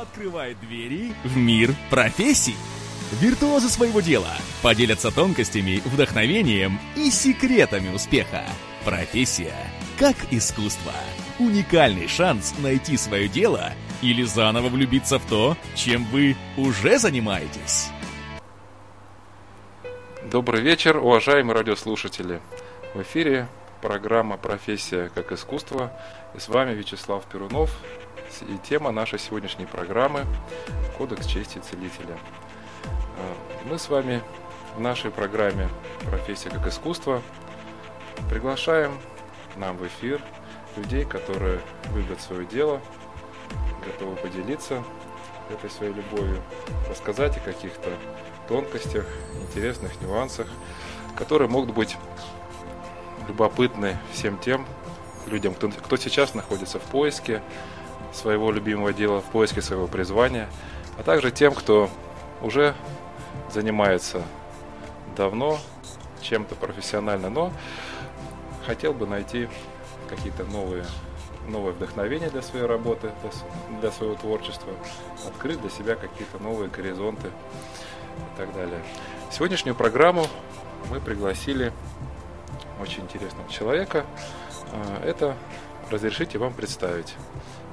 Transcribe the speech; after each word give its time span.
Открывает 0.00 0.60
двери 0.60 1.12
в 1.24 1.36
мир 1.36 1.74
профессий. 1.90 2.54
Виртуозы 3.20 3.68
своего 3.68 4.00
дела 4.00 4.30
поделятся 4.62 5.10
тонкостями, 5.10 5.82
вдохновением 5.84 6.78
и 6.94 7.10
секретами 7.10 7.92
успеха. 7.92 8.44
Профессия 8.84 9.56
как 9.98 10.14
искусство. 10.30 10.92
Уникальный 11.40 12.06
шанс 12.06 12.54
найти 12.60 12.96
свое 12.96 13.26
дело 13.26 13.72
или 14.00 14.22
заново 14.22 14.68
влюбиться 14.68 15.18
в 15.18 15.26
то, 15.26 15.56
чем 15.74 16.04
вы 16.12 16.36
уже 16.56 17.00
занимаетесь. 17.00 17.88
Добрый 20.30 20.60
вечер, 20.60 20.98
уважаемые 20.98 21.56
радиослушатели. 21.56 22.40
В 22.94 23.02
эфире 23.02 23.48
программа 23.82 24.36
«Профессия 24.36 25.10
как 25.12 25.32
искусство». 25.32 25.92
И 26.36 26.38
с 26.38 26.46
вами 26.46 26.72
Вячеслав 26.74 27.24
Перунов, 27.24 27.76
и 28.42 28.58
тема 28.58 28.90
нашей 28.90 29.18
сегодняшней 29.18 29.66
программы– 29.66 30.26
Кодекс 30.98 31.26
чести 31.26 31.58
целителя. 31.58 32.18
А, 33.16 33.34
мы 33.64 33.78
с 33.78 33.88
вами 33.88 34.22
в 34.76 34.80
нашей 34.80 35.10
программе 35.10 35.68
«Профессия 36.10 36.50
как 36.50 36.66
искусство» 36.66 37.22
приглашаем 38.28 38.98
нам 39.56 39.76
в 39.76 39.86
эфир 39.86 40.20
людей, 40.76 41.04
которые 41.04 41.60
любят 41.94 42.20
свое 42.20 42.44
дело, 42.46 42.80
готовы 43.84 44.16
поделиться 44.16 44.82
этой 45.50 45.70
своей 45.70 45.92
любовью, 45.92 46.42
рассказать 46.88 47.36
о 47.36 47.40
каких-то 47.40 47.90
тонкостях, 48.48 49.06
интересных 49.40 50.00
нюансах, 50.00 50.48
которые 51.16 51.48
могут 51.48 51.74
быть 51.74 51.96
любопытны 53.28 53.98
всем 54.12 54.38
тем 54.38 54.66
людям, 55.26 55.54
кто, 55.54 55.68
кто 55.68 55.96
сейчас 55.96 56.34
находится 56.34 56.78
в 56.78 56.82
поиске 56.82 57.42
своего 58.12 58.50
любимого 58.50 58.92
дела, 58.92 59.20
в 59.20 59.24
поиске 59.24 59.62
своего 59.62 59.86
призвания, 59.86 60.48
а 60.98 61.02
также 61.02 61.30
тем, 61.30 61.54
кто 61.54 61.88
уже 62.42 62.74
занимается 63.52 64.22
давно 65.16 65.58
чем-то 66.20 66.54
профессионально, 66.54 67.30
но 67.30 67.52
хотел 68.66 68.92
бы 68.92 69.06
найти 69.06 69.48
какие-то 70.08 70.44
новые, 70.44 70.84
новые 71.48 71.72
вдохновения 71.72 72.30
для 72.30 72.42
своей 72.42 72.66
работы, 72.66 73.10
для, 73.80 73.90
своего 73.90 74.14
творчества, 74.14 74.72
открыть 75.26 75.60
для 75.60 75.70
себя 75.70 75.94
какие-то 75.94 76.38
новые 76.38 76.70
горизонты 76.70 77.28
и 77.28 78.38
так 78.38 78.52
далее. 78.54 78.82
Сегодняшнюю 79.30 79.74
программу 79.74 80.26
мы 80.90 81.00
пригласили 81.00 81.72
очень 82.80 83.02
интересного 83.02 83.48
человека. 83.50 84.04
А, 84.72 85.02
это 85.04 85.36
разрешите 85.90 86.38
вам 86.38 86.52
представить. 86.52 87.14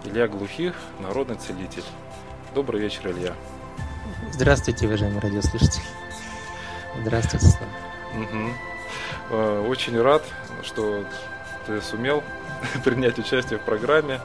Илья 0.05 0.27
Глухих, 0.27 0.75
народный 0.99 1.35
целитель. 1.35 1.83
Добрый 2.53 2.79
вечер, 2.79 3.09
Илья. 3.09 3.33
Здравствуйте, 4.31 4.85
уважаемые 4.85 5.19
радиослушатели. 5.19 5.83
Здравствуйте, 7.01 7.47
Слава. 7.47 7.71
Угу. 9.31 9.67
Очень 9.67 9.99
рад, 9.99 10.23
что 10.63 11.03
ты 11.65 11.81
сумел 11.81 12.23
принять 12.83 13.17
участие 13.17 13.57
в 13.57 13.63
программе 13.63 14.21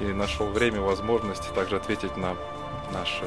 и 0.00 0.04
нашел 0.04 0.48
время, 0.48 0.82
возможность 0.82 1.52
также 1.54 1.76
ответить 1.76 2.16
на 2.18 2.36
наше 2.92 3.24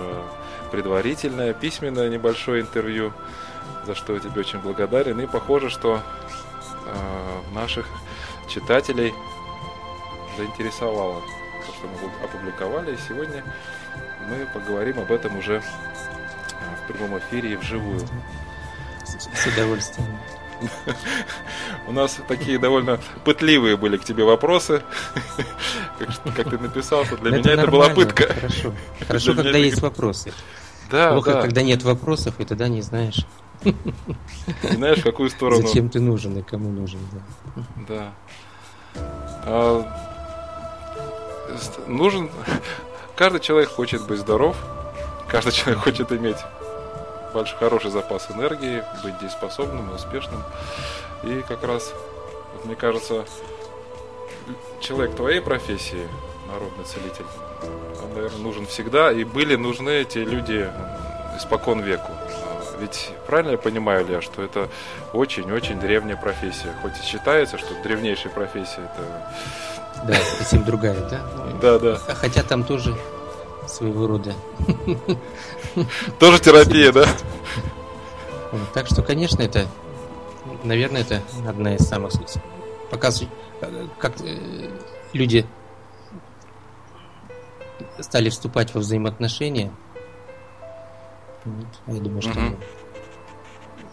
предварительное, 0.72 1.54
письменное 1.54 2.10
небольшое 2.10 2.62
интервью, 2.62 3.14
за 3.88 3.96
что 3.96 4.14
я 4.14 4.20
тебе 4.20 4.42
очень 4.42 4.60
благодарен. 4.60 5.20
И 5.20 5.26
похоже, 5.26 5.72
что 5.72 6.02
э, 6.86 7.54
наших 7.54 7.88
читателей 8.48 9.14
заинтересовало 10.38 11.24
что 11.80 11.88
мы 11.88 12.26
опубликовали. 12.26 12.94
И 12.94 12.98
сегодня 13.08 13.44
мы 14.28 14.46
поговорим 14.54 15.00
об 15.00 15.12
этом 15.12 15.38
уже 15.38 15.62
а, 15.62 16.76
в 16.76 16.92
прямом 16.92 17.18
эфире 17.20 17.54
и 17.54 17.56
вживую. 17.56 18.00
С 19.06 19.48
удовольствием. 19.48 20.08
У 21.88 21.92
нас 21.92 22.20
такие 22.28 22.60
довольно 22.60 23.00
пытливые 23.24 23.78
были 23.78 23.98
к 23.98 24.04
тебе 24.04 24.24
вопросы. 24.24 24.84
Как, 26.36 26.50
ты 26.50 26.58
написал, 26.58 27.06
что 27.06 27.18
для 27.18 27.38
меня 27.38 27.54
это 27.54 27.72
была 27.72 27.90
пытка. 27.90 28.34
Хорошо, 28.34 28.74
хорошо 29.08 29.34
когда 29.36 29.58
есть 29.58 29.82
вопросы. 29.82 30.34
Да, 30.92 31.14
Плохо, 31.14 31.34
да. 31.34 31.42
когда 31.42 31.62
нет 31.62 31.84
вопросов, 31.84 32.36
и 32.40 32.46
тогда 32.46 32.68
не 32.68 32.82
знаешь. 32.82 33.26
Не 33.64 34.76
знаешь, 34.76 35.00
в 35.00 35.04
какую 35.04 35.30
сторону. 35.30 35.68
Зачем 35.68 35.90
ты 35.90 36.00
нужен 36.00 36.38
и 36.38 36.42
кому 36.42 36.70
нужен, 36.72 37.00
да. 37.88 38.14
Да. 39.46 40.09
Нужен... 41.88 42.30
Каждый 43.16 43.42
человек 43.42 43.70
хочет 43.70 44.02
быть 44.08 44.20
здоров, 44.20 44.56
каждый 45.28 45.52
человек 45.52 45.84
хочет 45.84 46.12
иметь 46.14 46.38
большой, 47.34 47.58
хороший 47.58 47.92
запас 47.92 48.32
энергии, 48.32 48.84
быть 49.04 49.18
дееспособным 49.20 49.92
и 49.92 49.96
успешным. 49.96 50.42
И 51.24 51.44
как 51.48 51.64
раз, 51.64 51.94
вот 52.54 52.66
мне 52.66 52.76
кажется, 52.76 53.26
человек 54.80 55.16
твоей 55.16 55.42
профессии, 55.42 56.08
народный 56.48 56.86
целитель, 56.86 57.26
он, 58.04 58.14
наверное, 58.14 58.40
нужен 58.40 58.66
всегда, 58.68 59.12
и 59.12 59.24
были 59.24 59.56
нужны 59.56 59.90
эти 59.90 60.20
люди 60.20 60.72
испокон 61.38 61.82
веку. 61.82 62.12
Ведь 62.80 63.12
правильно 63.28 63.52
я 63.52 63.58
понимаю, 63.58 64.06
Илья, 64.06 64.22
что 64.22 64.42
это 64.42 64.70
очень-очень 65.14 65.80
древняя 65.80 66.18
профессия. 66.18 66.74
Хоть 66.82 66.98
и 67.00 67.06
считается, 67.06 67.58
что 67.58 67.74
древнейшая 67.84 68.32
профессия 68.32 68.82
это 68.82 69.34
да, 70.08 70.16
совсем 70.38 70.64
другая, 70.64 70.96
да? 71.10 71.22
Да, 71.62 71.80
да. 71.80 71.98
Хотя 71.98 72.44
там 72.44 72.64
тоже 72.64 72.96
своего 73.68 74.08
рода. 74.08 74.34
Тоже 76.20 76.40
терапия, 76.40 76.92
да? 76.92 77.06
Так 78.74 78.88
что, 78.88 79.04
конечно, 79.04 79.42
это, 79.42 79.68
наверное, 80.64 81.02
это 81.02 81.22
одна 81.48 81.76
из 81.76 81.88
самых 81.88 82.14
показывает, 82.90 83.32
как 84.00 84.20
э, 84.22 84.70
люди 85.14 85.46
стали 88.00 88.30
вступать 88.30 88.74
во 88.74 88.80
взаимоотношения. 88.80 89.72
Я 91.88 92.00
думаю, 92.00 92.22
что 92.22 92.32
угу. 92.32 92.56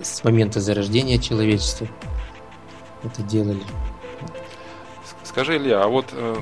с 0.00 0.24
момента 0.24 0.60
зарождения 0.60 1.18
человечества 1.18 1.86
это 3.02 3.22
делали. 3.22 3.62
Скажи, 5.24 5.56
Илья, 5.56 5.82
а 5.82 5.88
вот 5.88 6.06
э, 6.12 6.36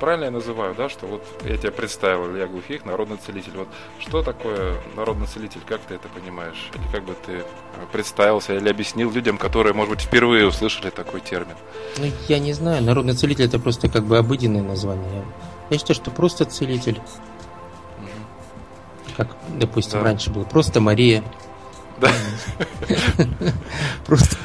правильно 0.00 0.24
я 0.24 0.30
называю, 0.30 0.74
да, 0.74 0.88
что 0.88 1.06
вот 1.06 1.24
я 1.44 1.56
тебя 1.56 1.72
представил, 1.72 2.30
Илья 2.30 2.46
Глухих, 2.46 2.84
народный 2.84 3.16
целитель. 3.16 3.52
Вот 3.56 3.68
что 3.98 4.22
такое 4.22 4.76
народный 4.96 5.26
целитель, 5.26 5.60
как 5.66 5.80
ты 5.80 5.94
это 5.94 6.08
понимаешь? 6.08 6.70
Или 6.74 6.92
как 6.92 7.04
бы 7.04 7.14
ты 7.26 7.32
э, 7.32 7.42
представился 7.90 8.54
или 8.54 8.68
объяснил 8.68 9.10
людям, 9.10 9.38
которые, 9.38 9.72
может 9.72 9.94
быть, 9.94 10.02
впервые 10.02 10.46
услышали 10.46 10.90
такой 10.90 11.20
термин? 11.20 11.56
Ну, 11.98 12.06
я 12.28 12.38
не 12.38 12.52
знаю, 12.52 12.82
народный 12.82 13.14
целитель 13.14 13.46
это 13.46 13.58
просто 13.58 13.88
как 13.88 14.04
бы 14.04 14.18
обыденное 14.18 14.62
название. 14.62 15.24
Я 15.70 15.78
считаю, 15.78 15.94
что 15.94 16.10
просто 16.10 16.44
целитель. 16.44 17.00
Как, 19.16 19.28
допустим, 19.48 20.00
да. 20.00 20.04
раньше 20.04 20.30
было 20.30 20.44
просто 20.44 20.80
Мария. 20.80 21.22
Да. 21.98 22.10
Просто. 24.06 24.36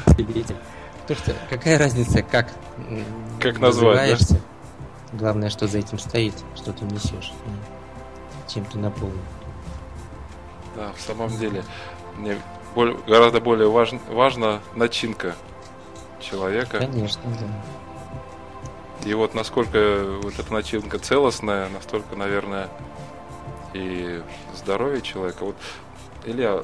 То, 1.06 1.14
что 1.16 1.34
какая 1.48 1.78
разница, 1.78 2.22
как, 2.22 2.52
как 3.40 3.58
назвать, 3.58 4.28
да? 4.28 4.36
Главное, 5.12 5.50
что 5.50 5.66
за 5.66 5.78
этим 5.78 5.98
стоит, 5.98 6.34
что 6.54 6.72
ты 6.72 6.84
несешь, 6.84 7.32
чем 8.46 8.64
ты 8.66 8.78
наполнен. 8.78 9.18
Да, 10.76 10.92
в 10.96 11.00
самом 11.00 11.36
деле, 11.36 11.64
мне 12.16 12.36
более, 12.76 12.96
гораздо 13.08 13.40
более 13.40 13.68
важна, 13.68 13.98
важна 14.08 14.60
начинка 14.76 15.34
человека. 16.20 16.78
Конечно, 16.78 17.22
да. 17.24 19.08
И 19.08 19.14
вот 19.14 19.34
насколько 19.34 20.04
вот 20.22 20.38
эта 20.38 20.52
начинка 20.52 20.98
целостная, 20.98 21.68
настолько, 21.70 22.14
наверное, 22.14 22.68
и 23.72 24.22
здоровье 24.56 25.02
человека. 25.02 25.44
Вот, 25.44 25.56
Илья, 26.24 26.62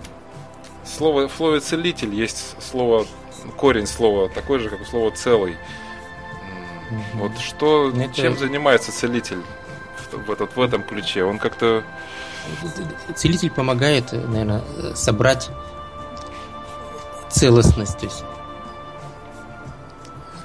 слово, 0.84 1.28
в 1.28 1.32
слове 1.32 1.60
целитель 1.60 2.14
есть 2.14 2.56
слово 2.62 3.06
корень 3.56 3.86
слова 3.86 4.28
такой 4.28 4.58
же, 4.58 4.68
как 4.68 4.80
у 4.80 4.84
слова 4.84 5.10
целый. 5.10 5.56
Угу. 6.90 7.18
Вот 7.22 7.38
что, 7.38 7.90
Это... 7.90 8.12
чем 8.14 8.36
занимается 8.36 8.92
целитель 8.92 9.42
в, 10.12 10.30
этот, 10.30 10.54
в 10.56 10.60
этом 10.60 10.82
ключе? 10.82 11.24
Он 11.24 11.38
как-то... 11.38 11.82
Целитель 13.16 13.50
помогает, 13.50 14.12
наверное, 14.12 14.62
собрать 14.94 15.50
целостность, 17.28 17.98
то 17.98 18.04
есть 18.06 18.24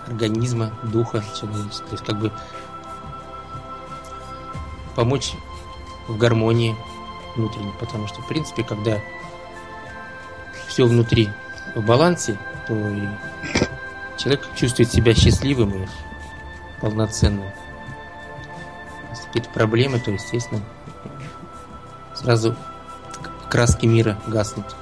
организма, 0.08 0.72
духа. 0.84 1.24
То 1.40 1.48
есть 1.92 2.06
как 2.06 2.20
бы 2.20 2.32
помочь 4.96 5.34
в 6.12 6.18
гармонии 6.18 6.76
внутренней, 7.36 7.74
потому 7.80 8.08
что, 8.08 8.22
в 8.22 8.28
принципе, 8.28 8.64
когда 8.64 9.00
все 10.68 10.86
внутри 10.86 11.30
в 11.76 11.86
балансе, 11.86 12.38
то 12.68 12.74
и 12.74 13.08
человек 14.18 14.48
чувствует 14.56 14.92
себя 14.92 15.14
счастливым 15.14 15.84
и 15.84 15.88
полноценным. 16.80 17.50
Если 19.10 19.26
какие-то 19.28 19.50
проблемы, 19.50 20.00
то, 20.00 20.12
естественно, 20.12 20.62
сразу 22.16 22.56
краски 23.50 23.86
мира 23.86 24.20
гаснут. 24.28 24.76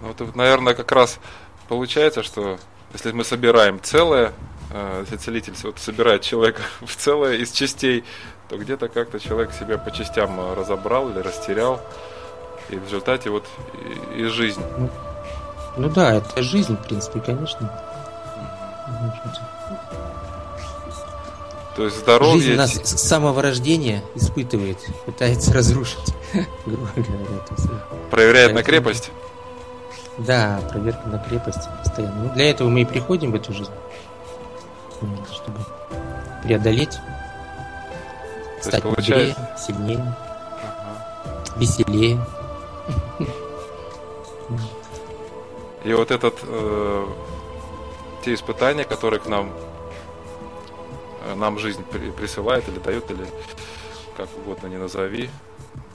Ну, 0.00 0.14
вот, 0.18 0.36
наверное, 0.36 0.74
как 0.74 0.92
раз 0.92 1.18
получается, 1.68 2.22
что 2.22 2.58
если 2.92 3.12
мы 3.12 3.24
собираем 3.24 3.80
целое, 3.82 4.32
э, 4.70 5.00
если 5.02 5.16
целитель 5.16 5.54
вот 5.62 5.78
собирает 5.78 6.22
человека 6.22 6.62
в 6.80 6.94
целое 6.96 7.36
из 7.36 7.50
частей, 7.52 8.04
то 8.52 8.58
где-то 8.58 8.88
как-то 8.90 9.18
человек 9.18 9.50
себя 9.54 9.78
по 9.78 9.90
частям 9.90 10.38
э, 10.38 10.52
разобрал 10.52 11.08
или 11.08 11.20
растерял, 11.20 11.80
и 12.68 12.76
в 12.76 12.84
результате 12.84 13.30
вот 13.30 13.46
и, 14.14 14.20
и 14.20 14.24
жизнь. 14.24 14.60
Ну, 14.76 14.90
ну 15.78 15.88
да, 15.88 16.16
это 16.16 16.42
жизнь, 16.42 16.76
в 16.76 16.86
принципе, 16.86 17.20
конечно. 17.20 17.72
То 21.76 21.84
есть 21.84 22.00
здоровье... 22.00 22.42
Жизнь 22.42 22.56
нас 22.56 22.72
с 22.74 23.08
самого 23.08 23.40
рождения 23.40 24.04
испытывает, 24.16 24.76
пытается 25.06 25.54
разрушить, 25.54 26.14
грубо 26.66 26.90
говоря. 26.94 27.42
Проверяет 28.10 28.52
на 28.52 28.62
крепость? 28.62 29.12
Да, 30.18 30.60
проверка 30.70 31.08
на 31.08 31.18
крепость 31.20 31.70
постоянно. 31.82 32.24
Ну, 32.24 32.34
для 32.34 32.50
этого 32.50 32.68
мы 32.68 32.82
и 32.82 32.84
приходим 32.84 33.32
в 33.32 33.34
эту 33.34 33.54
жизнь. 33.54 33.72
Чтобы 35.32 35.58
преодолеть, 36.42 36.98
То 38.62 38.68
стать 38.68 38.82
получается... 38.82 39.40
мудрее, 39.40 39.58
сильнее, 39.58 40.14
ага. 40.62 41.56
веселее. 41.56 42.20
И 45.84 45.92
вот 45.94 46.10
этот 46.12 46.38
э, 46.42 47.06
те 48.24 48.34
испытания, 48.34 48.84
которые 48.84 49.18
к 49.18 49.26
нам 49.26 49.52
э, 51.24 51.34
нам 51.34 51.58
жизнь 51.58 51.82
присылает 51.84 52.68
или 52.68 52.78
дает, 52.78 53.10
или 53.10 53.26
как 54.16 54.28
угодно 54.38 54.68
не 54.68 54.76
назови, 54.76 55.28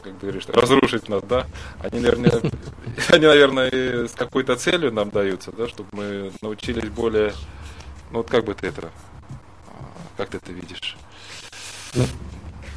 как 0.04 0.14
ты 0.14 0.20
говоришь, 0.20 0.46
разрушить 0.48 1.08
нас, 1.08 1.24
да, 1.24 1.48
они, 1.80 2.02
наверное, 2.02 2.42
они, 3.10 3.26
наверное, 3.26 4.08
с 4.08 4.12
какой-то 4.12 4.58
целью 4.58 4.92
нам 4.92 5.10
даются, 5.10 5.54
да, 5.54 5.70
чтобы 5.70 5.90
мы 5.94 6.32
научились 6.42 6.90
более, 6.90 7.34
ну 8.12 8.18
вот 8.18 8.30
как 8.30 8.44
бы 8.44 8.54
ты 8.56 8.68
это, 8.68 8.90
как 10.18 10.30
ты 10.30 10.38
это 10.38 10.52
видишь? 10.52 10.98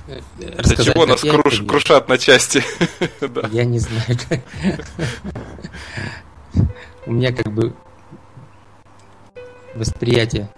Э, 0.07 0.21
Для 0.39 0.77
чего 0.77 1.07
нас 1.07 1.21
круш, 1.21 1.61
крушат 1.61 2.09
на 2.09 2.19
части? 2.19 2.63
Я 3.51 3.65
не 3.65 3.79
знаю. 3.79 4.19
У 7.07 7.13
меня 7.13 7.33
как 7.33 7.53
бы 7.53 7.75
восприятие 9.75 10.51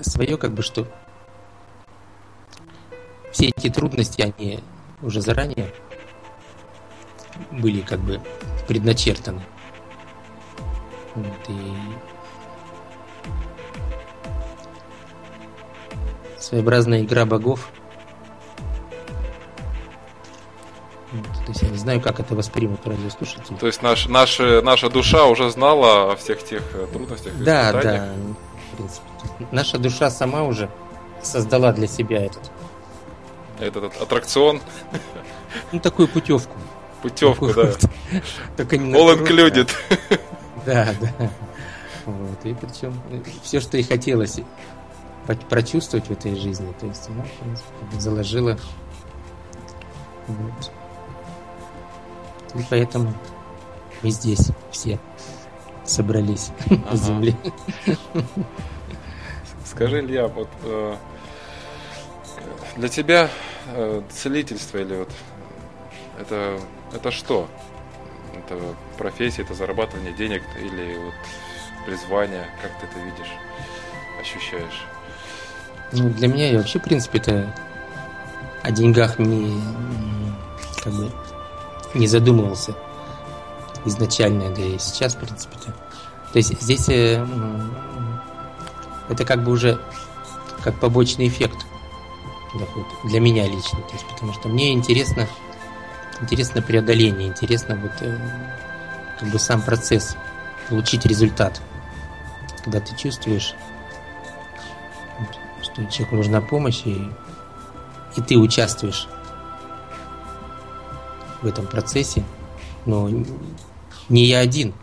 свое, 0.00 0.36
как 0.36 0.52
бы, 0.52 0.62
что 0.62 0.86
все 3.32 3.46
эти 3.48 3.70
трудности, 3.70 4.22
они 4.22 4.60
уже 5.00 5.20
заранее 5.20 5.72
были 7.50 7.80
как 7.80 8.00
бы 8.00 8.20
предначертаны. 8.68 9.42
Вот, 11.14 11.48
и 11.48 11.72
своеобразная 16.38 17.02
игра 17.02 17.24
богов. 17.24 17.70
Вот, 21.12 21.44
то 21.44 21.48
есть 21.48 21.62
я 21.62 21.68
не 21.68 21.76
знаю, 21.76 22.00
как 22.00 22.20
это 22.20 22.34
воспримут 22.34 22.86
радиослушатели. 22.86 23.56
То 23.56 23.66
есть 23.66 23.82
наш, 23.82 24.08
наша, 24.08 24.62
наша 24.62 24.88
душа 24.88 25.26
уже 25.26 25.50
знала 25.50 26.12
о 26.12 26.16
всех 26.16 26.42
тех 26.42 26.62
э, 26.74 26.86
трудностях. 26.90 27.34
Да, 27.38 27.72
да. 27.72 28.14
В 28.72 28.76
принципе. 28.76 29.06
Наша 29.50 29.78
душа 29.78 30.10
сама 30.10 30.42
уже 30.44 30.70
создала 31.22 31.72
для 31.72 31.86
себя 31.86 32.24
этот 32.24 32.50
этот 33.60 34.00
аттракцион. 34.00 34.60
Ну, 35.70 35.80
такую 35.80 36.08
путевку. 36.08 36.56
Путевку, 37.02 37.52
да. 37.52 37.72
Только 38.56 38.76
не 38.76 38.92
All 38.94 39.18
included. 39.18 39.70
Да, 40.64 40.88
да. 41.00 41.30
Вот. 42.06 42.44
И 42.44 42.54
причем 42.54 43.00
все, 43.42 43.60
что 43.60 43.76
и 43.76 43.82
хотелось 43.82 44.40
прочувствовать 45.48 46.06
в 46.06 46.10
этой 46.10 46.34
жизни, 46.34 46.74
то 46.80 46.86
есть 46.86 47.08
она, 47.08 47.24
в 47.24 47.30
принципе, 47.42 48.00
заложила. 48.00 48.58
Вот. 50.26 50.72
И 52.54 52.64
поэтому 52.68 53.14
мы 54.02 54.10
здесь 54.10 54.50
все 54.70 54.98
собрались 55.84 56.50
ага. 56.66 56.90
на 56.90 56.96
земле. 56.96 57.36
Скажи, 59.64 60.00
Илья, 60.00 60.28
вот 60.28 60.48
э, 60.64 60.96
для 62.76 62.88
тебя 62.88 63.30
э, 63.68 64.02
целительство 64.10 64.78
или 64.78 64.96
вот 64.96 65.10
это, 66.20 66.58
это 66.92 67.10
что? 67.10 67.48
Это 68.34 68.58
профессия, 68.98 69.42
это 69.42 69.54
зарабатывание 69.54 70.12
денег 70.12 70.42
или 70.58 70.96
вот 70.98 71.14
призвание? 71.86 72.46
Как 72.60 72.72
ты 72.80 72.86
это 72.86 72.98
видишь, 72.98 73.32
ощущаешь? 74.20 74.84
Ну, 75.92 76.08
для 76.10 76.28
меня 76.28 76.50
я 76.50 76.58
вообще, 76.58 76.78
в 76.78 76.82
принципе, 76.82 77.18
это 77.18 77.54
о 78.62 78.70
деньгах 78.70 79.18
не, 79.18 79.60
как 80.82 80.92
бы, 80.92 81.10
не 81.94 82.06
задумывался 82.06 82.74
изначально, 83.84 84.54
да 84.54 84.62
и 84.62 84.78
сейчас, 84.78 85.14
в 85.14 85.18
принципе. 85.18 85.56
-то. 85.56 85.72
То 86.32 86.38
есть 86.38 86.60
здесь 86.60 86.88
э, 86.88 87.26
это 89.08 89.24
как 89.24 89.44
бы 89.44 89.52
уже 89.52 89.80
как 90.62 90.78
побочный 90.78 91.28
эффект 91.28 91.66
для 93.04 93.20
меня 93.20 93.48
лично, 93.48 93.80
то 93.80 93.92
есть 93.92 94.06
потому 94.06 94.32
что 94.32 94.48
мне 94.48 94.72
интересно 94.72 95.26
интересно 96.20 96.62
преодоление, 96.62 97.28
интересно 97.28 97.76
вот 97.76 97.92
э, 98.00 98.18
как 99.18 99.28
бы 99.30 99.38
сам 99.38 99.62
процесс, 99.62 100.16
получить 100.68 101.04
результат, 101.04 101.60
когда 102.62 102.80
ты 102.80 102.96
чувствуешь, 102.96 103.54
что 105.62 105.84
человеку 105.86 106.16
нужна 106.16 106.40
помощь 106.40 106.82
и 106.84 107.10
и 108.16 108.20
ты 108.20 108.36
участвуешь 108.36 109.08
в 111.42 111.46
этом 111.46 111.66
процессе, 111.66 112.24
но 112.86 113.08
не 114.08 114.24
я 114.24 114.40
один, 114.40 114.74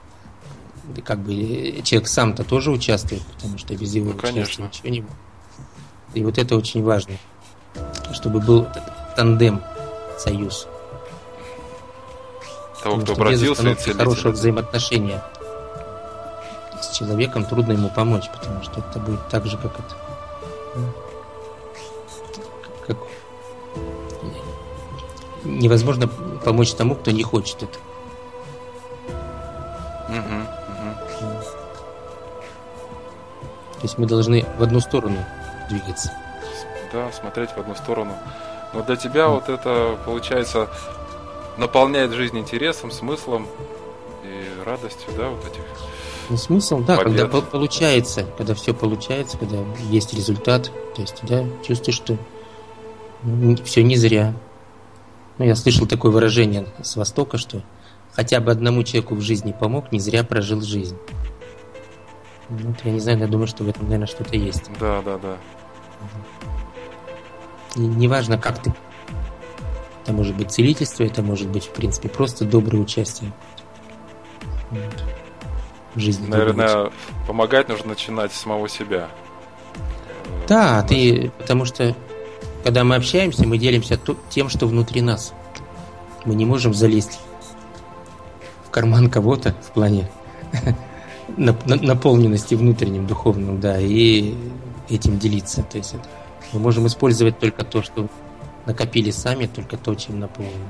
как 1.03 1.19
бы 1.19 1.81
человек 1.83 2.07
сам-то 2.07 2.43
тоже 2.43 2.71
участвует, 2.71 3.23
потому 3.23 3.57
что 3.57 3.75
без 3.75 3.93
его 3.93 4.11
ну, 4.13 4.17
конечно. 4.17 4.63
ничего 4.63 4.89
не 4.89 5.01
будет. 5.01 5.13
И 6.13 6.23
вот 6.23 6.37
это 6.37 6.55
очень 6.55 6.83
важно 6.83 7.15
чтобы 8.13 8.39
был 8.39 8.67
тандем, 9.15 9.61
союз. 10.17 10.67
Того, 12.83 12.95
Потому 12.95 13.01
кто 13.03 13.13
обратился 13.13 13.69
и 13.69 13.93
хорошего 13.93 14.31
взаимоотношения 14.31 15.23
с 16.81 16.95
человеком 16.97 17.43
трудно 17.45 17.73
ему 17.73 17.89
помочь, 17.89 18.29
потому 18.31 18.63
что 18.63 18.79
это 18.79 18.99
будет 18.99 19.27
так 19.27 19.45
же, 19.45 19.57
как 19.57 19.73
это. 19.73 19.95
Невозможно 25.59 26.07
помочь 26.43 26.73
тому, 26.73 26.95
кто 26.95 27.11
не 27.11 27.23
хочет 27.23 27.63
это. 27.63 27.77
Угу, 30.09 30.17
угу. 30.17 31.43
То 33.75 33.83
есть 33.83 33.97
мы 33.97 34.07
должны 34.07 34.45
в 34.57 34.63
одну 34.63 34.79
сторону 34.79 35.23
двигаться 35.69 36.11
да, 36.91 37.11
смотреть 37.11 37.51
в 37.51 37.57
одну 37.57 37.75
сторону. 37.75 38.13
Но 38.73 38.83
для 38.83 38.95
тебя 38.95 39.27
вот 39.29 39.49
это, 39.49 39.97
получается, 40.05 40.69
наполняет 41.57 42.11
жизнь 42.11 42.37
интересом, 42.37 42.91
смыслом 42.91 43.47
и 44.23 44.63
радостью, 44.63 45.09
да, 45.17 45.29
вот 45.29 45.45
этих 45.45 45.61
ну, 46.29 46.37
смысл, 46.37 46.79
да, 46.79 46.97
побед. 46.97 47.21
когда 47.21 47.41
получается, 47.41 48.25
когда 48.37 48.53
все 48.53 48.73
получается, 48.73 49.37
когда 49.37 49.57
есть 49.89 50.13
результат, 50.13 50.71
то 50.95 51.01
есть, 51.01 51.15
да, 51.23 51.43
чувствуешь, 51.65 51.95
что 51.95 52.17
все 53.65 53.83
не 53.83 53.95
зря. 53.95 54.33
Ну, 55.39 55.45
я 55.45 55.55
слышал 55.55 55.87
такое 55.87 56.11
выражение 56.11 56.67
с 56.81 56.97
Востока, 56.97 57.37
что 57.37 57.63
хотя 58.11 58.41
бы 58.41 58.51
одному 58.51 58.83
человеку 58.83 59.15
в 59.15 59.21
жизни 59.21 59.55
помог, 59.57 59.89
не 59.93 59.99
зря 59.99 60.25
прожил 60.25 60.61
жизнь. 60.61 60.97
Ну, 62.49 62.57
вот, 62.67 62.77
я 62.83 62.91
не 62.91 62.99
знаю, 62.99 63.19
я 63.19 63.27
думаю, 63.27 63.47
что 63.47 63.63
в 63.63 63.69
этом, 63.69 63.85
наверное, 63.85 64.07
что-то 64.07 64.35
есть. 64.35 64.69
Да, 64.81 65.01
да, 65.01 65.17
да. 65.17 65.37
Неважно, 67.77 68.37
как 68.37 68.61
ты. 68.61 68.73
Это 70.03 70.11
может 70.11 70.35
быть 70.35 70.51
целительство, 70.51 71.03
это 71.03 71.21
может 71.21 71.47
быть, 71.47 71.67
в 71.67 71.71
принципе, 71.71 72.09
просто 72.09 72.43
доброе 72.43 72.79
участие 72.79 73.31
в 75.95 75.99
жизни. 75.99 76.27
Наверное, 76.27 76.91
помогать 77.27 77.69
нужно 77.69 77.89
начинать 77.89 78.33
с 78.33 78.41
самого 78.41 78.67
себя. 78.67 79.07
Да, 80.49 80.83
ты, 80.83 81.31
потому 81.37 81.63
что 81.63 81.95
когда 82.63 82.83
мы 82.83 82.95
общаемся, 82.95 83.47
мы 83.47 83.57
делимся 83.57 83.99
тем, 84.29 84.49
что 84.49 84.67
внутри 84.67 85.01
нас. 85.01 85.33
Мы 86.25 86.35
не 86.35 86.45
можем 86.45 86.73
залезть 86.73 87.19
в 88.65 88.69
карман 88.69 89.09
кого-то 89.09 89.55
в 89.61 89.71
плане 89.71 90.09
наполненности 91.37 92.55
внутренним, 92.55 93.07
духовным, 93.07 93.59
да, 93.59 93.79
и 93.79 94.35
этим 94.89 95.17
делиться. 95.17 95.63
То 95.63 95.77
есть 95.77 95.95
мы 96.53 96.59
можем 96.59 96.87
использовать 96.87 97.39
только 97.39 97.63
то, 97.63 97.81
что 97.81 98.07
накопили 98.65 99.11
сами 99.11 99.47
только 99.47 99.77
то, 99.77 99.95
чем 99.95 100.19
наполнены. 100.19 100.69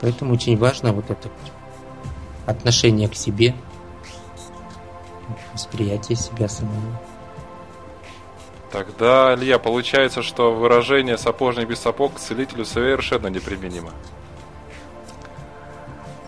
Поэтому 0.00 0.34
очень 0.34 0.56
важно 0.56 0.92
вот 0.92 1.10
это 1.10 1.28
отношение 2.46 3.08
к 3.08 3.14
себе, 3.14 3.54
восприятие 5.52 6.16
себя 6.16 6.48
самого. 6.48 7.00
Тогда, 8.70 9.34
Илья, 9.34 9.58
получается, 9.58 10.22
что 10.22 10.52
выражение 10.52 11.16
«сапожник 11.16 11.68
без 11.68 11.78
сапог» 11.78 12.14
к 12.14 12.18
целителю 12.18 12.66
совершенно 12.66 13.28
неприменимо. 13.28 13.92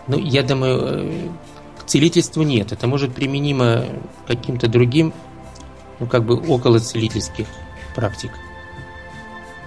Ну, 0.07 0.17
я 0.17 0.41
думаю, 0.41 0.81
э, 0.81 1.29
к 1.79 1.85
целительству 1.85 2.41
нет. 2.41 2.71
Это 2.71 2.87
может 2.87 3.13
применимо 3.13 3.85
каким-то 4.25 4.67
другим, 4.67 5.13
ну, 5.99 6.07
как 6.07 6.23
бы 6.25 6.35
около 6.35 6.79
целительских 6.79 7.47
практик. 7.95 8.31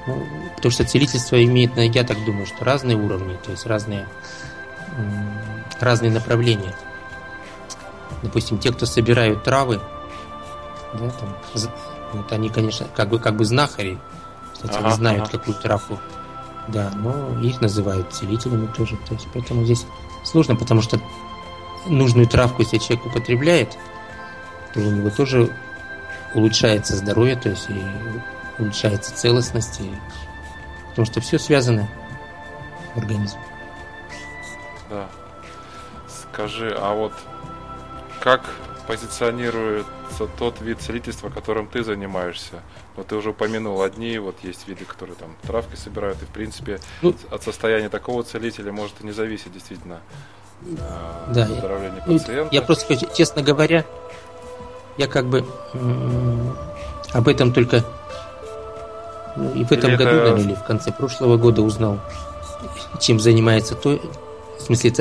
Ну, 0.07 0.26
потому 0.57 0.73
что 0.73 0.85
целительство 0.85 1.43
имеет, 1.43 1.76
я 1.76 2.02
так 2.02 2.23
думаю, 2.25 2.47
что 2.47 2.64
разные 2.64 2.97
уровни, 2.97 3.38
то 3.45 3.52
есть 3.52 3.66
разные, 3.66 4.07
разные 5.81 6.11
направления. 6.11 6.75
Допустим, 8.23 8.59
те, 8.59 8.73
кто 8.73 8.85
собирают 8.85 9.45
травы, 9.45 9.81
да, 10.93 11.11
там, 11.11 11.37
вот 12.14 12.33
они, 12.33 12.49
конечно, 12.49 12.87
как 12.94 13.09
бы, 13.09 13.18
как 13.18 13.37
бы 13.37 13.44
знахари, 13.44 13.99
кстати, 14.52 14.76
ага, 14.76 14.87
они 14.87 14.97
знают, 14.97 15.23
ага. 15.28 15.38
какую 15.38 15.56
травку. 15.56 15.99
Да, 16.68 16.90
но 16.97 17.38
их 17.40 17.61
называют 17.61 18.12
целителями 18.12 18.66
тоже. 18.68 18.97
То 19.09 19.14
есть, 19.14 19.28
поэтому 19.33 19.64
здесь 19.64 19.87
сложно, 20.25 20.56
потому 20.56 20.80
что 20.80 20.99
нужную 21.87 22.26
травку, 22.26 22.62
если 22.62 22.78
человек 22.78 23.06
употребляет, 23.06 23.76
то 24.73 24.80
у 24.80 24.90
него 24.90 25.11
тоже 25.11 25.54
улучшается 26.35 26.97
здоровье, 26.97 27.37
то 27.37 27.50
есть 27.50 27.68
и 27.68 27.85
улучшается 28.59 29.14
целостность, 29.14 29.80
и... 29.80 29.94
потому 30.90 31.06
что 31.06 31.21
все 31.21 31.38
связано 31.38 31.88
в 32.94 32.99
организме. 32.99 33.40
Да. 34.90 35.06
Скажи, 36.09 36.75
а 36.76 36.94
вот 36.94 37.12
как 38.21 38.42
позиционируется 38.87 40.29
тот 40.38 40.61
вид 40.61 40.81
целительства, 40.81 41.31
которым 41.31 41.67
ты 41.67 41.83
занимаешься. 41.83 42.62
Вот 42.97 43.09
ты 43.09 43.17
уже 43.17 43.31
упомянул 43.31 43.83
одни, 43.83 44.19
вот 44.19 44.37
есть 44.43 44.69
виды, 44.69 44.85
которые 44.85 45.17
там 45.17 45.37
травки 45.43 45.76
собирают, 45.76 46.23
и 46.23 46.26
в 46.26 46.29
принципе 46.29 46.81
ну, 47.03 47.14
от 47.31 47.43
состояния 47.43 47.88
такого 47.88 48.23
целителя 48.23 48.73
может 48.73 49.00
и 49.00 49.07
не 49.07 49.12
зависеть 49.12 49.53
действительно 49.53 50.00
да, 51.29 51.47
здоровление 51.47 52.03
я, 52.07 52.12
пациента. 52.12 52.55
Я 52.55 52.62
просто 52.62 52.87
хочу, 52.87 53.07
честно 53.14 53.43
говоря, 53.43 53.85
я 54.97 55.07
как 55.07 55.26
бы 55.26 55.45
об 57.12 57.29
этом 57.29 57.53
только 57.53 57.85
ну, 59.37 59.53
и 59.53 59.64
в 59.64 59.73
этом 59.73 59.91
или 59.91 59.97
году, 59.97 60.11
это... 60.11 60.19
наверное, 60.19 60.45
или 60.45 60.55
в 60.55 60.64
конце 60.64 60.93
прошлого 60.93 61.37
года 61.37 61.62
узнал, 61.62 62.00
чем 63.00 63.19
занимается 63.19 63.75
то, 63.75 64.00
в 64.59 64.62
смысле, 64.62 64.93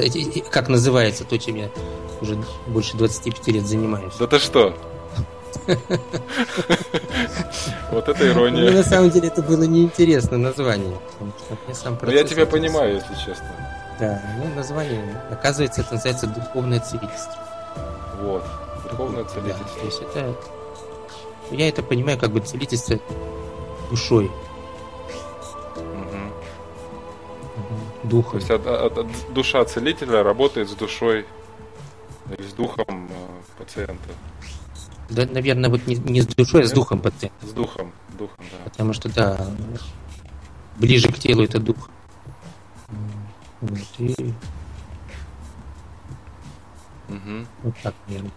как 0.50 0.70
называется 0.70 1.24
то, 1.24 1.38
чем 1.38 1.56
я 1.56 1.70
уже 2.24 2.38
больше 2.68 2.98
25 2.98 3.48
лет 3.50 3.66
занимаюсь. 3.66 4.14
Да 4.18 4.28
ты 4.28 4.40
что? 4.40 4.74
Вот 7.92 8.10
это 8.10 8.28
ирония. 8.28 8.72
Ну, 8.72 8.78
на 8.78 8.84
самом 8.84 9.12
деле 9.12 9.28
это 9.28 9.44
было 9.44 9.64
неинтересно 9.64 10.38
название. 10.38 10.98
Ну, 11.20 11.32
я 12.12 12.24
тебя 12.24 12.46
понимаю, 12.46 12.96
если 12.96 13.14
честно. 13.14 13.50
Да, 14.00 14.22
ну 14.40 14.56
название, 14.56 15.22
оказывается, 15.30 15.82
это 15.82 15.94
называется 15.94 16.28
духовное 16.28 16.80
целительство. 16.80 17.36
Вот, 18.22 18.44
духовное 18.90 19.24
целительство. 19.26 19.66
Да, 19.66 19.80
то 19.80 19.86
есть 19.86 20.02
это, 20.02 20.36
я 21.52 21.70
это 21.70 21.84
понимаю 21.84 22.18
как 22.18 22.32
бы 22.32 22.40
целительство 22.40 22.98
душой. 23.92 24.32
Духом. 28.04 28.42
То 28.42 28.56
есть 28.56 29.34
душа 29.34 29.64
целителя 29.66 30.24
работает 30.24 30.70
с 30.70 30.74
душой 30.74 31.26
или 32.30 32.48
с 32.48 32.54
духом 32.54 33.10
э, 33.10 33.42
пациента. 33.58 34.14
Да, 35.10 35.26
наверное, 35.26 35.70
вот 35.70 35.86
не, 35.88 35.96
не 35.96 36.22
с 36.22 36.28
душой, 36.28 36.64
а 36.64 36.66
с 36.66 36.72
духом 36.72 37.00
пациента. 37.00 37.46
С 37.46 37.52
духом, 37.52 37.92
духом, 38.18 38.38
да. 38.40 38.58
Потому 38.66 38.94
что, 38.94 39.14
да, 39.14 39.48
ближе 40.78 41.12
к 41.12 41.20
телу 41.20 41.44
это 41.44 41.60
дух. 41.60 41.90
Вот, 43.62 43.80
и... 44.00 44.34
Угу. 47.10 47.48
Вот 47.64 47.76
так, 47.84 47.94
наверное. 48.08 48.32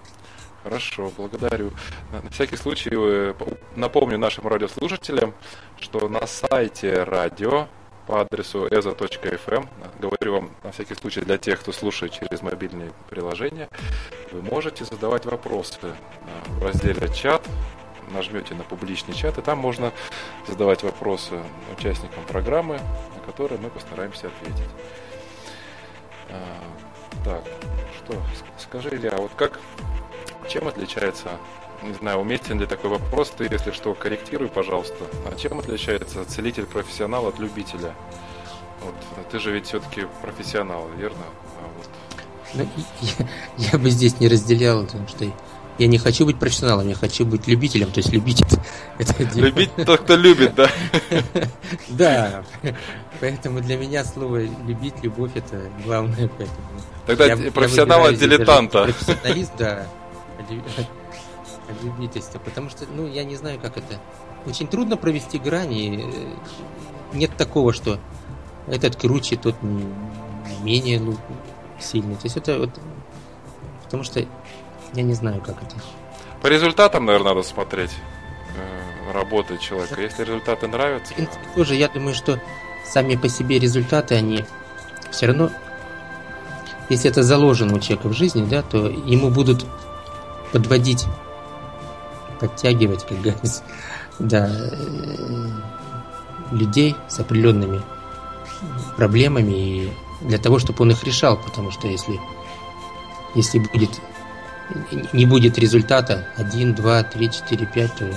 Хорошо, 0.63 1.13
благодарю. 1.17 1.71
На 2.11 2.29
всякий 2.31 2.57
случай 2.57 2.91
э, 2.93 3.35
напомню 3.77 4.19
нашим 4.19 4.49
радиослушателям, 4.49 5.33
что 5.79 6.09
на 6.09 6.27
сайте 6.27 7.05
радио 7.05 7.69
по 8.07 8.21
адресу 8.21 8.67
eza.fm. 8.67 9.69
Говорю 9.99 10.33
вам 10.33 10.51
на 10.63 10.73
всякий 10.73 10.95
случай 10.95 11.21
для 11.21 11.39
тех, 11.39 11.61
кто 11.61 11.73
слушает 11.73 12.13
через 12.13 12.43
мобильные 12.43 12.93
приложения. 13.11 13.69
Вы 14.33 14.43
можете 14.43 14.85
задавать 14.85 15.25
вопросы 15.27 15.79
в 16.59 16.63
разделе 16.63 17.09
«Чат», 17.13 17.43
нажмете 18.13 18.55
на 18.55 18.65
публичный 18.65 19.15
чат, 19.15 19.39
и 19.39 19.43
там 19.43 19.59
можно 19.59 19.93
задавать 20.47 20.83
вопросы 20.83 21.43
участникам 21.77 22.25
программы, 22.25 22.79
на 23.15 23.21
которые 23.25 23.61
мы 23.61 23.71
постараемся 23.71 24.29
ответить. 24.29 24.71
А, 26.31 26.43
так, 27.25 27.43
что, 27.97 28.23
скажи, 28.59 28.91
Илья, 28.91 29.17
вот 29.17 29.33
как, 29.37 29.59
чем 30.49 30.69
отличается 30.69 31.31
не 31.87 31.95
знаю, 31.95 32.19
уместен 32.19 32.61
ли 32.61 32.67
такой 32.67 32.91
вопрос, 32.91 33.33
ты, 33.37 33.49
если 33.51 33.71
что, 33.71 33.95
корректируй, 33.95 34.49
пожалуйста. 34.49 35.05
А 35.25 35.37
чем 35.37 35.59
отличается 35.59 36.25
целитель-профессионал 36.25 37.27
от 37.27 37.39
любителя? 37.39 37.95
Вот, 38.83 38.95
ты 39.31 39.39
же 39.39 39.53
ведь 39.53 39.67
все-таки 39.67 40.07
профессионал, 40.23 40.89
верно? 40.97 41.25
А 41.61 41.69
вот... 41.77 41.89
ну, 42.55 42.69
я, 43.01 43.69
я 43.73 43.79
бы 43.79 43.91
здесь 43.91 44.21
не 44.21 44.29
разделял, 44.29 44.85
потому 44.85 45.09
что 45.09 45.25
я 45.79 45.87
не 45.87 45.99
хочу 45.99 46.25
быть 46.25 46.39
профессионалом, 46.39 46.89
я 46.89 46.95
хочу 46.95 47.27
быть 47.27 47.47
любителем, 47.47 47.91
то 47.91 47.99
есть 47.99 48.13
любить 48.13 48.43
это, 48.99 49.15
это 49.23 49.39
Любить 49.39 49.71
тот, 49.85 50.01
кто 50.01 50.17
любит, 50.17 50.55
да? 50.55 50.71
Да, 51.89 52.45
поэтому 53.21 53.61
для 53.61 53.77
меня 53.77 54.05
слово 54.05 54.43
любить, 54.67 54.95
любовь 55.03 55.33
это 55.35 55.63
главное. 55.85 56.31
Тогда 57.07 57.37
профессионал 57.53 58.07
от 58.07 58.17
дилетанта. 58.17 58.85
Профессионалист, 58.85 59.53
да 59.59 59.87
любительство, 61.83 62.39
потому 62.39 62.71
что, 62.71 62.87
ну, 62.87 63.07
я 63.07 63.25
не 63.25 63.37
знаю, 63.37 63.59
как 63.61 63.77
это. 63.77 63.99
Очень 64.47 64.69
трудно 64.69 64.97
провести 64.97 65.39
грани. 65.39 66.05
Э, 66.05 67.17
нет 67.17 67.37
такого, 67.37 67.73
что 67.73 67.99
этот 68.67 68.97
круче, 68.97 69.37
тот 69.37 69.57
менее 70.63 71.01
ну, 71.01 71.17
сильный. 71.81 72.15
То 72.15 72.25
есть 72.25 72.37
это 72.37 72.59
вот... 72.59 72.71
Потому 73.85 74.03
что 74.03 74.25
я 74.95 75.03
не 75.03 75.15
знаю, 75.15 75.41
как 75.41 75.63
это. 75.63 75.77
По 76.43 76.49
результатам, 76.49 77.07
наверное, 77.07 77.35
надо 77.35 77.43
смотреть 77.43 77.93
э, 78.57 79.13
работы 79.13 79.59
человека. 79.59 80.01
Если 80.01 80.25
результаты 80.25 80.69
нравятся... 80.69 81.13
В 81.13 81.17
принципе, 81.17 81.45
тоже 81.55 81.75
я 81.75 81.89
думаю, 81.89 82.15
что 82.15 82.41
сами 82.85 83.17
по 83.17 83.29
себе 83.29 83.59
результаты, 83.59 84.15
они 84.15 84.45
все 85.11 85.27
равно... 85.27 85.51
Если 86.89 87.11
это 87.11 87.25
заложено 87.25 87.77
у 87.77 87.81
человека 87.81 88.09
в 88.09 88.13
жизни, 88.13 88.47
да, 88.49 88.63
то 88.63 88.87
ему 88.87 89.31
будут 89.31 89.67
подводить 90.53 91.05
подтягивать, 92.41 93.07
как 93.07 93.21
говорится, 93.21 93.63
да, 94.19 94.49
э, 94.49 95.49
людей 96.53 96.97
с 97.09 97.19
определенными 97.21 97.83
проблемами 98.97 99.53
и 99.53 99.93
для 100.23 100.39
того, 100.39 100.59
чтобы 100.59 100.83
он 100.83 100.91
их 100.91 101.05
решал, 101.05 101.37
потому 101.37 101.71
что 101.71 101.89
если, 101.89 102.19
если 103.35 103.59
будет, 103.59 104.01
не 105.13 105.27
будет 105.27 105.59
результата 105.59 106.27
1, 106.37 106.75
2, 106.75 107.03
3, 107.03 107.31
4, 107.31 107.67
5, 107.67 107.95
то 107.97 108.15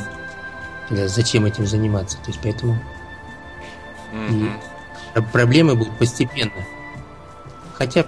тогда 0.87 1.07
зачем 1.07 1.45
этим 1.45 1.65
заниматься? 1.65 2.17
То 2.17 2.27
есть 2.27 2.39
поэтому 2.41 2.79
mm-hmm. 4.13 4.51
и 5.15 5.21
проблемы 5.33 5.75
будут 5.75 5.97
постепенно. 5.97 6.65
Хотя 7.73 8.05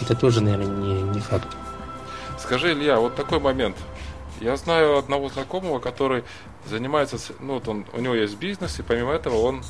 это 0.00 0.14
тоже, 0.14 0.40
наверное, 0.40 0.66
не, 0.66 1.02
не 1.02 1.20
факт. 1.20 1.48
Скажи, 2.38 2.72
Илья, 2.72 2.98
вот 2.98 3.14
такой 3.14 3.40
момент. 3.40 3.76
Я 4.40 4.56
знаю 4.56 4.96
одного 4.96 5.28
знакомого, 5.28 5.78
который 5.78 6.24
занимается, 6.66 7.18
ну 7.40 7.54
вот 7.54 7.68
он, 7.68 7.84
у 7.92 8.00
него 8.00 8.14
есть 8.14 8.38
бизнес, 8.38 8.78
и 8.78 8.82
помимо 8.82 9.12
этого 9.12 9.36
он 9.36 9.62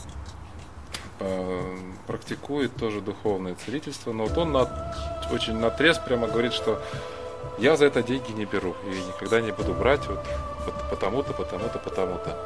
э, 1.19 1.79
практикует 2.07 2.77
тоже 2.77 3.01
духовное 3.01 3.57
целительство, 3.65 4.13
но 4.13 4.27
вот 4.27 4.39
он 4.39 4.53
на, 4.53 4.95
очень 5.33 5.57
натрез 5.57 5.99
прямо 5.99 6.29
говорит, 6.29 6.53
что 6.53 6.81
я 7.59 7.77
за 7.77 7.87
это 7.87 8.03
деньги 8.03 8.31
не 8.33 8.45
беру 8.45 8.77
и 8.87 9.09
никогда 9.09 9.41
не 9.41 9.51
буду 9.51 9.75
брать 9.75 10.07
вот, 10.07 10.21
вот 10.65 10.75
потому-то, 10.91 11.33
потому-то, 11.33 11.79
потому-то. 11.79 12.39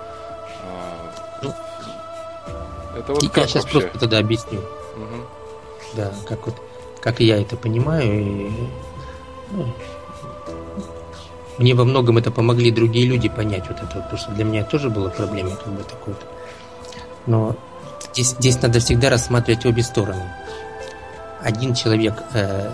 А, 0.63 1.41
ну, 1.43 1.55
это 2.99 3.13
вот 3.13 3.23
я 3.23 3.47
сейчас 3.47 3.65
вообще? 3.65 3.81
просто 3.81 3.99
тогда 3.99 4.19
объясню. 4.19 4.61
Угу. 4.61 5.27
Да, 5.95 6.13
как 6.27 6.47
вот 6.47 6.57
как 7.05 7.21
я 7.21 7.39
это 7.39 7.59
понимаю. 7.59 8.03
И, 8.03 8.51
ну, 9.51 9.75
мне 11.59 11.75
во 11.75 11.85
многом 11.85 12.19
это 12.19 12.31
помогли 12.31 12.71
другие 12.71 13.07
люди 13.07 13.29
понять 13.29 13.69
вот 13.69 13.79
это, 13.79 14.01
потому 14.01 14.19
что 14.19 14.33
для 14.33 14.45
меня 14.45 14.65
тоже 14.65 14.91
было 14.91 15.09
проблемой 15.09 15.57
как 15.57 15.73
бы 15.73 15.83
такой 15.83 16.15
-то. 16.15 16.25
Но 17.27 17.57
здесь, 18.13 18.31
здесь 18.31 18.61
надо 18.63 18.81
всегда 18.81 19.11
рассматривать 19.11 19.65
обе 19.65 19.83
стороны. 19.83 20.31
Один 21.41 21.75
человек 21.75 22.23
э, 22.33 22.71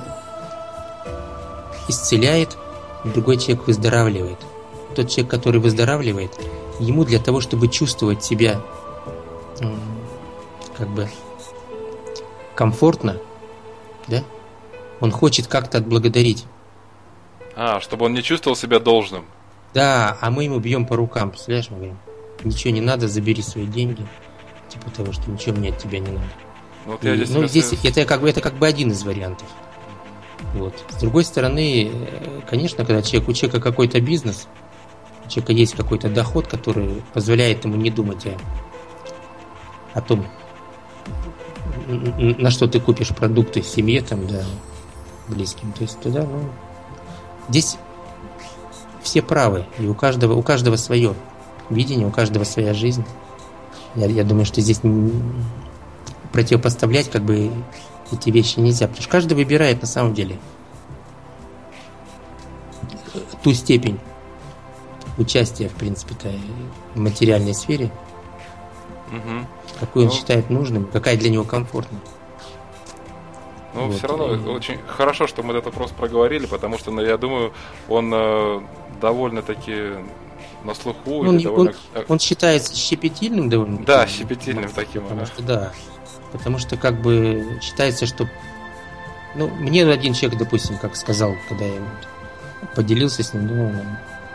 исцеляет, 1.88 2.56
другой 3.04 3.36
человек 3.36 3.66
выздоравливает. 3.66 4.38
Тот 4.94 5.08
человек, 5.08 5.30
который 5.30 5.60
выздоравливает, 5.60 6.32
ему 6.78 7.04
для 7.04 7.18
того, 7.18 7.40
чтобы 7.40 7.68
чувствовать 7.68 8.24
себя 8.24 8.60
э, 9.60 9.74
как 10.76 10.88
бы 10.88 11.08
комфортно, 12.54 13.18
да, 14.06 14.22
он 15.00 15.10
хочет 15.10 15.46
как-то 15.46 15.78
отблагодарить. 15.78 16.44
А, 17.56 17.80
чтобы 17.80 18.06
он 18.06 18.14
не 18.14 18.22
чувствовал 18.22 18.56
себя 18.56 18.78
должным. 18.78 19.24
Да, 19.74 20.16
а 20.20 20.30
мы 20.30 20.44
ему 20.44 20.58
бьем 20.58 20.86
по 20.86 20.96
рукам, 20.96 21.30
представляешь, 21.30 21.70
мы 21.70 21.76
говорим, 21.76 21.98
ничего 22.44 22.72
не 22.72 22.80
надо, 22.80 23.06
забери 23.08 23.42
свои 23.42 23.66
деньги, 23.66 24.04
типа 24.68 24.90
того, 24.90 25.12
что 25.12 25.30
ничего 25.30 25.56
мне 25.56 25.70
от 25.70 25.78
тебя 25.78 25.98
не 26.00 26.08
надо. 26.10 26.24
Ну, 26.86 26.92
вот 26.92 27.04
И, 27.04 27.08
я 27.08 27.16
здесь, 27.16 27.30
ну, 27.30 27.46
здесь 27.46 27.66
со- 27.66 27.88
это 27.88 28.04
как 28.04 28.20
бы 28.20 28.28
это 28.30 28.40
как 28.40 28.54
бы 28.54 28.66
один 28.66 28.90
из 28.90 29.02
вариантов. 29.04 29.46
Вот. 30.54 30.74
С 30.88 30.96
другой 30.96 31.24
стороны, 31.24 31.90
э, 31.92 32.40
конечно, 32.48 32.84
когда 32.84 33.02
человек, 33.02 33.28
у 33.28 33.32
человека 33.32 33.60
какой-то 33.60 34.00
бизнес, 34.00 34.48
у 35.26 35.28
человека 35.28 35.52
есть 35.52 35.74
какой-то 35.76 36.08
доход, 36.08 36.46
который 36.48 37.02
позволяет 37.12 37.64
ему 37.64 37.76
не 37.76 37.90
думать 37.90 38.26
о, 38.26 38.36
о 39.94 40.00
том, 40.00 40.26
на 41.86 42.50
что 42.50 42.66
ты 42.66 42.80
купишь 42.80 43.10
продукты 43.10 43.62
семье, 43.62 44.02
там, 44.02 44.26
да, 44.26 44.42
близким. 45.28 45.72
То 45.72 45.82
есть 45.82 46.00
тогда, 46.00 46.22
ну, 46.24 46.50
здесь 47.50 47.76
все 49.02 49.20
правы, 49.22 49.66
и 49.78 49.86
у 49.86 49.94
каждого, 49.94 50.34
у 50.34 50.42
каждого 50.42 50.76
свое 50.76 51.14
видение, 51.68 52.06
у 52.06 52.10
каждого 52.10 52.44
своя 52.44 52.72
жизнь. 52.74 53.04
Я, 53.94 54.06
я 54.06 54.24
думаю, 54.24 54.46
что 54.46 54.60
здесь 54.60 54.80
противопоставлять 56.32 57.10
как 57.10 57.22
бы 57.22 57.50
эти 58.12 58.30
вещи 58.30 58.58
нельзя, 58.60 58.86
потому 58.86 59.02
что 59.02 59.10
каждый 59.10 59.34
выбирает 59.34 59.80
на 59.82 59.86
самом 59.88 60.14
деле 60.14 60.38
ту 63.42 63.52
степень 63.52 63.98
участия, 65.18 65.68
в 65.68 65.72
принципе-то, 65.74 66.30
в 66.94 67.00
материальной 67.00 67.54
сфере, 67.54 67.90
Мгм. 69.10 69.46
какую 69.80 70.06
он 70.06 70.10
Ну. 70.12 70.16
считает 70.16 70.50
нужным, 70.50 70.86
какая 70.86 71.16
для 71.16 71.30
него 71.30 71.44
комфортна. 71.44 71.98
Ну, 73.74 73.86
Вот, 73.86 73.96
все 73.96 74.08
равно 74.08 74.34
и- 74.34 74.38
очень 74.48 74.78
хорошо, 74.86 75.26
что 75.26 75.42
мы 75.42 75.52
этот 75.54 75.66
вопрос 75.66 75.92
проговорили, 75.92 76.46
потому 76.46 76.78
что, 76.78 76.90
ну, 76.90 77.02
я 77.02 77.16
думаю, 77.16 77.52
он 77.88 78.12
э, 78.12 78.60
довольно-таки 79.00 79.94
на 80.64 80.74
слуху. 80.74 81.20
Он, 81.20 81.36
или 81.36 81.44
довольно... 81.44 81.72
он- 81.94 82.04
он 82.08 82.18
считается 82.18 82.74
щепетильным 82.74 83.48
довольно. 83.48 83.78
Да, 83.84 84.06
щепетильным 84.06 84.70
таким, 84.70 85.02
Потому 85.02 85.22
ага. 85.22 85.30
что 85.32 85.42
да. 85.42 85.72
Потому 86.32 86.58
что 86.58 86.76
как 86.76 87.00
бы 87.00 87.58
считается, 87.62 88.06
что 88.06 88.28
ну, 89.36 89.48
мне 89.48 89.84
один 89.86 90.14
человек, 90.14 90.38
допустим, 90.38 90.76
как 90.78 90.96
сказал, 90.96 91.34
когда 91.48 91.64
я 91.64 91.80
поделился 92.74 93.22
с 93.22 93.32
ним, 93.32 93.46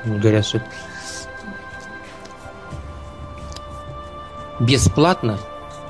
ну, 0.05 0.17
говорят, 0.19 0.45
что 0.45 0.61
бесплатно 4.59 5.37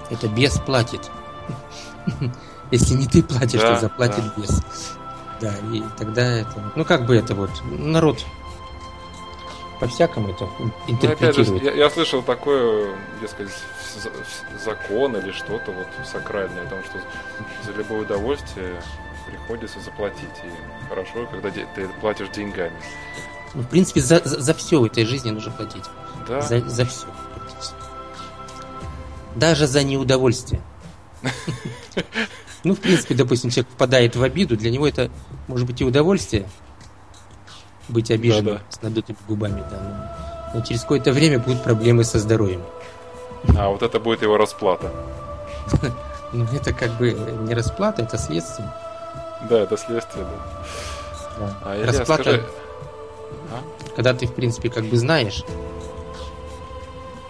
это 0.09 0.27
бес 0.27 0.59
платит. 0.59 1.09
Если 2.71 2.95
не 2.95 3.07
ты 3.07 3.21
платишь, 3.23 3.61
Да, 3.61 3.75
то 3.75 3.81
заплатит 3.81 4.23
да. 4.23 4.41
бес. 4.41 4.61
Да, 5.41 5.53
и 5.73 5.83
тогда 5.97 6.23
это... 6.39 6.71
Ну, 6.75 6.85
как 6.85 7.05
бы 7.05 7.15
это 7.15 7.35
вот... 7.35 7.49
Народ 7.65 8.23
по-всякому 9.79 10.29
это 10.29 10.47
Ну, 10.57 10.67
опять 10.67 11.35
же, 11.35 11.41
интерпретирует. 11.43 11.63
я, 11.63 11.71
я 11.73 11.89
слышал 11.89 12.21
такое, 12.23 12.95
дескать, 13.21 13.49
за- 14.01 14.63
закон 14.63 15.17
или 15.17 15.31
что-то 15.33 15.71
вот 15.73 15.87
сакральное, 16.09 16.63
о 16.65 16.69
том, 16.69 16.79
что 16.85 16.97
за 17.65 17.77
любое 17.77 18.03
удовольствие 18.03 18.81
приходится 19.27 19.81
заплатить. 19.81 20.29
И 20.45 20.87
хорошо, 20.89 21.27
когда 21.29 21.51
ты 21.51 21.89
платишь 21.99 22.29
деньгами. 22.29 22.71
Ну, 23.53 23.63
в 23.63 23.67
принципе, 23.67 23.99
за, 23.99 24.21
за, 24.23 24.39
за 24.39 24.53
все 24.53 24.79
в 24.79 24.85
этой 24.85 25.03
жизни 25.05 25.31
нужно 25.31 25.51
платить. 25.51 25.83
Да? 26.25 26.39
За, 26.41 26.61
за 26.61 26.85
все. 26.85 27.07
Даже 29.35 29.67
за 29.67 29.83
неудовольствие. 29.83 30.61
Ну, 32.65 32.73
в 32.73 32.79
принципе, 32.79 33.13
допустим, 33.13 33.51
человек 33.51 33.71
впадает 33.71 34.15
в 34.15 34.23
обиду, 34.23 34.57
для 34.57 34.71
него 34.71 34.87
это 34.87 35.11
может 35.47 35.67
быть 35.67 35.79
и 35.81 35.85
удовольствие 35.85 36.49
быть 37.87 38.09
обиженным 38.09 38.55
Да-да. 38.55 38.71
с 38.71 38.81
надутыми 38.81 39.17
губами, 39.27 39.63
да. 39.69 40.49
Но, 40.53 40.59
но 40.59 40.65
через 40.65 40.81
какое-то 40.81 41.11
время 41.11 41.37
будут 41.39 41.63
проблемы 41.63 42.03
со 42.03 42.17
здоровьем. 42.17 42.63
А 43.55 43.69
вот 43.69 43.83
это 43.83 43.99
будет 43.99 44.21
его 44.23 44.35
расплата. 44.37 44.91
Ну, 46.33 46.43
это 46.53 46.73
как 46.73 46.91
бы 46.97 47.11
не 47.13 47.53
расплата, 47.53 48.01
это 48.01 48.17
следствие. 48.17 48.69
Да, 49.49 49.59
это 49.59 49.77
следствие, 49.77 50.25
да. 50.25 50.65
Да. 51.39 51.57
А, 51.63 51.75
Илья, 51.77 51.85
Расплата, 51.85 52.23
скажи, 52.23 52.45
когда 53.95 54.13
ты, 54.13 54.25
в 54.27 54.33
принципе, 54.33 54.69
как 54.69 54.83
бы 54.85 54.97
знаешь, 54.97 55.43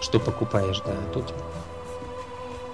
что 0.00 0.18
покупаешь, 0.18 0.80
да, 0.84 0.92
а 0.92 1.12
тут 1.12 1.32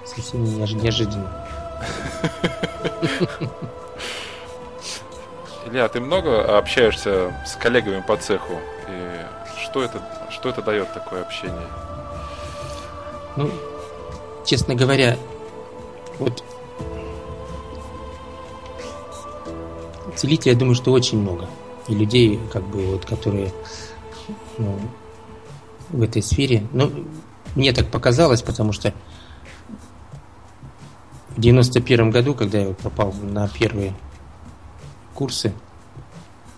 совсем 0.05 0.43
неож- 0.43 0.73
неожиданно. 0.81 1.45
Илья, 5.65 5.87
ты 5.87 5.99
много 5.99 6.57
общаешься 6.57 7.33
с 7.45 7.55
коллегами 7.55 8.01
по 8.01 8.17
цеху? 8.17 8.59
И 8.87 9.25
что 9.63 9.81
это, 9.83 10.01
что 10.29 10.49
это 10.49 10.61
дает 10.61 10.93
такое 10.93 11.21
общение? 11.21 11.67
Ну, 13.35 13.49
честно 14.45 14.75
говоря, 14.75 15.17
вот 16.19 16.43
целителей, 20.15 20.53
я 20.53 20.59
думаю, 20.59 20.75
что 20.75 20.91
очень 20.91 21.19
много. 21.19 21.47
И 21.87 21.95
людей, 21.95 22.39
как 22.51 22.63
бы, 22.63 22.85
вот, 22.91 23.05
которые 23.05 23.51
ну, 24.57 24.79
в 25.89 26.01
этой 26.01 26.21
сфере. 26.21 26.67
Ну, 26.71 26.91
мне 27.55 27.73
так 27.73 27.89
показалось, 27.89 28.41
потому 28.41 28.71
что 28.73 28.93
в 31.35 31.39
91 31.39 32.11
году, 32.11 32.33
когда 32.35 32.59
я 32.59 32.73
попал 32.73 33.13
на 33.13 33.47
первые 33.47 33.93
курсы, 35.13 35.53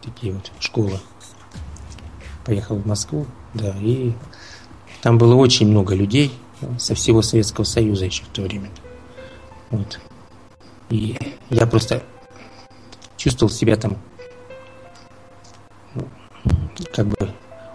такие 0.01 0.33
вот, 0.33 0.51
школа, 0.59 0.99
поехал 2.45 2.75
в 2.75 2.85
Москву, 2.85 3.25
да, 3.53 3.75
и 3.79 4.13
там 5.01 5.17
было 5.17 5.35
очень 5.35 5.67
много 5.67 5.95
людей 5.95 6.31
со 6.77 6.95
всего 6.95 7.21
Советского 7.21 7.63
Союза 7.63 8.05
еще 8.05 8.23
в 8.23 8.27
то 8.27 8.41
время. 8.41 8.69
Вот. 9.71 9.99
И 10.89 11.17
я 11.49 11.65
просто 11.67 12.03
чувствовал 13.17 13.51
себя 13.51 13.75
там 13.75 13.97
ну, 15.93 16.07
как 16.93 17.07
бы 17.07 17.31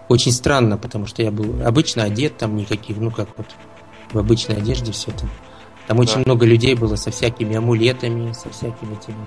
очень 0.07 0.31
странно, 0.31 0.77
потому 0.77 1.07
что 1.07 1.21
я 1.21 1.31
был 1.31 1.65
обычно 1.65 2.03
одет 2.03 2.37
там 2.37 2.55
никаких, 2.55 2.97
ну 2.97 3.11
как 3.11 3.29
вот 3.37 3.47
в 4.11 4.17
обычной 4.17 4.57
одежде 4.57 4.91
все 4.91 5.11
это. 5.11 5.27
Там 5.91 5.99
очень 5.99 6.23
Да. 6.23 6.31
много 6.31 6.45
людей 6.45 6.73
было 6.73 6.95
со 6.95 7.11
всякими 7.11 7.57
амулетами, 7.57 8.31
со 8.31 8.49
всякими 8.49 8.93
этими 8.93 9.17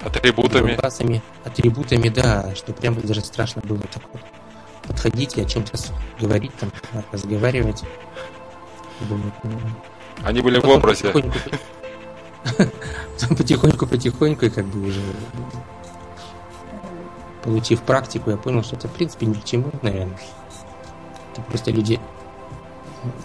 Атрибутами? 0.00 0.76
классами, 0.76 1.20
атрибутами, 1.44 2.08
да, 2.08 2.54
что 2.54 2.72
прям 2.72 2.94
даже 3.00 3.20
страшно 3.20 3.62
было 3.64 3.80
так 3.80 4.04
вот 4.12 4.22
подходить 4.86 5.36
и 5.36 5.40
о 5.40 5.44
чем-то 5.44 5.76
говорить, 6.20 6.52
там, 6.60 6.70
разговаривать. 7.10 7.82
Ну, 9.10 9.18
Они 10.22 10.40
были 10.40 10.60
в 10.60 10.62
потом 10.62 10.76
образе. 10.78 11.08
потихоньку- 11.08 11.58
потом 13.18 13.36
Потихоньку, 13.36 13.86
потихоньку, 13.88 14.44
и 14.46 14.50
как 14.50 14.66
бы 14.66 14.80
уже 14.86 15.00
получив 17.42 17.82
практику, 17.82 18.30
я 18.30 18.36
понял, 18.36 18.62
что 18.62 18.76
это 18.76 18.86
в 18.86 18.92
принципе 18.92 19.26
ни 19.26 19.34
к 19.34 19.44
чему, 19.44 19.72
наверное. 19.82 20.16
Это 21.32 21.42
просто 21.42 21.72
люди 21.72 21.98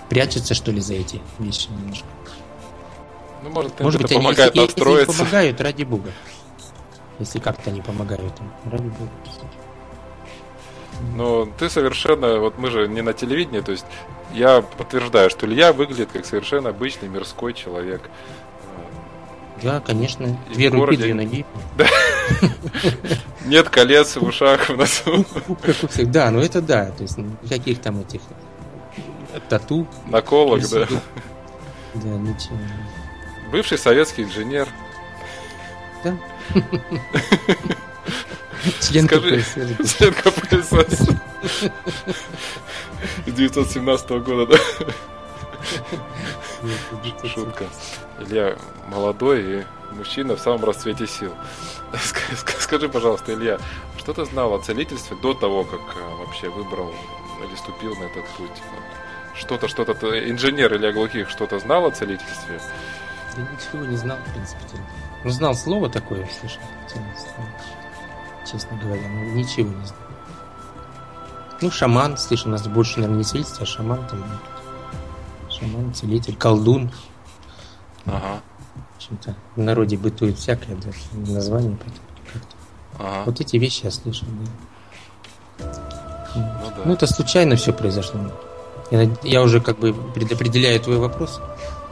прячутся, 0.10 0.56
что 0.56 0.72
ли, 0.72 0.82
за 0.82 0.96
эти 0.96 1.22
вещи 1.38 1.68
немножко. 1.70 2.08
Ну, 3.44 3.50
может, 3.50 3.80
Может 3.80 4.02
быть, 4.02 4.12
они, 4.12 4.20
помогает 4.22 4.56
если, 4.56 4.68
если 4.68 4.80
настроиться. 4.80 5.18
помогают, 5.18 5.62
ради 5.62 5.84
бога. 5.84 6.12
Если 7.20 7.40
как-то 7.40 7.70
они 7.70 7.82
помогают 7.82 8.34
им, 8.40 8.72
ради 8.72 8.84
бога. 8.88 9.12
Но 11.16 11.46
ты 11.60 11.70
совершенно, 11.70 12.40
вот 12.40 12.58
мы 12.58 12.70
же 12.72 12.88
не 12.88 13.02
на 13.02 13.14
телевидении, 13.14 13.60
то 13.62 13.72
есть 13.72 13.86
я 14.34 14.62
подтверждаю, 14.62 15.30
что 15.30 15.46
Илья 15.46 15.74
выглядит 15.74 16.10
как 16.14 16.26
совершенно 16.26 16.70
обычный 16.70 17.10
мирской 17.10 17.54
человек. 17.54 18.10
Да, 19.62 19.80
конечно. 19.80 20.38
Две 20.54 20.68
руки, 20.70 20.78
городе- 20.80 21.04
две 21.04 21.14
ноги. 21.14 21.46
Нет 23.46 23.70
колец 23.70 24.16
в 24.16 24.24
ушах, 24.24 24.70
в 24.70 24.78
носу, 24.78 25.26
Как 25.62 25.76
у 25.84 25.88
всех. 25.88 26.10
Да, 26.12 26.32
ну 26.32 26.40
это 26.40 26.62
да. 26.62 26.86
То 26.92 27.04
есть 27.04 27.18
никаких 27.18 27.82
там 27.82 28.00
этих 28.02 28.22
тату. 29.50 29.88
наколок, 30.08 30.62
да. 30.70 30.88
Да, 31.96 32.08
ничего. 32.10 32.58
Бывший 33.54 33.78
советский 33.78 34.24
инженер. 34.24 34.68
Да. 36.04 36.18
Член 38.82 39.06
Скажи. 39.06 39.44
Член 39.44 40.12
КПСС. 40.12 41.08
Из 43.28 43.34
917 43.34 44.10
года, 44.24 44.58
да? 44.58 44.58
Шутка. 47.28 47.66
Илья 48.22 48.58
молодой 48.88 49.60
и 49.60 49.64
мужчина 49.92 50.36
в 50.36 50.40
самом 50.40 50.66
расцвете 50.66 51.06
сил. 51.06 51.36
Скажи, 52.60 52.90
пожалуйста, 52.90 53.36
Илья, 53.36 53.60
что 54.00 54.14
ты 54.14 54.26
знал 54.26 54.56
о 54.56 54.64
целительстве 54.64 55.16
до 55.22 55.36
того, 55.36 55.64
как 55.64 55.80
э, 55.96 56.16
вообще 56.16 56.50
выбрал 56.50 56.92
или 57.48 57.56
ступил 57.56 57.96
на 57.98 58.06
этот 58.06 58.26
путь? 58.30 58.50
Что-то, 59.36 59.68
что-то, 59.68 59.94
инженер 60.28 60.76
Илья 60.76 60.92
Глухих 60.92 61.30
что-то 61.30 61.60
знал 61.60 61.86
о 61.86 61.92
целительстве? 61.92 62.60
Да 63.36 63.42
ничего 63.42 63.86
не 63.86 63.98
знал, 63.98 64.18
в 64.18 64.34
принципе. 64.34 64.60
Ну, 65.24 65.30
знал 65.30 65.56
слово 65.56 65.90
такое, 65.90 66.28
слышал, 66.40 66.62
честно 68.50 68.78
говоря, 68.78 69.08
но 69.08 69.22
ничего 69.34 69.70
не 69.70 69.86
знал. 69.86 70.00
Ну, 71.62 71.72
шаман, 71.72 72.18
слышал, 72.18 72.50
у 72.50 72.52
нас 72.52 72.68
больше, 72.68 72.96
наверное, 72.98 73.20
не 73.20 73.24
целительство, 73.24 73.64
а 73.64 73.66
шаман 73.66 74.06
там. 74.08 74.24
Шаман, 75.50 75.94
целитель, 75.94 76.36
колдун. 76.36 76.92
Ага. 78.06 78.42
В 78.76 78.96
общем-то, 78.98 79.36
в 79.56 79.60
народе 79.60 79.98
бытует 79.98 80.38
всякое, 80.38 80.76
да, 80.76 80.90
название, 81.14 81.78
поэтому 81.78 82.08
как-то. 82.34 82.56
Ага. 83.00 83.24
Вот 83.26 83.40
эти 83.40 83.58
вещи 83.58 83.86
я 83.86 83.92
слышал, 83.92 84.28
да. 85.60 85.66
Ну, 86.36 86.42
да. 86.42 86.82
ну 86.86 86.94
это 86.94 87.08
случайно 87.08 87.56
все 87.56 87.72
произошло. 87.72 88.20
Я, 88.92 89.10
я 89.24 89.42
уже 89.42 89.62
как 89.62 89.80
бы 89.80 89.94
предопределяю 89.94 90.80
твой 90.80 90.98
вопрос. 90.98 91.40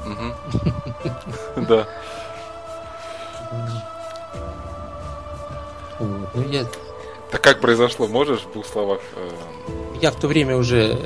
Да. 1.68 1.88
Ну, 6.00 6.42
я... 6.50 6.66
Так 7.30 7.42
как 7.42 7.62
произошло, 7.62 8.08
можешь 8.08 8.42
в 8.42 8.52
двух 8.52 8.66
словах? 8.66 9.00
Э, 9.16 9.30
я 10.02 10.12
в 10.12 10.16
то 10.16 10.28
время 10.28 10.58
уже, 10.58 10.98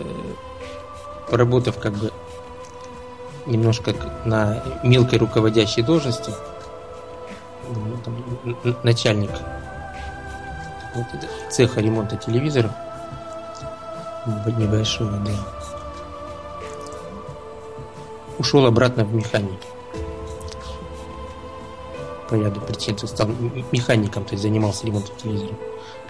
поработав 1.30 1.78
как 1.80 1.94
бы 1.94 2.12
немножко 3.46 3.94
на 4.24 4.64
мелкой 4.84 5.20
руководящей 5.20 5.84
должности, 5.84 6.32
ну, 7.68 7.98
там, 8.04 8.78
начальник 8.84 9.32
вот, 10.96 11.06
цеха 11.52 11.82
ремонта 11.82 12.16
телевизоров 12.16 12.72
небольшого, 14.58 15.12
да, 15.12 15.32
ушел 18.38 18.66
обратно 18.66 19.04
в 19.04 19.14
механику. 19.14 19.75
По 22.30 22.36
ряду 22.36 22.60
причин 22.62 22.98
стал 22.98 23.28
механиком, 23.72 24.26
то 24.26 24.32
есть 24.32 24.44
занимался 24.44 24.86
ремонтом 24.86 25.16
телевизора. 25.18 25.56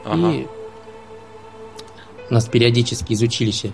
Ага. 0.05 0.31
И 0.31 0.47
нас 2.29 2.45
периодически 2.45 3.13
из 3.13 3.21
училища 3.21 3.71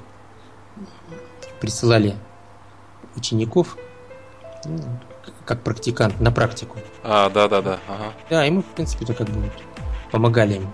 присылали 1.60 2.16
учеников, 3.16 3.78
ну, 4.66 4.80
как 5.46 5.62
практикант, 5.62 6.20
на 6.20 6.32
практику. 6.32 6.78
А, 7.04 7.30
да, 7.30 7.48
да, 7.48 7.62
да. 7.62 7.80
Ага. 7.88 8.14
Да, 8.30 8.46
и 8.46 8.52
мы, 8.52 8.62
в 8.64 8.66
принципе, 8.66 9.06
то 9.06 9.14
как 9.14 9.30
бы 9.30 9.52
помогали 10.12 10.56
им 10.56 10.72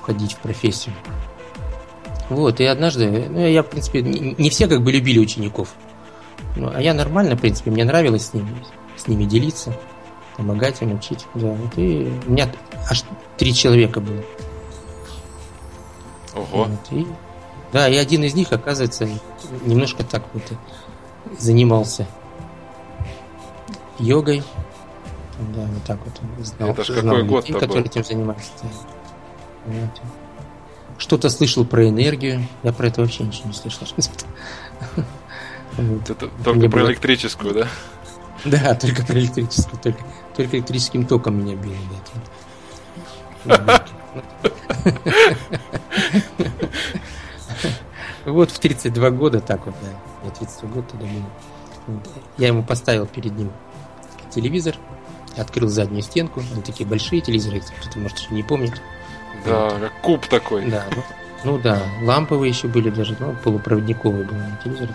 входить 0.00 0.32
в 0.34 0.38
профессию. 0.38 0.94
Вот, 2.28 2.60
и 2.60 2.64
однажды, 2.64 3.28
ну, 3.28 3.46
я, 3.46 3.62
в 3.62 3.66
принципе, 3.66 4.02
не 4.02 4.50
все 4.50 4.66
как 4.66 4.82
бы 4.82 4.90
любили 4.90 5.18
учеников. 5.18 5.74
Ну, 6.56 6.70
а 6.74 6.80
я 6.80 6.94
нормально, 6.94 7.36
в 7.36 7.40
принципе, 7.40 7.70
мне 7.70 7.84
нравилось 7.84 8.26
с 8.26 8.34
ними, 8.34 8.48
с 9.06 9.08
ними 9.08 9.24
делиться, 9.24 9.72
помогать 10.36 10.82
им, 10.82 10.94
учить. 10.94 11.26
Да, 11.34 11.46
вот, 11.46 11.78
и 11.78 12.12
у 12.26 12.32
меня 12.32 12.50
аж 12.90 13.04
три 13.38 13.54
человека 13.54 14.00
было. 14.00 14.22
Ого. 16.34 16.64
Вот, 16.64 16.70
и, 16.90 17.06
да, 17.72 17.88
и 17.88 17.96
один 17.96 18.24
из 18.24 18.34
них, 18.34 18.52
оказывается, 18.52 19.08
немножко 19.64 20.04
так 20.04 20.24
вот 20.34 20.42
занимался 21.38 22.06
йогой. 23.98 24.42
Да, 25.54 25.62
вот 25.62 25.84
так 25.84 25.98
вот. 26.04 26.44
Знал, 26.44 26.70
Это 26.70 26.84
ж 26.84 26.94
какой 26.94 27.22
год 27.22 27.48
людей, 27.48 27.60
который 27.60 27.84
этим 27.84 28.04
занимается. 28.04 28.50
Да. 28.62 28.68
Вот. 29.66 30.02
Что-то 30.98 31.28
слышал 31.28 31.64
про 31.64 31.88
энергию. 31.88 32.46
Я 32.62 32.72
про 32.72 32.88
это 32.88 33.02
вообще 33.02 33.24
ничего 33.24 33.48
не 33.48 33.54
слышал. 33.54 33.86
Это 35.76 36.14
только 36.42 36.70
про 36.70 36.86
электрическую, 36.86 37.52
да? 37.52 37.68
Да, 38.44 38.74
только 38.74 39.04
про 39.04 39.18
электрическую. 39.18 39.80
Только, 39.82 40.04
только 40.36 40.56
электрическим 40.58 41.06
током 41.06 41.40
меня 41.42 41.56
били. 41.56 41.76
Да. 43.44 43.84
Вот 48.24 48.50
в 48.50 48.58
32 48.58 49.10
года 49.10 49.40
так 49.40 49.66
вот, 49.66 49.74
да. 49.82 49.88
Я 50.24 50.30
32 50.30 50.68
года 50.70 50.86
тогда 50.90 51.06
был. 51.06 52.00
Я 52.38 52.48
ему 52.48 52.64
поставил 52.64 53.06
перед 53.06 53.36
ним 53.36 53.52
телевизор, 54.30 54.76
открыл 55.36 55.68
заднюю 55.68 56.02
стенку. 56.02 56.42
Они 56.52 56.62
такие 56.62 56.88
большие 56.88 57.20
телевизоры, 57.20 57.60
кто-то, 57.60 57.98
может, 57.98 58.18
еще 58.18 58.34
не 58.34 58.42
помнит. 58.42 58.82
Да, 59.44 59.70
как 59.70 59.92
куб 60.02 60.26
такой. 60.26 60.68
Да, 60.68 60.84
ну, 60.94 61.02
ну 61.44 61.58
да, 61.58 61.80
ламповые 62.02 62.50
еще 62.50 62.66
были 62.66 62.90
даже, 62.90 63.16
ну, 63.20 63.36
полупроводниковый 63.44 64.24
был 64.24 64.36
телевизор. 64.64 64.88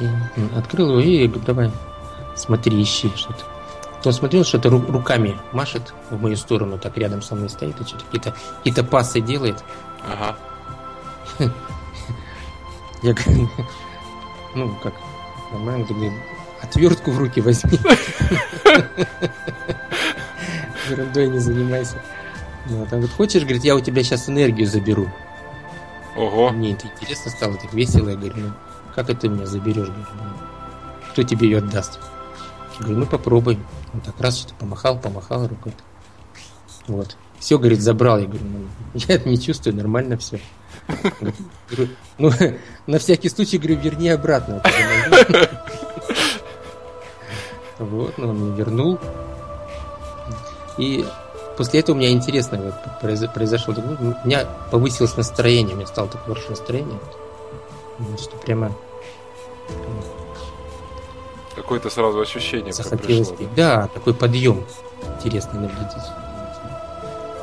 И 0.00 0.08
открыл 0.56 0.90
его 0.90 1.00
и 1.00 1.26
говорит, 1.26 1.44
давай, 1.44 1.70
смотри, 2.34 2.82
ищи 2.82 3.10
что-то. 3.14 3.44
Он 4.04 4.12
смотрел, 4.12 4.44
что-то 4.44 4.70
руками 4.70 5.36
машет 5.52 5.92
в 6.10 6.20
мою 6.20 6.36
сторону, 6.36 6.78
так 6.78 6.96
рядом 6.96 7.22
со 7.22 7.34
мной 7.34 7.48
стоит, 7.48 7.80
и 7.80 7.84
что-то 7.84 8.04
какие-то 8.04 8.34
какие 8.62 8.84
пасы 8.84 9.20
делает. 9.20 9.64
Ага. 10.04 10.36
Я 13.02 13.12
говорю, 13.12 13.48
ну 14.54 14.76
как, 14.82 14.94
нормально, 15.52 15.86
ты 15.86 16.12
отвертку 16.62 17.10
в 17.10 17.18
руки 17.18 17.40
возьми. 17.40 17.78
Ерундой 20.90 21.28
не 21.28 21.38
занимайся. 21.38 22.00
Вот, 22.66 22.84
он 22.92 23.00
говорит, 23.00 23.10
хочешь, 23.12 23.42
говорит, 23.42 23.64
я 23.64 23.74
у 23.76 23.80
тебя 23.80 24.02
сейчас 24.02 24.28
энергию 24.28 24.66
заберу. 24.66 25.08
Ого. 26.16 26.50
Мне 26.50 26.72
это 26.72 26.86
интересно 26.86 27.30
стало, 27.30 27.54
так 27.54 27.72
весело. 27.72 28.10
Я 28.10 28.16
говорю, 28.16 28.34
ну, 28.36 28.52
как 28.96 29.10
это 29.10 29.20
ты 29.20 29.28
меня 29.28 29.44
заберешь? 29.44 29.88
Говорю, 29.88 30.06
ну, 30.14 31.10
кто 31.12 31.22
тебе 31.22 31.48
ее 31.48 31.58
отдаст? 31.58 32.00
Говорю, 32.80 33.00
ну 33.00 33.06
попробуй. 33.06 33.58
Он 33.92 34.00
так 34.00 34.18
раз 34.18 34.38
что-то 34.38 34.54
помахал, 34.54 34.98
помахал 34.98 35.46
рукой. 35.46 35.72
Вот. 36.88 37.16
Все, 37.38 37.58
говорит, 37.58 37.82
забрал. 37.82 38.18
Я 38.18 38.26
говорю, 38.26 38.44
ну, 38.44 38.66
я 38.94 39.16
это 39.16 39.28
не 39.28 39.38
чувствую, 39.38 39.76
нормально 39.76 40.16
все. 40.16 40.40
Говорю, 41.70 41.92
ну, 42.18 42.32
на 42.86 42.98
всякий 42.98 43.28
случай, 43.28 43.58
говорю, 43.58 43.78
верни 43.80 44.08
обратно. 44.08 44.62
Вот, 47.78 48.16
ну, 48.16 48.30
он 48.30 48.36
мне 48.36 48.56
вернул. 48.56 48.98
И 50.78 51.04
после 51.58 51.80
этого 51.80 51.94
у 51.94 51.98
меня 51.98 52.10
интересно 52.10 52.58
вот, 52.58 53.32
произошло. 53.34 53.74
У 53.74 54.26
меня 54.26 54.46
повысилось 54.70 55.14
настроение, 55.18 55.74
у 55.74 55.76
меня 55.76 55.86
стало 55.86 56.08
такое 56.08 56.34
хорошее 56.34 56.50
настроение. 56.50 56.98
Что 58.18 58.36
прямо... 58.38 58.74
Какое-то 61.54 61.88
сразу 61.88 62.20
ощущение 62.20 62.72
Захотелось 62.72 63.30
пришло, 63.30 63.48
да? 63.56 63.76
да, 63.80 63.88
такой 63.88 64.14
подъем 64.14 64.64
интересный 65.16 65.60
наблюдать. 65.60 66.10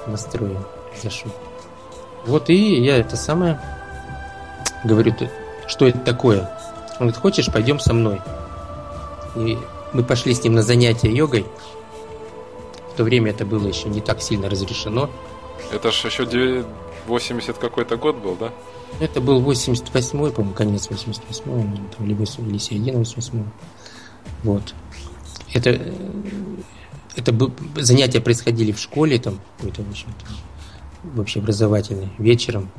Настроен 0.07 0.63
зашел. 1.01 1.31
Вот 2.25 2.49
и 2.49 2.81
я 2.81 2.97
это 2.97 3.17
самое 3.17 3.59
говорю, 4.83 5.13
что 5.67 5.87
это 5.87 5.99
такое. 5.99 6.41
Он 6.93 7.07
говорит, 7.07 7.17
хочешь, 7.17 7.51
пойдем 7.51 7.79
со 7.79 7.93
мной. 7.93 8.21
И 9.35 9.57
мы 9.93 10.03
пошли 10.03 10.33
с 10.33 10.43
ним 10.43 10.53
на 10.53 10.61
занятия 10.61 11.11
йогой. 11.11 11.45
В 12.93 12.97
то 12.97 13.03
время 13.03 13.31
это 13.31 13.45
было 13.45 13.67
еще 13.67 13.89
не 13.89 14.01
так 14.01 14.21
сильно 14.21 14.49
разрешено. 14.49 15.09
Это 15.71 15.91
же 15.91 16.07
еще 16.07 16.65
80 17.07 17.57
какой-то 17.57 17.97
год 17.97 18.17
был, 18.17 18.35
да? 18.35 18.51
Это 18.99 19.19
был 19.21 19.41
88-й, 19.41 20.31
по-моему, 20.31 20.53
конец 20.53 20.87
88-й, 20.87 21.95
там, 21.97 22.07
либо 22.07 22.23
или 22.23 22.57
середина 22.57 22.99
88 22.99 23.43
Вот. 24.43 24.73
Это, 25.53 25.79
это 27.15 27.51
занятия 27.75 28.21
происходили 28.21 28.71
в 28.71 28.79
школе, 28.79 29.19
там, 29.19 29.39
какой-то, 29.57 29.83
в 29.83 29.89
общем-то, 29.89 30.25
вообще 31.03 31.39
образовательный, 31.39 32.09
вечером. 32.17 32.69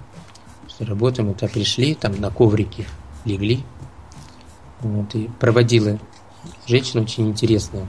После 0.64 0.86
работы 0.86 1.22
мы 1.22 1.34
туда 1.34 1.48
пришли, 1.48 1.94
там 1.94 2.20
на 2.20 2.30
коврике 2.30 2.86
легли. 3.24 3.62
Вот, 4.80 5.14
и 5.14 5.30
проводила 5.40 5.98
женщина 6.66 7.02
очень 7.02 7.28
интересная. 7.28 7.88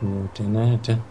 Вот, 0.00 0.40
она 0.40 0.74
это 0.74 1.02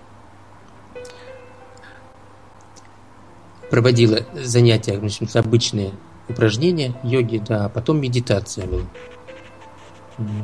проводила 3.70 4.26
занятия, 4.34 4.98
значит, 4.98 5.36
обычные 5.36 5.92
упражнения 6.28 6.96
йоги, 7.04 7.42
да, 7.46 7.66
а 7.66 7.70
потом 7.70 8.02
медитация 8.02 8.66
была. 8.68 8.84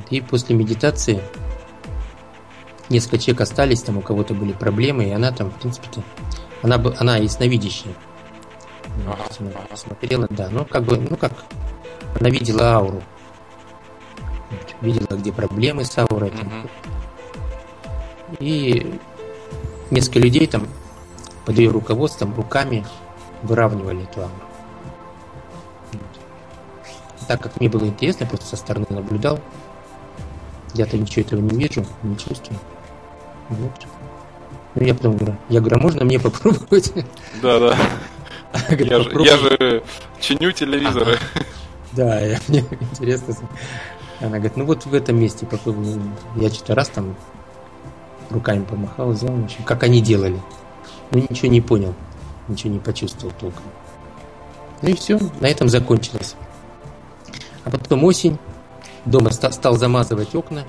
И 0.09 0.21
после 0.21 0.55
медитации 0.55 1.21
несколько 2.89 3.17
человек 3.17 3.41
остались, 3.41 3.81
там 3.81 3.97
у 3.97 4.01
кого-то 4.01 4.33
были 4.33 4.53
проблемы, 4.53 5.05
и 5.05 5.11
она 5.11 5.31
там, 5.31 5.51
в 5.51 5.59
принципе-то, 5.59 6.01
она, 6.61 6.81
она 6.97 7.17
ясновидящая. 7.17 7.93
Ага. 9.07 9.75
Смотрела, 9.75 10.27
да. 10.29 10.49
Ну, 10.49 10.65
как 10.65 10.83
бы, 10.83 10.97
ну 10.97 11.17
как, 11.17 11.33
она 12.19 12.29
видела 12.29 12.75
ауру. 12.75 13.03
Видела, 14.81 15.17
где 15.17 15.33
проблемы 15.33 15.83
с 15.83 15.97
аурой. 15.97 16.29
Угу. 16.29 16.69
И 18.39 18.99
несколько 19.91 20.19
людей 20.19 20.47
там 20.47 20.67
под 21.45 21.57
ее 21.57 21.69
руководством 21.71 22.33
руками 22.35 22.85
выравнивали 23.45 24.07
ауру. 24.17 24.31
Так 27.27 27.41
как 27.41 27.59
мне 27.59 27.69
было 27.69 27.85
интересно, 27.85 28.25
просто 28.25 28.47
со 28.47 28.55
стороны 28.55 28.85
наблюдал. 28.89 29.39
Я-то 30.73 30.97
ничего 30.97 31.25
этого 31.25 31.39
не 31.39 31.57
вижу, 31.57 31.85
не 32.03 32.17
чувствую. 32.17 32.59
Вот. 33.49 33.71
Ну, 34.75 34.83
я 34.83 34.93
потом 34.93 35.15
говорю, 35.15 35.37
я 35.49 35.61
говорю, 35.61 35.77
а 35.77 35.79
можно 35.79 36.05
мне 36.05 36.19
попробовать? 36.19 36.91
Да, 37.41 37.59
да. 37.59 37.77
Я 38.79 39.01
же, 39.01 39.11
я 39.19 39.37
же 39.37 39.83
чиню 40.21 40.51
телевизоры. 40.53 41.17
Да, 41.91 42.21
мне 42.47 42.63
интересно. 42.91 43.35
Она 44.21 44.37
говорит, 44.37 44.55
ну 44.55 44.65
вот 44.65 44.85
в 44.85 44.93
этом 44.93 45.19
месте 45.19 45.45
попробуй. 45.45 45.99
Я 46.37 46.49
что-то 46.49 46.73
раз 46.73 46.87
там 46.87 47.15
руками 48.29 48.63
помахал, 48.63 49.13
сделал, 49.13 49.35
в 49.35 49.43
общем, 49.45 49.63
как 49.65 49.83
они 49.83 50.01
делали. 50.01 50.39
Ну 51.11 51.25
ничего 51.29 51.49
не 51.49 51.59
понял, 51.59 51.93
ничего 52.47 52.73
не 52.73 52.79
почувствовал 52.79 53.33
толком. 53.39 53.63
Ну 54.81 54.89
и 54.89 54.93
все, 54.93 55.19
на 55.39 55.47
этом 55.47 55.69
закончилось. 55.69 56.35
А 57.63 57.71
потом 57.71 58.03
осень, 58.03 58.37
дома 59.05 59.31
ста- 59.31 59.51
стал 59.51 59.77
замазывать 59.77 60.35
окна. 60.35 60.63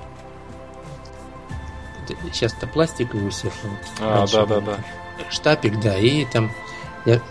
Сейчас-то 2.31 2.67
пластиковый 2.67 3.27
у 3.27 3.29
всех. 3.29 3.53
А, 3.99 4.25
да, 4.31 4.45
да, 4.45 4.61
да. 4.61 4.77
Штапик, 5.29 5.79
да, 5.81 5.97
и 5.97 6.25
там 6.25 6.51
я 7.05 7.21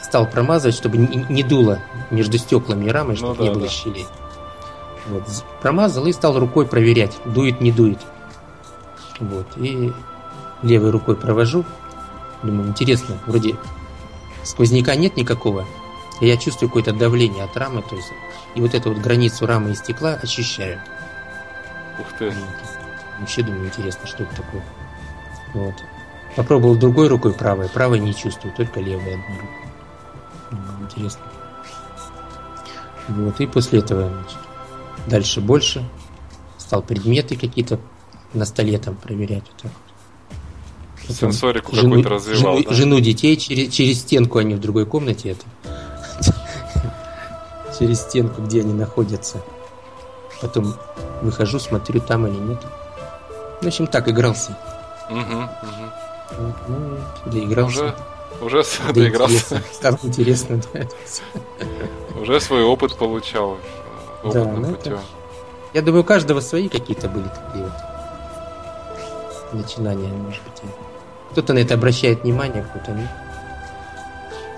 стал 0.00 0.26
промазывать, 0.26 0.74
чтобы 0.74 0.96
не 0.96 1.42
дуло 1.42 1.80
между 2.10 2.38
стеклами 2.38 2.86
и 2.86 2.90
рамой, 2.90 3.16
чтобы 3.16 3.34
ну, 3.34 3.38
да, 3.38 3.44
не 3.44 3.50
было 3.50 3.62
да. 3.62 3.68
щелей. 3.68 4.06
Вот. 5.08 5.24
Промазал 5.60 6.06
и 6.06 6.12
стал 6.12 6.38
рукой 6.38 6.66
проверять, 6.66 7.16
дует, 7.24 7.60
не 7.60 7.72
дует. 7.72 7.98
Вот. 9.20 9.46
И 9.56 9.92
левой 10.62 10.90
рукой 10.90 11.16
провожу. 11.16 11.64
Думаю, 12.42 12.68
интересно, 12.68 13.18
вроде 13.26 13.56
сквозняка 14.44 14.94
нет 14.94 15.16
никакого. 15.16 15.66
И 16.20 16.26
я 16.26 16.36
чувствую 16.36 16.68
какое-то 16.68 16.92
давление 16.92 17.44
от 17.44 17.56
рамы, 17.56 17.82
то 17.82 17.96
есть 17.96 18.12
и 18.54 18.60
вот 18.60 18.74
эту 18.74 18.92
вот 18.92 18.98
границу 18.98 19.46
рамы 19.46 19.70
и 19.70 19.74
стекла 19.74 20.14
ощущаю. 20.14 20.80
Ух 22.00 22.06
ты. 22.18 22.32
Вообще 23.18 23.42
думаю, 23.42 23.66
интересно, 23.66 24.06
что 24.06 24.22
это 24.22 24.36
такое. 24.36 24.64
Вот. 25.54 25.74
Попробовал 26.36 26.76
другой 26.76 27.08
рукой 27.08 27.32
правой, 27.32 27.68
правой 27.68 27.98
не 27.98 28.14
чувствую, 28.14 28.54
только 28.54 28.80
левой 28.80 29.14
одной 29.14 29.38
рукой. 29.38 29.68
Интересно. 30.82 31.22
Вот, 33.08 33.40
и 33.40 33.46
после 33.46 33.80
этого 33.80 34.08
значит, 34.08 34.38
дальше 35.06 35.40
больше. 35.40 35.88
Стал 36.58 36.82
предметы 36.82 37.36
какие-то 37.36 37.80
на 38.34 38.44
столе 38.44 38.78
там 38.78 38.94
проверять. 38.94 39.44
Вот 39.48 39.62
так. 39.62 39.72
Сенсорику 41.08 41.74
жену, 41.74 41.88
какую-то 41.88 42.08
развивал, 42.10 42.56
жену, 42.56 42.68
да? 42.68 42.74
жену 42.74 43.00
детей 43.00 43.36
через, 43.36 43.72
через 43.72 44.00
стенку, 44.00 44.38
они 44.38 44.54
в 44.54 44.60
другой 44.60 44.86
комнате. 44.86 45.30
Это. 45.30 45.44
через 47.78 48.00
стенку, 48.00 48.42
где 48.42 48.60
они 48.60 48.74
находятся. 48.74 49.42
Потом 50.40 50.74
выхожу, 51.22 51.58
смотрю, 51.58 52.00
там 52.00 52.26
или 52.26 52.36
нет. 52.36 52.58
В 53.60 53.66
общем, 53.66 53.86
так 53.86 54.08
игрался. 54.08 54.56
Угу, 55.10 55.18
угу. 55.18 56.54
Ну, 56.68 57.30
доигрался. 57.30 57.94
Уже, 58.40 58.60
уже 58.60 58.64
да 58.86 58.92
доигрался. 58.92 59.62
Стало 59.72 59.98
интересно, 60.02 60.60
да. 60.72 60.86
Уже 62.20 62.40
свой 62.40 62.62
опыт 62.62 62.96
получал. 62.96 63.56
Да, 64.24 64.44
ну 64.44 64.74
это... 64.74 65.00
Я 65.74 65.82
думаю, 65.82 66.02
у 66.02 66.04
каждого 66.04 66.40
свои 66.40 66.68
какие-то 66.68 67.08
были 67.08 67.28
такие 67.28 67.64
вот 67.64 67.72
начинания, 69.52 70.08
может 70.08 70.42
быть. 70.42 70.62
Кто-то 71.38 71.52
на 71.52 71.60
это 71.60 71.74
обращает 71.74 72.24
внимание, 72.24 72.64
кто-то 72.64 72.90
нет. 72.90 73.08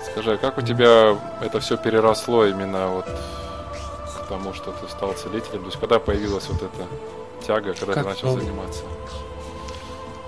Скажи, 0.03 0.33
а 0.33 0.37
как 0.37 0.57
у 0.57 0.61
тебя 0.63 1.15
это 1.39 1.59
все 1.59 1.77
переросло 1.77 2.43
именно 2.47 2.87
вот 2.87 3.05
к 3.05 4.27
тому, 4.27 4.51
что 4.55 4.71
ты 4.71 4.89
стал 4.89 5.13
целителем? 5.13 5.59
То 5.59 5.67
есть 5.67 5.79
когда 5.79 5.99
появилась 5.99 6.49
вот 6.49 6.63
эта 6.63 6.87
тяга, 7.45 7.75
когда 7.75 7.93
как, 7.93 8.03
ты 8.03 8.09
начал 8.09 8.35
ну, 8.35 8.39
заниматься? 8.41 8.81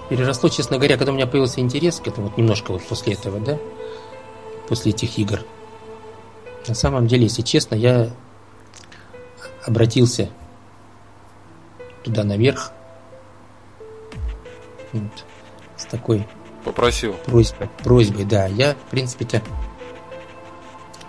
переросло, 0.10 0.48
честно 0.50 0.78
говоря, 0.78 0.96
когда 0.98 1.12
у 1.12 1.16
меня 1.16 1.26
появился 1.26 1.60
интерес 1.60 2.00
к 2.00 2.08
этому, 2.08 2.28
вот 2.28 2.38
немножко 2.38 2.72
вот 2.72 2.84
после 2.84 3.14
этого, 3.14 3.40
да, 3.40 3.58
после 4.70 4.92
этих 4.92 5.18
игр. 5.18 5.40
На 6.68 6.76
самом 6.76 7.08
деле, 7.08 7.24
если 7.24 7.42
честно, 7.42 7.74
я 7.74 8.12
обратился 9.66 10.30
туда 12.04 12.24
наверх, 12.24 12.74
вот, 14.92 15.26
с 15.78 15.86
такой 15.86 16.28
Попросил. 16.64 17.14
Просьбой, 17.26 17.70
просьбой, 17.84 18.26
да. 18.26 18.48
Я, 18.48 18.74
в 18.74 18.90
принципе-то, 18.90 19.42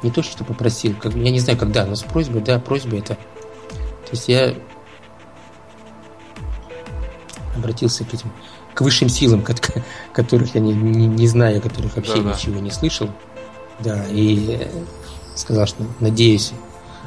не 0.02 0.10
то, 0.10 0.22
что 0.22 0.44
попросил, 0.44 0.94
как, 1.00 1.14
я 1.14 1.30
не 1.30 1.40
знаю, 1.40 1.58
когда, 1.58 1.86
но 1.86 1.94
с 1.94 2.02
просьбой, 2.02 2.42
да, 2.42 2.58
просьбой 2.58 2.98
это... 3.00 3.14
То 3.14 4.10
есть 4.10 4.28
я 4.28 4.54
обратился 7.56 8.04
к 8.04 8.12
этим 8.12 8.30
к 8.74 8.80
высшим 8.80 9.08
силам, 9.08 9.44
которых 10.12 10.54
я 10.54 10.60
не, 10.60 10.74
не, 10.74 11.06
не 11.06 11.28
знаю, 11.28 11.62
которых 11.62 11.96
вообще 11.96 12.20
да, 12.20 12.32
ничего 12.32 12.56
да. 12.56 12.60
не 12.60 12.70
слышал. 12.70 13.08
Да, 13.80 14.04
и 14.10 14.68
сказал, 15.34 15.66
что 15.66 15.84
надеюсь, 16.00 16.52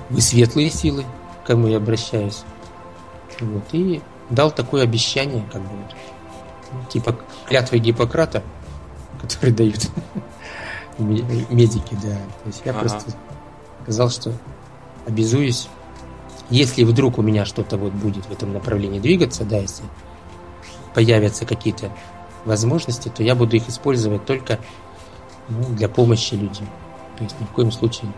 вы 0.09 0.21
светлые 0.21 0.69
силы, 0.69 1.05
к 1.43 1.47
кому 1.47 1.67
я 1.67 1.77
обращаюсь. 1.77 2.43
Вот, 3.39 3.63
и 3.71 4.01
дал 4.29 4.51
такое 4.51 4.83
обещание, 4.83 5.43
как 5.51 5.61
бы, 5.61 5.69
типа 6.89 7.17
клятвы 7.47 7.79
Гиппократа, 7.79 8.43
которые 9.21 9.53
дают 9.53 9.87
медики, 10.97 11.97
да. 12.01 12.17
То 12.43 12.47
есть 12.47 12.61
я 12.65 12.71
ага. 12.71 12.81
просто 12.81 13.11
сказал, 13.83 14.09
что 14.09 14.33
обязуюсь, 15.05 15.69
если 16.49 16.83
вдруг 16.83 17.17
у 17.17 17.21
меня 17.21 17.45
что-то 17.45 17.77
вот 17.77 17.93
будет 17.93 18.25
в 18.25 18.31
этом 18.31 18.53
направлении 18.53 18.99
двигаться, 18.99 19.43
да, 19.43 19.57
если 19.57 19.85
появятся 20.93 21.45
какие-то 21.45 21.91
возможности, 22.45 23.09
то 23.09 23.23
я 23.23 23.35
буду 23.35 23.55
их 23.55 23.67
использовать 23.69 24.25
только 24.25 24.59
ну, 25.49 25.63
для 25.69 25.89
помощи 25.89 26.33
людям. 26.33 26.67
То 27.17 27.23
есть 27.23 27.39
ни 27.39 27.45
в 27.45 27.49
коем 27.49 27.71
случае 27.71 28.11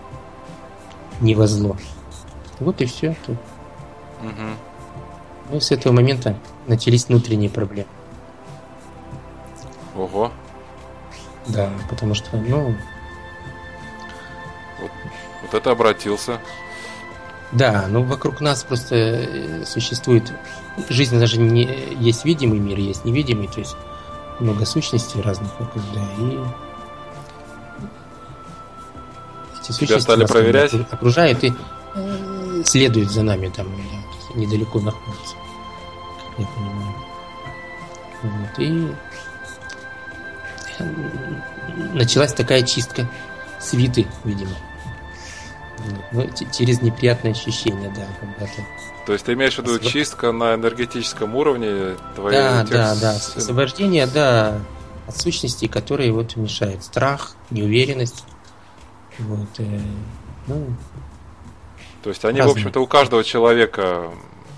не 1.22 1.36
во 1.36 1.48
зло. 1.48 1.78
Вот 2.60 2.82
и 2.82 2.86
все. 2.86 3.16
Угу. 4.22 4.48
Ну 5.52 5.60
с 5.60 5.72
этого 5.72 5.94
момента 5.94 6.38
начались 6.68 7.08
внутренние 7.08 7.50
проблемы. 7.50 7.90
Ого. 10.00 10.32
Да, 11.48 11.70
потому 11.90 12.14
что, 12.14 12.38
ну... 12.38 12.76
Вот, 14.80 14.92
вот 15.42 15.54
это 15.54 15.72
обратился. 15.72 16.40
Да, 17.52 17.88
ну 17.90 18.04
вокруг 18.04 18.40
нас 18.42 18.64
просто 18.64 18.96
э, 18.96 19.66
существует 19.66 20.32
жизнь, 20.88 21.20
даже 21.20 21.40
не 21.40 21.64
есть 22.00 22.24
видимый 22.24 22.60
мир, 22.60 22.78
есть 22.78 23.04
невидимый, 23.06 23.48
то 23.48 23.60
есть 23.60 23.76
много 24.40 24.66
сущностей 24.66 25.20
разных 25.22 25.60
вокруг, 25.60 25.84
да, 25.94 26.02
и 26.20 26.40
эти 29.70 29.86
Тебя 29.86 30.00
стали 30.00 30.26
проверять? 30.26 30.74
окружают 30.92 31.44
и 31.44 31.54
э, 31.96 32.64
следуют 32.66 33.12
за 33.12 33.24
нами 33.24 33.50
там, 33.50 33.68
да, 33.68 34.40
недалеко 34.40 34.80
находятся, 34.80 35.36
как 36.30 36.40
я 36.40 36.46
понимаю. 36.46 36.94
Вот, 38.22 38.60
и 38.60 38.96
началась 41.94 42.34
такая 42.34 42.64
чистка 42.64 43.10
свиты, 43.60 44.08
видимо. 44.24 44.52
Ну, 46.12 46.30
через 46.52 46.82
неприятные 46.82 47.32
ощущения, 47.32 47.92
да, 47.96 48.06
когда-то. 48.20 48.62
То 49.06 49.14
есть 49.14 49.26
ты 49.26 49.34
имеешь 49.34 49.56
в 49.56 49.60
виду 49.60 49.76
Освоб... 49.76 49.92
чистка 49.92 50.32
на 50.32 50.56
энергетическом 50.56 51.36
уровне 51.36 51.96
твоей 52.16 52.38
Да, 52.38 52.62
тех... 52.62 52.72
да, 52.72 52.96
да. 52.96 53.12
Освобождение, 53.12 54.06
да, 54.08 54.60
от 55.08 55.18
сущностей, 55.18 55.68
которые 55.68 56.12
вот 56.12 56.36
мешают. 56.36 56.84
Страх, 56.84 57.34
неуверенность. 57.50 58.24
Вот, 59.20 59.48
э, 59.58 59.80
ну, 60.48 60.68
То 62.04 62.10
есть 62.10 62.24
они, 62.26 62.40
разные. 62.40 62.54
в 62.54 62.58
общем-то, 62.58 62.80
у 62.82 62.88
каждого 62.88 63.24
человека. 63.24 64.10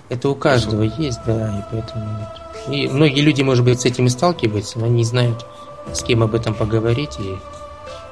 Это 0.09 0.29
у 0.29 0.35
каждого 0.35 0.81
есть, 0.81 1.19
да, 1.25 1.59
и 1.59 1.71
поэтому 1.71 2.17
вот. 2.19 2.73
И 2.73 2.87
многие 2.87 3.21
люди, 3.21 3.41
может 3.41 3.63
быть, 3.63 3.79
с 3.79 3.85
этим 3.85 4.07
и 4.07 4.09
сталкиваются, 4.09 4.79
но 4.79 4.87
не 4.87 5.03
знают, 5.03 5.45
с 5.93 6.03
кем 6.03 6.23
об 6.23 6.35
этом 6.35 6.53
поговорить 6.53 7.19
и 7.19 7.37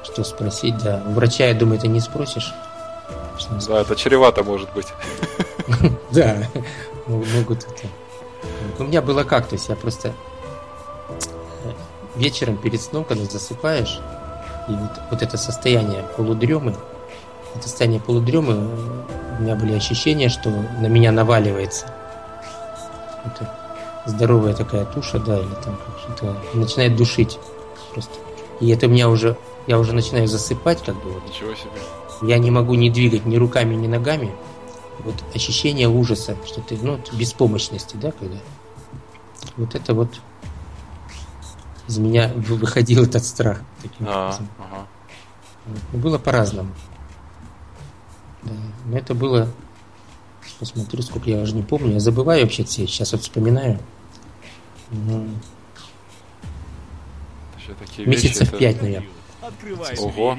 что 0.02 0.24
спросить, 0.24 0.78
да. 0.78 1.02
У 1.06 1.12
врача, 1.12 1.46
я 1.46 1.54
думаю, 1.54 1.78
ты 1.78 1.88
не 1.88 2.00
спросишь. 2.00 2.52
Да, 3.66 3.80
это 3.80 3.96
чревато 3.96 4.42
может 4.42 4.72
быть. 4.72 4.88
Да, 6.10 6.36
могут 7.06 7.62
это. 7.62 7.86
У 8.78 8.84
меня 8.84 9.00
было 9.00 9.22
как, 9.22 9.46
то 9.46 9.54
есть 9.54 9.68
я 9.68 9.76
просто 9.76 10.12
э, 11.08 11.72
вечером 12.16 12.56
перед 12.56 12.82
сном, 12.82 13.04
когда 13.04 13.24
засыпаешь, 13.24 14.00
И 14.68 14.72
вот, 14.72 14.90
вот 15.10 15.22
это 15.22 15.36
состояние 15.36 16.02
полудремы, 16.16 16.74
это 17.54 17.68
состояние 17.68 18.00
полудремы, 18.00 18.68
у 19.38 19.42
меня 19.42 19.54
были 19.54 19.74
ощущения, 19.74 20.28
что 20.28 20.50
на 20.50 20.88
меня 20.88 21.12
наваливается. 21.12 21.86
Это 23.24 23.48
здоровая 24.06 24.54
такая 24.54 24.84
туша, 24.86 25.20
да, 25.20 25.38
или 25.38 25.54
там 25.64 25.78
что-то 26.02 26.36
начинает 26.54 26.96
душить 26.96 27.38
просто. 27.92 28.12
И 28.60 28.68
это 28.70 28.86
у 28.86 28.90
меня 28.90 29.08
уже, 29.08 29.36
я 29.66 29.78
уже 29.78 29.92
начинаю 29.92 30.28
засыпать, 30.28 30.82
как 30.82 30.96
бы. 30.96 31.10
Ничего 31.28 31.54
себе. 31.54 31.70
Я 32.22 32.38
не 32.38 32.50
могу 32.50 32.74
не 32.74 32.90
двигать 32.90 33.24
ни 33.24 33.36
руками, 33.36 33.74
ни 33.74 33.86
ногами. 33.86 34.32
Вот 35.00 35.14
ощущение 35.34 35.88
ужаса, 35.88 36.36
что 36.44 36.60
ты, 36.60 36.76
ну, 36.80 37.00
беспомощности, 37.12 37.96
да, 37.96 38.12
когда. 38.12 38.36
Вот 39.56 39.74
это 39.74 39.94
вот 39.94 40.20
из 41.88 41.98
меня 41.98 42.32
выходил 42.36 43.04
этот 43.04 43.24
страх 43.24 43.60
таким 43.82 44.06
а, 44.08 44.26
образом. 44.26 44.48
Ага. 44.58 44.86
Ну, 45.92 45.98
было 45.98 46.18
по-разному. 46.18 46.70
Да. 48.42 48.52
Но 48.86 48.98
это 48.98 49.14
было... 49.14 49.48
Посмотрю, 50.58 51.02
сколько 51.02 51.30
я 51.30 51.38
уже 51.40 51.54
не 51.54 51.62
помню. 51.62 51.94
Я 51.94 52.00
забываю 52.00 52.42
вообще 52.42 52.64
все. 52.64 52.86
Сейчас 52.86 53.12
вот 53.12 53.22
вспоминаю. 53.22 53.78
Ну, 54.90 55.28
Месяцев 57.98 58.56
пять, 58.56 58.80
наверное. 58.82 59.08
Ого. 59.98 60.38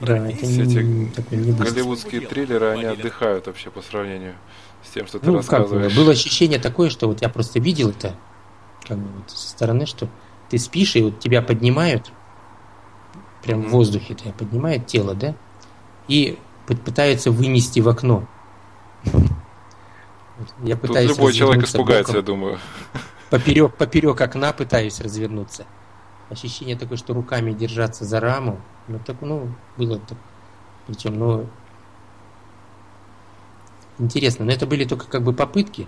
Да, 0.00 0.28
это 0.28 0.46
не, 0.46 1.06
Эти 1.06 1.14
такой 1.14 1.38
не 1.38 1.52
голливудские 1.52 2.20
триллеры, 2.22 2.66
они 2.66 2.84
отдыхают 2.84 3.46
вообще 3.46 3.70
по 3.70 3.82
сравнению 3.82 4.34
с 4.82 4.90
тем, 4.90 5.06
что 5.06 5.18
ты 5.18 5.30
ну, 5.30 5.38
рассказываешь. 5.38 5.92
Как, 5.92 5.96
было 5.96 6.12
ощущение 6.12 6.58
такое, 6.58 6.90
что 6.90 7.08
вот 7.08 7.22
я 7.22 7.28
просто 7.28 7.60
видел 7.60 7.90
это 7.90 8.14
как 8.86 8.98
бы 8.98 9.08
вот 9.18 9.30
со 9.30 9.48
стороны, 9.48 9.86
что 9.86 10.08
ты 10.50 10.58
спишь, 10.58 10.96
и 10.96 11.02
вот 11.02 11.18
тебя 11.18 11.42
поднимают, 11.42 12.12
прям 13.42 13.60
mm-hmm. 13.60 13.68
в 13.68 13.70
воздухе 13.70 14.14
тебя 14.14 14.32
поднимает 14.32 14.86
тело, 14.86 15.14
да, 15.14 15.34
и 16.06 16.38
пытаются 16.66 17.30
вынести 17.30 17.80
в 17.80 17.88
окно. 17.88 18.26
Я 20.62 20.76
пытаюсь 20.76 21.10
Тут 21.10 21.18
любой 21.18 21.32
человек 21.32 21.64
испугается, 21.64 22.12
боком. 22.12 22.16
я 22.16 22.22
думаю. 22.22 22.58
Поперек, 23.30 23.74
поперек 23.74 24.20
окна 24.20 24.52
пытаюсь 24.52 25.00
развернуться. 25.00 25.64
Ощущение 26.34 26.74
такое, 26.74 26.98
что 26.98 27.14
руками 27.14 27.52
держаться 27.52 28.04
за 28.04 28.18
раму. 28.18 28.60
Ну, 28.88 28.98
так, 28.98 29.16
ну, 29.20 29.54
было 29.76 30.00
так. 30.00 30.18
Причем, 30.88 31.16
ну, 31.16 31.46
интересно. 33.98 34.44
Но 34.44 34.50
это 34.50 34.66
были 34.66 34.84
только 34.84 35.06
как 35.06 35.22
бы 35.22 35.32
попытки. 35.32 35.86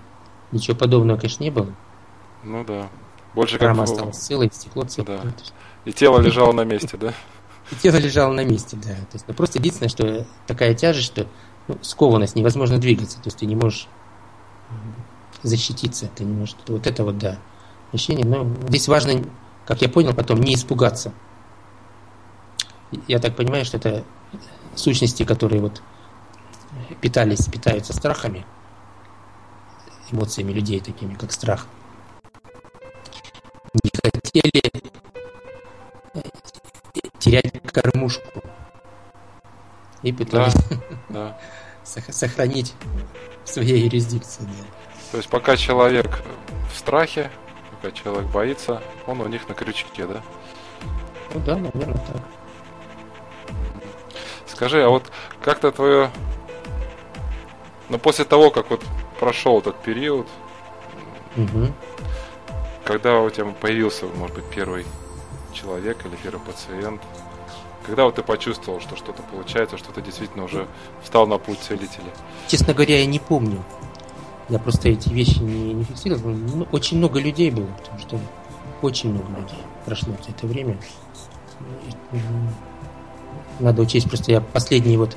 Ничего 0.53 0.77
подобного, 0.77 1.19
конечно, 1.19 1.43
не 1.43 1.51
было. 1.51 1.75
Ну 2.45 2.65
да. 2.65 2.89
Больше 3.35 3.59
Рама 3.59 3.85
как... 3.85 3.91
осталась 3.91 4.19
целой, 4.19 4.49
стекло 4.53 4.85
целое. 4.85 5.19
Да. 5.19 5.33
И 5.85 5.93
тело 5.93 6.21
лежало 6.21 6.53
на 6.53 6.65
месте, 6.65 6.97
да? 6.97 7.13
И 7.73 7.75
тело 7.75 7.97
лежало 7.97 8.33
на 8.33 8.45
месте, 8.45 8.77
да. 8.77 8.95
То 8.95 9.15
есть, 9.15 9.27
ну, 9.27 9.35
просто 9.35 9.59
единственное, 9.59 9.89
что 9.89 10.25
такая 10.47 10.75
тяжесть, 10.75 11.07
что 11.07 11.27
ну, 11.67 11.77
скованность, 11.83 12.37
невозможно 12.37 12.79
двигаться. 12.79 13.17
То 13.17 13.27
есть 13.27 13.39
ты 13.39 13.47
не 13.47 13.57
можешь 13.57 13.89
защититься, 15.43 16.09
ты 16.15 16.23
не 16.23 16.35
можешь... 16.35 16.55
Вот 16.69 16.87
это 16.87 17.03
вот, 17.03 17.19
да, 17.19 17.41
ощущение. 17.93 18.25
Но 18.25 18.47
здесь 18.69 18.87
важно, 18.87 19.25
как 19.67 19.83
я 19.83 19.89
понял 19.89 20.15
потом, 20.15 20.41
не 20.41 20.55
испугаться. 20.55 21.13
Я 23.09 23.19
так 23.19 23.37
понимаю, 23.37 23.65
что 23.65 23.77
это 23.77 24.05
сущности, 24.75 25.25
которые 25.25 25.61
вот 25.61 25.83
питались, 27.01 27.47
питаются 27.47 27.93
страхами, 27.93 28.47
эмоциями 30.11 30.53
людей 30.53 30.81
такими, 30.81 31.15
как 31.15 31.33
страх 31.33 31.67
не 33.85 33.91
хотели 34.03 34.63
э, 36.15 36.21
терять 37.19 37.63
кормушку. 37.73 38.43
И 40.03 40.13
пытались 40.13 40.55
да, 40.55 40.79
да. 41.09 41.39
сохранить 41.85 42.75
в 43.45 43.49
своей 43.49 43.85
юрисдикции. 43.85 44.43
Да. 44.43 44.65
То 45.13 45.17
есть 45.19 45.29
пока 45.29 45.57
человек 45.57 46.23
в 46.73 46.79
страхе, 46.79 47.31
пока 47.87 47.97
человек 47.97 48.27
боится, 48.31 48.83
он 49.07 49.21
у 49.21 49.29
них 49.29 49.49
на 49.49 49.55
крючке, 49.55 50.07
да? 50.07 50.23
Ну 51.35 51.41
да, 51.41 51.57
наверное, 51.57 51.95
так. 51.95 52.23
Скажи, 54.47 54.83
а 54.83 54.89
вот 54.89 55.11
как-то 55.43 55.71
твое... 55.71 56.11
Ну, 57.89 57.99
после 57.99 58.25
того, 58.25 58.51
как 58.51 58.71
вот 58.71 58.83
прошел 59.21 59.59
этот 59.59 59.77
период, 59.83 60.27
угу 61.37 61.73
когда 62.85 63.21
у 63.21 63.31
тебя 63.31 63.47
появился, 63.47 64.07
может 64.07 64.37
быть, 64.37 64.45
первый 64.45 64.87
человек 65.53 66.07
или 66.07 66.15
первый 66.23 66.41
пациент, 66.41 67.03
когда 67.85 68.05
вот 68.05 68.15
ты 68.15 68.23
почувствовал, 68.23 68.81
что 68.81 68.95
что-то 68.95 69.23
получается, 69.25 69.77
что 69.77 69.91
ты 69.91 70.03
действительно 70.03 70.45
уже 70.45 70.69
встал 71.03 71.27
на 71.27 71.39
путь 71.39 71.59
целителя? 71.59 72.13
Честно 72.47 72.75
говоря, 72.75 73.01
я 73.01 73.07
не 73.07 73.19
помню. 73.19 73.65
Я 74.49 74.59
просто 74.59 74.89
эти 74.89 75.09
вещи 75.09 75.39
не, 75.41 75.75
не 75.75 75.85
фиксировал. 75.85 76.31
Ну, 76.31 76.67
очень 76.73 76.99
много 76.99 77.19
людей 77.19 77.51
было, 77.51 77.67
потому 77.67 77.99
что 77.99 78.19
очень 78.83 79.13
много 79.13 79.29
людей 79.41 79.59
прошло 79.85 80.15
за 80.25 80.31
это 80.31 80.47
время. 80.47 80.77
Надо 83.59 83.83
учесть, 83.83 84.09
просто 84.09 84.33
я 84.33 84.41
последние 84.41 84.99
вот 84.99 85.17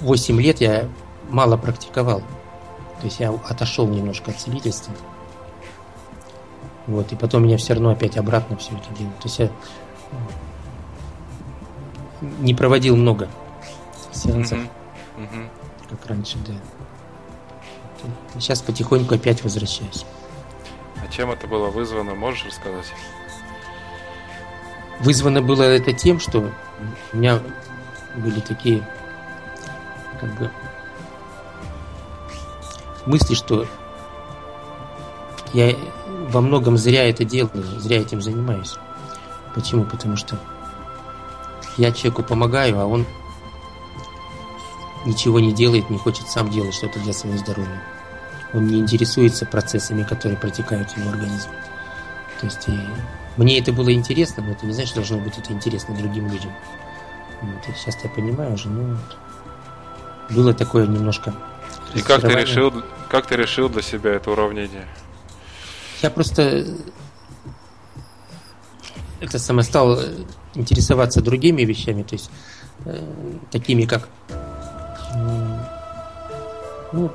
8 0.00 0.40
лет 0.40 0.60
я 0.60 0.88
мало 1.30 1.56
практиковал. 1.56 2.20
То 3.00 3.06
есть 3.06 3.20
я 3.20 3.30
отошел 3.30 3.86
немножко 3.88 4.30
от 4.30 4.38
целительства. 4.38 4.92
Вот, 6.86 7.12
и 7.12 7.16
потом 7.16 7.44
меня 7.44 7.56
все 7.56 7.74
равно 7.74 7.90
опять 7.90 8.16
обратно 8.16 8.56
все 8.56 8.72
это 8.72 8.92
делают. 8.98 9.18
То 9.20 9.28
есть 9.28 9.38
я 9.38 9.50
не 12.40 12.54
проводил 12.54 12.96
много 12.96 13.28
сеансов, 14.12 14.58
mm-hmm. 14.58 14.68
Mm-hmm. 15.18 15.48
как 15.90 16.06
раньше, 16.06 16.38
да. 16.46 16.52
Сейчас 18.34 18.62
потихоньку 18.62 19.14
опять 19.14 19.42
возвращаюсь. 19.42 20.04
А 21.02 21.08
чем 21.08 21.30
это 21.30 21.46
было 21.46 21.68
вызвано, 21.68 22.14
можешь 22.14 22.46
рассказать? 22.46 22.92
Вызвано 25.00 25.42
было 25.42 25.62
это 25.62 25.92
тем, 25.92 26.20
что 26.20 26.50
у 27.12 27.16
меня 27.16 27.40
были 28.16 28.40
такие 28.40 28.86
как 30.20 30.38
бы 30.38 30.50
мысли, 33.06 33.34
что 33.34 33.66
я 35.52 35.74
во 36.28 36.40
многом 36.40 36.76
зря 36.76 37.08
это 37.08 37.24
делаю, 37.24 37.64
зря 37.80 38.00
этим 38.00 38.20
занимаюсь. 38.20 38.76
Почему? 39.54 39.84
Потому 39.84 40.16
что 40.16 40.38
я 41.76 41.92
человеку 41.92 42.22
помогаю, 42.22 42.78
а 42.78 42.86
он 42.86 43.06
ничего 45.04 45.40
не 45.40 45.52
делает, 45.52 45.90
не 45.90 45.98
хочет 45.98 46.28
сам 46.28 46.50
делать 46.50 46.74
что-то 46.74 46.98
для 47.00 47.12
своего 47.12 47.38
здоровья. 47.38 47.82
Он 48.52 48.66
не 48.66 48.80
интересуется 48.80 49.46
процессами, 49.46 50.02
которые 50.02 50.38
протекают 50.38 50.90
в 50.90 50.96
его 50.98 51.10
организме. 51.10 51.52
То 52.40 52.46
есть 52.46 52.68
и 52.68 52.78
мне 53.36 53.58
это 53.58 53.72
было 53.72 53.92
интересно, 53.92 54.42
но 54.42 54.52
это 54.52 54.66
не 54.66 54.72
значит, 54.72 54.90
что 54.90 55.00
должно 55.00 55.18
быть 55.18 55.38
это 55.38 55.52
интересно 55.52 55.94
другим 55.94 56.28
людям. 56.30 56.52
Вот, 57.42 57.68
и 57.68 57.72
сейчас 57.78 57.96
я 58.02 58.10
понимаю 58.10 58.54
уже, 58.54 58.68
ну 58.68 58.94
вот. 58.94 59.16
Было 60.30 60.54
такое 60.54 60.86
немножко. 60.86 61.34
И 61.94 62.02
как 62.02 62.20
ты 62.20 62.28
решил, 62.28 62.72
как 63.08 63.26
ты 63.26 63.36
решил 63.36 63.68
для 63.68 63.82
себя 63.82 64.12
это 64.12 64.30
уравнение? 64.30 64.86
Я 66.02 66.10
просто 66.10 66.66
это 69.20 69.38
самое 69.38 69.64
стал 69.64 69.98
интересоваться 70.54 71.20
другими 71.20 71.62
вещами, 71.62 72.02
то 72.02 72.14
есть 72.14 72.30
э, 72.84 73.02
такими 73.50 73.84
как 73.84 74.08
ну, 76.92 77.10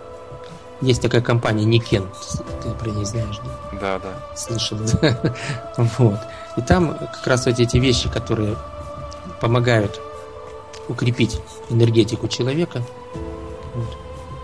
есть 0.81 1.01
такая 1.01 1.21
компания 1.21 1.65
Никен, 1.65 2.07
ты 2.61 2.69
про 2.71 2.89
нее 2.89 3.05
знаешь, 3.05 3.39
да? 3.71 3.79
Да, 3.79 3.99
да. 3.99 4.35
Слышал, 4.35 4.77
да? 4.77 5.33
вот. 5.77 6.19
И 6.57 6.61
там 6.61 6.95
как 6.97 7.25
раз 7.27 7.45
вот 7.45 7.59
эти 7.59 7.77
вещи, 7.77 8.09
которые 8.09 8.57
помогают 9.39 9.99
укрепить 10.87 11.39
энергетику 11.69 12.27
человека, 12.27 12.81
вот, 13.73 13.97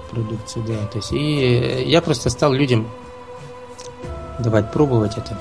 продукцию, 0.09 0.65
да, 0.65 0.85
то 0.87 0.97
есть 0.97 1.11
и 1.11 1.83
я 1.85 2.01
просто 2.01 2.29
стал 2.29 2.53
людям 2.53 2.87
давать 4.39 4.71
пробовать 4.71 5.17
это. 5.17 5.37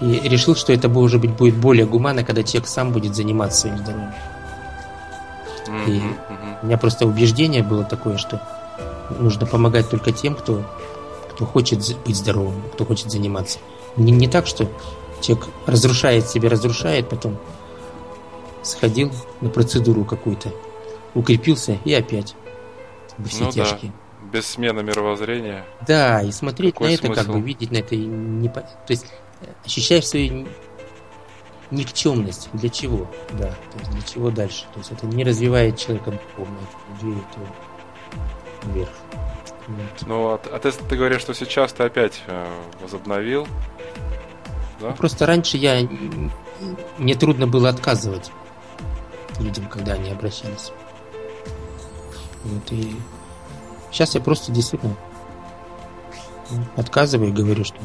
И 0.00 0.28
решил, 0.28 0.56
что 0.56 0.72
это 0.72 0.88
быть 0.88 1.36
будет 1.36 1.56
более 1.56 1.86
гуманно, 1.86 2.24
когда 2.24 2.42
человек 2.42 2.68
сам 2.68 2.92
будет 2.92 3.14
заниматься 3.14 3.60
своим 3.60 3.78
здоровьем. 3.78 4.12
Mm-hmm. 5.70 5.90
И 5.90 6.02
у 6.62 6.66
меня 6.66 6.78
просто 6.78 7.06
убеждение 7.06 7.62
было 7.62 7.84
такое, 7.84 8.16
что 8.16 8.42
нужно 9.18 9.46
помогать 9.46 9.88
только 9.88 10.12
тем, 10.12 10.34
кто, 10.34 10.64
кто 11.32 11.46
хочет 11.46 11.80
быть 12.04 12.16
здоровым, 12.16 12.62
кто 12.74 12.84
хочет 12.84 13.10
заниматься. 13.10 13.58
Не, 13.96 14.12
не 14.12 14.28
так, 14.28 14.46
что 14.46 14.68
человек 15.20 15.48
разрушает 15.66 16.28
себе, 16.28 16.48
разрушает, 16.48 17.08
потом 17.08 17.38
сходил 18.62 19.12
на 19.40 19.48
процедуру 19.48 20.04
какую-то, 20.04 20.52
укрепился 21.14 21.78
и 21.84 21.94
опять 21.94 22.34
все 23.26 23.44
ну, 23.44 23.52
тяжкие. 23.52 23.92
Да 23.92 23.98
без 24.32 24.46
смены 24.46 24.82
мировоззрения. 24.82 25.64
Да, 25.86 26.22
и 26.22 26.30
смотреть 26.30 26.74
Какой 26.74 26.88
на 26.90 26.94
это, 26.94 27.06
смысл? 27.06 27.20
как 27.20 27.32
бы 27.32 27.40
видеть 27.40 27.70
на 27.70 27.78
это, 27.78 27.96
не, 27.96 28.48
то 28.48 28.64
есть 28.88 29.06
ощущаешь 29.64 30.06
свою 30.06 30.46
никчемность. 31.70 32.48
Для 32.52 32.68
чего? 32.68 33.10
Да, 33.32 33.48
то 33.48 33.78
есть 33.78 33.90
для 33.90 34.02
чего 34.02 34.30
дальше? 34.30 34.64
То 34.72 34.78
есть 34.78 34.92
это 34.92 35.06
не 35.06 35.24
развивает 35.24 35.78
человека 35.78 36.12
духовно, 36.12 36.58
это 36.58 37.00
двигает 37.00 37.26
его 37.36 38.74
вверх. 38.74 38.90
Ну, 40.06 40.28
а, 40.30 40.40
а 40.52 40.58
ты, 40.58 40.72
ты 40.72 40.96
говоришь, 40.96 41.20
что 41.20 41.32
сейчас 41.32 41.72
ты 41.72 41.84
опять 41.84 42.22
э, 42.26 42.46
возобновил? 42.82 43.46
Да? 44.80 44.88
Ну, 44.88 44.94
просто 44.96 45.26
раньше 45.26 45.56
я 45.58 45.86
мне 46.98 47.14
трудно 47.14 47.46
было 47.46 47.68
отказывать 47.68 48.30
людям, 49.38 49.66
когда 49.68 49.92
они 49.92 50.10
обращались. 50.10 50.72
Вот, 52.44 52.72
и 52.72 52.96
сейчас 53.90 54.14
я 54.14 54.20
просто 54.20 54.50
действительно 54.52 54.96
отказываю 56.76 57.30
и 57.30 57.32
говорю, 57.34 57.64
что 57.64 57.76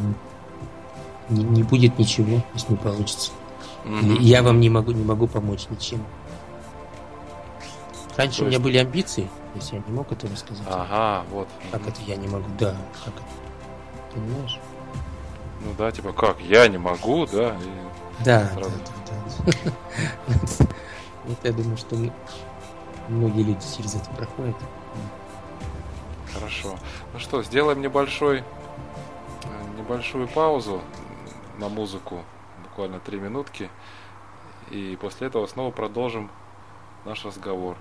не, 1.30 1.44
не 1.44 1.64
будет 1.64 1.98
ничего, 2.00 2.42
если 2.54 2.72
не 2.72 2.78
получится. 2.78 3.32
Я 4.20 4.42
вам 4.44 4.60
не 4.60 4.70
могу, 4.70 4.92
не 4.92 5.04
могу 5.04 5.28
помочь 5.28 5.68
ничем. 5.70 6.04
Раньше 8.18 8.42
есть... 8.42 8.42
у 8.42 8.46
меня 8.46 8.60
были 8.60 8.78
амбиции, 8.78 9.30
если 9.54 9.76
я 9.76 9.84
не 9.86 9.94
мог 9.94 10.12
этого 10.12 10.36
сказать. 10.36 10.66
Ага, 10.68 11.26
вот. 11.32 11.48
Как 11.72 11.82
mm-hmm. 11.82 11.90
это 11.90 12.02
я 12.08 12.16
не 12.16 12.28
могу? 12.28 12.46
Да, 12.58 12.76
как 13.04 13.14
это? 13.14 13.24
Понимаешь? 14.14 14.60
Ну 15.62 15.74
да, 15.78 15.92
типа 15.92 16.14
как, 16.14 16.40
я 16.42 16.68
не 16.68 16.78
могу, 16.78 17.26
да? 17.26 17.56
И 17.56 18.24
да, 18.24 18.50
сразу... 18.54 18.72
да, 18.72 19.14
да, 19.48 19.54
да. 20.28 20.66
Это 21.32 21.48
я 21.48 21.54
думаю, 21.54 21.78
что 21.78 21.98
многие 23.10 23.44
люди 23.44 23.60
через 23.78 23.96
это 23.96 24.10
проходят. 24.12 24.56
Хорошо. 26.34 26.76
Ну 27.14 27.20
что, 27.20 27.44
сделаем 27.44 27.82
небольшой, 27.82 28.44
небольшую 29.78 30.28
паузу 30.28 30.82
на 31.58 31.70
музыку, 31.70 32.24
буквально 32.76 33.00
три 33.00 33.18
минутки. 33.18 33.70
И 34.70 34.98
после 35.00 35.28
этого 35.28 35.48
снова 35.48 35.72
продолжим 35.72 36.30
наш 37.06 37.24
разговор. 37.24 37.78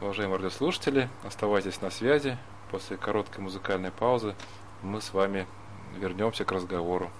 Уважаемые 0.00 0.36
радиослушатели, 0.36 1.08
оставайтесь 1.24 1.80
на 1.80 1.90
связи. 1.90 2.38
После 2.70 2.96
короткой 2.96 3.42
музыкальной 3.42 3.90
паузы 3.90 4.36
мы 4.82 5.00
с 5.00 5.12
вами 5.12 5.44
вернемся 5.96 6.44
к 6.44 6.52
разговору. 6.52 7.10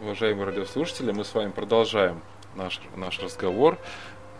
Уважаемые 0.00 0.44
радиослушатели, 0.44 1.12
мы 1.12 1.24
с 1.24 1.34
вами 1.34 1.50
продолжаем 1.50 2.20
наш, 2.54 2.78
наш 2.96 3.18
разговор 3.20 3.78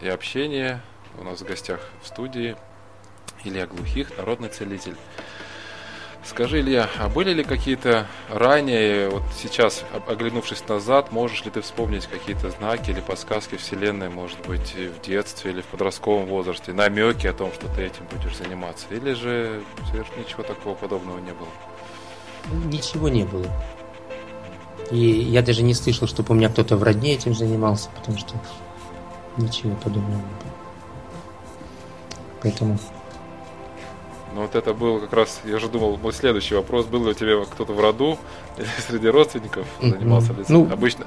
и 0.03 0.09
общение. 0.09 0.83
У 1.19 1.25
нас 1.25 1.41
в 1.41 1.47
гостях 1.47 1.81
в 2.03 2.07
студии 2.07 2.55
Илья 3.45 3.67
Глухих, 3.67 4.15
народный 4.19 4.51
целитель. 4.51 4.97
Скажи, 6.23 6.61
Илья, 6.61 6.89
а 6.99 7.09
были 7.09 7.33
ли 7.33 7.43
какие-то 7.43 8.07
ранее, 8.29 9.09
вот 9.09 9.23
сейчас, 9.37 9.85
оглянувшись 10.07 10.67
назад, 10.69 11.13
можешь 11.13 11.45
ли 11.45 11.51
ты 11.51 11.61
вспомнить 11.61 12.07
какие-то 12.07 12.51
знаки 12.51 12.91
или 12.91 13.01
подсказки 13.01 13.57
Вселенной, 13.57 14.11
может 14.11 14.39
быть, 14.47 14.75
в 14.75 15.01
детстве 15.01 15.51
или 15.51 15.61
в 15.63 15.67
подростковом 15.67 16.27
возрасте, 16.27 16.73
намеки 16.73 17.27
о 17.27 17.33
том, 17.33 17.53
что 17.53 17.69
ты 17.69 17.83
этим 17.83 18.05
будешь 18.11 18.37
заниматься? 18.37 18.87
Или 18.91 19.15
же 19.15 19.63
ничего 20.17 20.43
такого 20.43 20.75
подобного 20.75 21.19
не 21.19 21.33
было? 21.33 21.49
Ничего 22.67 23.09
не 23.09 23.25
было. 23.25 23.47
И 24.91 24.99
я 24.99 25.43
даже 25.43 25.63
не 25.63 25.75
слышал, 25.75 26.07
чтобы 26.07 26.33
у 26.33 26.37
меня 26.37 26.49
кто-то 26.49 26.77
в 26.77 26.83
родне 26.83 27.15
этим 27.15 27.35
занимался, 27.35 27.89
потому 27.97 28.19
что 28.19 28.35
ничего 29.37 29.75
подобного 29.77 30.17
не 30.17 30.23
было. 30.23 30.53
Поэтому 32.43 32.79
ну 34.35 34.43
вот 34.43 34.55
это 34.55 34.75
был 34.75 35.01
как 35.01 35.13
раз, 35.13 35.41
я 35.45 35.59
же 35.59 35.69
думал, 35.69 35.97
мой 35.97 36.13
следующий 36.13 36.55
вопрос, 36.55 36.87
был 36.87 37.05
ли 37.05 37.11
у 37.11 37.15
тебя 37.15 37.45
кто-то 37.45 37.73
в 37.73 37.81
роду 37.81 38.19
или 38.57 38.67
среди 38.89 39.09
родственников 39.09 39.67
занимался 39.81 40.33
ли 40.33 40.45
ну, 40.49 40.69
обычно? 40.71 41.07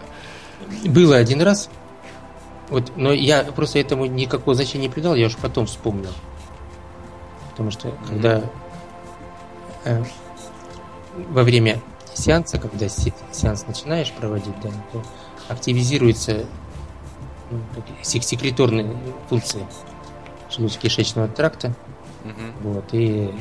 Было 0.86 1.17
один 1.17 1.41
раз, 1.41 1.69
вот, 2.69 2.91
но 2.95 3.11
я 3.11 3.43
просто 3.43 3.80
этому 3.80 4.05
никакого 4.05 4.55
значения 4.55 4.88
не 4.88 4.93
придал, 4.93 5.15
я 5.15 5.28
уже 5.28 5.38
потом 5.38 5.65
вспомнил. 5.65 6.11
Потому 7.51 7.71
что 7.71 7.93
когда 8.07 8.41
э, 9.86 10.03
во 11.30 11.43
время 11.43 11.82
сеанса, 12.13 12.57
когда 12.57 12.88
сеанс 12.89 13.67
начинаешь 13.67 14.11
проводить, 14.11 14.59
да, 14.61 14.69
то 14.91 15.03
активизируются 15.49 16.45
ну, 17.51 17.61
секреторные 18.01 18.95
функции 19.30 19.67
желудочно-кишечного 20.49 21.32
тракта, 21.32 21.76
Угу. 22.24 22.71
Вот, 22.71 22.86
и 22.93 23.34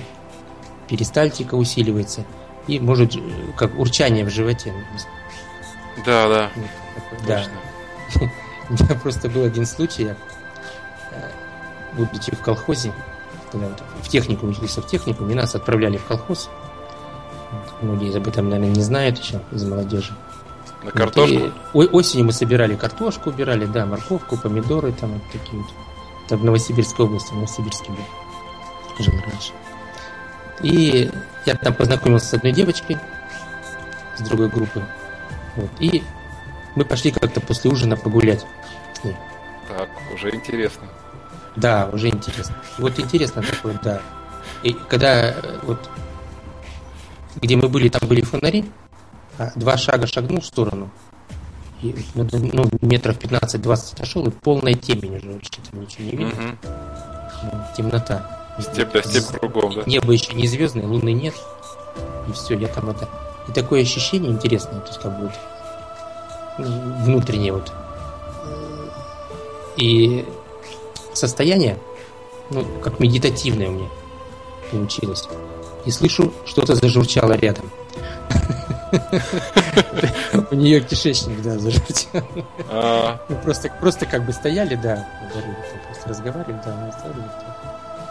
перистальтика 0.88 1.54
усиливается. 1.54 2.24
И 2.66 2.78
может 2.78 3.14
как 3.56 3.78
урчание 3.78 4.24
в 4.24 4.30
животе. 4.30 4.72
Да, 6.04 6.28
да. 6.28 6.50
Вот, 7.10 7.26
да. 7.26 7.44
У 8.70 8.72
меня 8.74 8.94
просто 9.02 9.28
был 9.28 9.44
один 9.44 9.66
случай, 9.66 10.04
я, 10.04 10.16
э, 11.10 11.30
будучи 11.94 12.34
в 12.34 12.40
колхозе, 12.40 12.92
когда 13.50 13.68
вот 13.68 13.82
в 14.02 14.08
технику 14.08 14.46
учился 14.46 14.80
в 14.80 14.86
технику, 14.86 15.26
и 15.26 15.34
нас 15.34 15.54
отправляли 15.54 15.96
в 15.96 16.04
колхоз. 16.04 16.48
Многие 17.80 18.16
об 18.16 18.28
этом, 18.28 18.48
наверное, 18.48 18.74
не 18.74 18.82
знают 18.82 19.18
еще 19.18 19.42
из 19.50 19.64
молодежи. 19.64 20.14
На 20.84 20.90
картошку? 20.90 21.52
Вот, 21.72 21.84
и 21.84 21.88
осенью 21.88 22.26
мы 22.26 22.32
собирали 22.32 22.76
картошку, 22.76 23.30
убирали, 23.30 23.66
да, 23.66 23.84
морковку, 23.86 24.36
помидоры, 24.36 24.92
там 24.92 25.12
вот 25.14 25.22
такие 25.32 25.60
вот. 25.62 25.70
Это 26.26 26.36
в 26.36 26.44
Новосибирской 26.44 27.04
области, 27.06 27.32
в 27.32 27.34
Новосибирске 27.34 27.90
был 27.90 28.04
жил 28.98 29.14
раньше. 29.14 29.52
И 30.62 31.10
я 31.46 31.54
там 31.54 31.74
познакомился 31.74 32.26
с 32.26 32.34
одной 32.34 32.52
девочкой 32.52 32.98
с 34.16 34.22
другой 34.22 34.48
группы. 34.48 34.84
Вот. 35.56 35.70
И 35.80 36.02
мы 36.76 36.84
пошли 36.84 37.10
как-то 37.10 37.40
после 37.40 37.70
ужина 37.70 37.96
погулять 37.96 38.46
с 38.94 39.04
ней. 39.04 39.16
Так, 39.68 39.88
уже 40.14 40.30
интересно. 40.34 40.88
Да, 41.56 41.88
уже 41.92 42.08
интересно. 42.08 42.56
вот 42.78 42.98
интересно 42.98 43.42
такое, 43.42 43.78
да. 43.82 44.00
И 44.62 44.72
когда 44.72 45.30
э, 45.30 45.58
вот 45.64 45.90
где 47.36 47.56
мы 47.56 47.68
были, 47.68 47.88
там 47.88 48.08
были 48.08 48.22
фонари, 48.22 48.64
а 49.38 49.50
два 49.56 49.76
шага 49.76 50.06
шагнул 50.06 50.40
в 50.40 50.46
сторону, 50.46 50.90
и 51.82 51.94
ну, 52.14 52.26
ну 52.30 52.64
метров 52.80 53.18
15-20 53.18 53.94
отошел, 53.94 54.26
и 54.26 54.30
полная 54.30 54.74
темень 54.74 55.16
уже 55.16 55.32
вообще 55.32 55.50
там 55.70 55.80
ничего 55.80 56.04
не 56.04 56.10
видно. 56.10 56.56
Угу. 56.62 57.56
Темнота. 57.76 58.41
Степ 58.58 58.92
да 58.92 59.02
степ 59.02 59.38
кругом, 59.38 59.74
да? 59.74 59.82
Небо 59.86 60.12
еще 60.12 60.34
не 60.34 60.46
звездное, 60.46 60.86
луны 60.86 61.12
нет. 61.12 61.34
И 62.28 62.32
все, 62.32 62.54
я 62.54 62.68
там 62.68 62.90
это... 62.90 63.08
И 63.48 63.52
такое 63.52 63.82
ощущение 63.82 64.30
интересное, 64.30 64.80
то 64.80 64.88
есть 64.88 65.00
как 65.00 65.18
бы 65.18 65.24
вот 65.24 65.34
внутреннее 66.58 67.52
вот. 67.52 67.72
И 69.76 70.26
состояние, 71.14 71.78
ну, 72.50 72.64
как 72.82 73.00
медитативное 73.00 73.68
у 73.68 73.72
меня 73.72 73.88
получилось. 74.70 75.28
И 75.84 75.90
слышу, 75.90 76.32
что-то 76.44 76.74
зажурчало 76.74 77.32
рядом. 77.32 77.70
У 80.50 80.54
нее 80.54 80.80
кишечник, 80.80 81.40
да, 81.42 81.58
зажурчал. 81.58 82.22
А. 82.68 83.16
Просто, 83.42 83.72
просто 83.80 84.06
как 84.06 84.24
бы 84.24 84.32
стояли, 84.32 84.74
да, 84.76 85.08
просто 85.86 86.08
разговаривали, 86.08 86.60
да, 86.64 86.74
мы 86.76 86.92
стояли, 86.92 87.24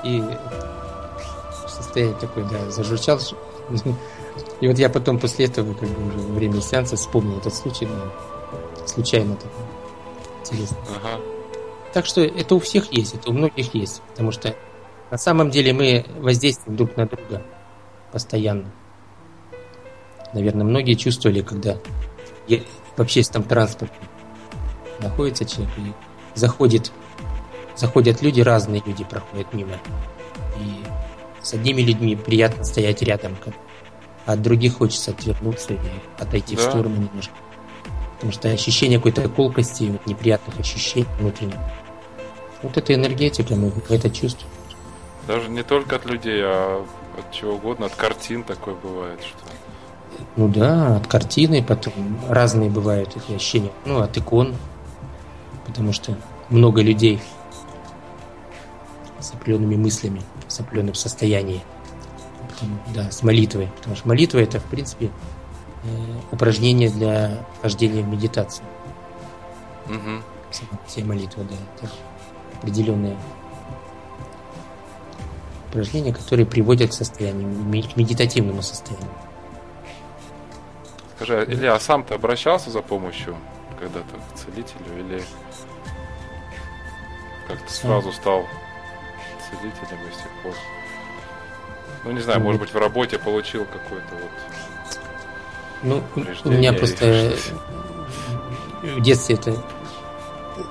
и 0.04 0.24
состояние 1.68 2.16
такое, 2.20 2.44
да, 2.46 2.70
зажурчал. 2.70 3.20
И 4.60 4.68
вот 4.68 4.78
я 4.78 4.90
потом 4.90 5.20
после 5.20 5.46
этого, 5.46 5.74
как 5.74 5.90
бы 5.90 6.08
уже 6.08 6.18
во 6.20 6.34
время 6.34 6.62
сеанса 6.62 6.96
вспомнил 6.96 7.38
этот 7.38 7.54
случай, 7.54 7.86
да, 7.88 8.88
случайно 8.88 9.36
так. 9.36 9.52
Интересно. 10.40 10.78
Ага. 10.96 11.22
Так 11.94 12.06
что 12.06 12.22
это 12.22 12.56
у 12.56 12.60
всех 12.60 12.92
есть, 12.94 13.16
это 13.16 13.30
у 13.30 13.34
многих 13.34 13.74
есть, 13.74 14.02
потому 14.10 14.32
что 14.32 14.56
на 15.10 15.18
самом 15.18 15.50
деле 15.50 15.74
мы 15.74 16.06
воздействуем 16.20 16.78
друг 16.78 16.96
на 16.96 17.06
друга 17.06 17.44
постоянно. 18.12 18.72
Наверное, 20.34 20.66
многие 20.66 20.94
чувствовали, 20.94 21.42
когда 21.42 21.78
в 22.96 23.02
общественном 23.02 23.44
транспорте 23.48 23.96
находится 25.00 25.46
человек 25.46 25.72
и 25.78 25.94
заходит 26.40 26.92
заходят 27.76 28.22
люди, 28.22 28.42
разные 28.42 28.82
люди 28.86 29.04
проходят 29.04 29.54
мимо. 29.54 29.78
И 30.60 30.84
с 31.42 31.54
одними 31.54 31.82
людьми 31.82 32.16
приятно 32.16 32.64
стоять 32.64 33.02
рядом, 33.02 33.36
а 34.26 34.34
от 34.34 34.42
других 34.42 34.78
хочется 34.78 35.12
отвернуться 35.12 35.74
и 35.74 35.80
отойти 36.20 36.56
да. 36.56 36.62
в 36.62 36.66
сторону 36.66 36.96
немножко. 36.96 37.34
Потому 38.16 38.34
что 38.34 38.50
ощущение 38.50 39.00
какой-то 39.00 39.28
колкости, 39.30 39.86
вот 39.86 40.06
неприятных 40.06 40.60
ощущений 40.60 41.08
внутренних. 41.20 41.56
Вот 42.62 42.78
эта 42.78 42.94
энергетика, 42.94 43.56
мы 43.56 43.72
это 43.90 44.10
чувствуем. 44.12 44.52
Даже 45.28 45.50
не 45.50 45.64
только 45.64 45.96
от 45.96 46.06
людей, 46.06 46.42
а 46.44 46.86
от 47.18 47.32
чего 47.32 47.54
угодно, 47.54 47.88
от 47.88 47.96
картин 47.96 48.44
такое 48.44 48.76
бывает, 48.76 49.20
что... 49.22 49.40
Ну 50.36 50.48
да, 50.48 50.98
от 50.98 51.08
картины, 51.08 51.64
потом 51.64 51.94
разные 52.30 52.70
бывают 52.70 53.16
эти 53.16 53.36
ощущения. 53.36 53.72
Ну, 53.86 54.02
от 54.02 54.16
икон, 54.18 54.56
потому 55.66 55.94
что 55.94 56.16
много 56.50 56.82
людей 56.82 57.22
с 59.22 59.34
определенными 59.34 59.76
мыслями, 59.76 60.22
с 60.48 60.60
определенным 60.60 60.96
состоянием. 60.96 61.62
Потом, 62.50 62.80
да, 62.94 63.12
с 63.12 63.24
молитвой. 63.24 63.70
Потому 63.78 63.96
что 63.96 64.08
молитва 64.08 64.40
это, 64.40 64.60
в 64.60 64.66
принципе, 64.66 65.12
упражнения 66.32 66.90
для 66.90 67.46
вхождения 67.58 68.04
в 68.04 68.08
медитацию. 68.08 68.66
Угу. 69.88 70.68
Все 70.88 71.04
молитвы, 71.04 71.46
да. 71.50 71.56
Это 71.78 71.92
определенные 72.58 73.18
упражнения, 75.70 76.14
которые 76.14 76.46
приводят 76.46 76.92
к 76.92 76.94
состоянию, 76.94 77.50
к 77.84 77.96
медитативному 77.96 78.62
состоянию. 78.62 79.10
Скажи, 81.16 81.40
а, 81.40 81.44
Илья, 81.46 81.76
а 81.76 81.80
сам 81.80 82.04
ты 82.04 82.14
обращался 82.14 82.70
за 82.70 82.82
помощью 82.82 83.36
когда-то 83.80 84.18
к 84.34 84.38
целителю 84.38 85.00
или 85.00 85.24
как-то 87.48 87.72
сразу 87.72 88.12
стал 88.12 88.46
целителем 89.52 90.00
и 90.08 90.14
с 90.14 90.18
тех 90.18 90.32
пор? 90.44 90.54
Ну, 92.04 92.12
не 92.12 92.20
знаю, 92.22 92.42
может 92.42 92.60
быть, 92.60 92.74
в 92.74 92.78
работе 92.78 93.20
получил 93.20 93.66
какой-то 93.66 94.16
вот... 94.16 94.32
Ну, 95.84 96.04
у 96.46 96.50
меня 96.50 96.74
просто 96.74 97.34
в 98.82 99.02
детстве 99.02 99.36
это 99.36 99.56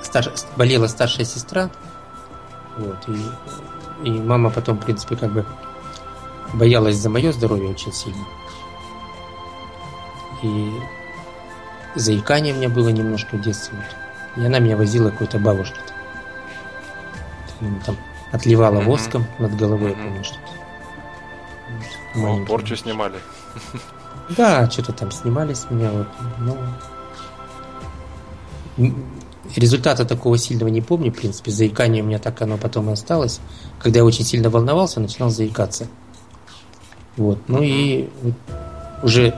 старш... 0.03 0.29
болела 0.57 0.87
старшая 0.87 1.25
сестра, 1.25 1.71
вот, 2.77 3.09
и, 3.09 4.09
и 4.09 4.11
мама 4.11 4.51
потом, 4.51 4.79
в 4.79 4.85
принципе, 4.85 5.17
как 5.17 5.33
бы 5.33 5.45
боялась 6.55 6.97
за 6.97 7.11
мое 7.11 7.33
здоровье 7.33 7.71
очень 7.71 7.93
сильно. 7.93 8.25
И 10.43 10.73
заикание 11.95 12.55
у 12.55 12.57
меня 12.57 12.69
было 12.69 12.89
немножко 12.89 13.37
в 13.37 13.41
детстве. 13.41 13.79
Вот. 13.79 14.43
И 14.43 14.47
она 14.47 14.59
меня 14.59 14.77
возила 14.77 15.11
какой-то 15.11 15.39
бабушке. 15.39 15.79
Там, 17.59 17.81
там 17.81 17.97
отливала 18.33 18.81
mm-hmm. 18.81 18.85
воском 18.85 19.27
над 19.39 19.57
головой, 19.57 19.91
mm-hmm. 19.91 19.99
я 19.99 20.05
помню, 20.05 20.25
что-то. 20.25 20.41
Вот, 22.15 22.47
порчу 22.47 22.77
снимали. 22.77 23.17
Да, 24.37 24.71
что-то 24.71 24.93
там 24.93 25.11
снимали 25.11 25.55
с 25.55 25.69
меня. 25.71 25.91
Вот, 25.91 26.07
ну, 26.39 26.57
результата 29.57 30.05
такого 30.05 30.39
сильного 30.39 30.69
не 30.69 30.81
помню, 30.81 31.13
в 31.13 31.17
принципе. 31.17 31.51
Заикание 31.51 32.03
у 32.03 32.07
меня 32.07 32.19
так 32.19 32.41
оно 32.43 32.57
потом 32.57 32.91
и 32.91 32.93
осталось. 32.93 33.41
Когда 33.79 34.01
я 34.01 34.05
очень 34.05 34.25
сильно 34.25 34.51
волновался, 34.51 35.01
начинал 35.01 35.31
заикаться. 35.31 35.87
Вот. 37.17 37.39
Ну 37.49 37.63
и 37.63 38.09
уже 39.03 39.35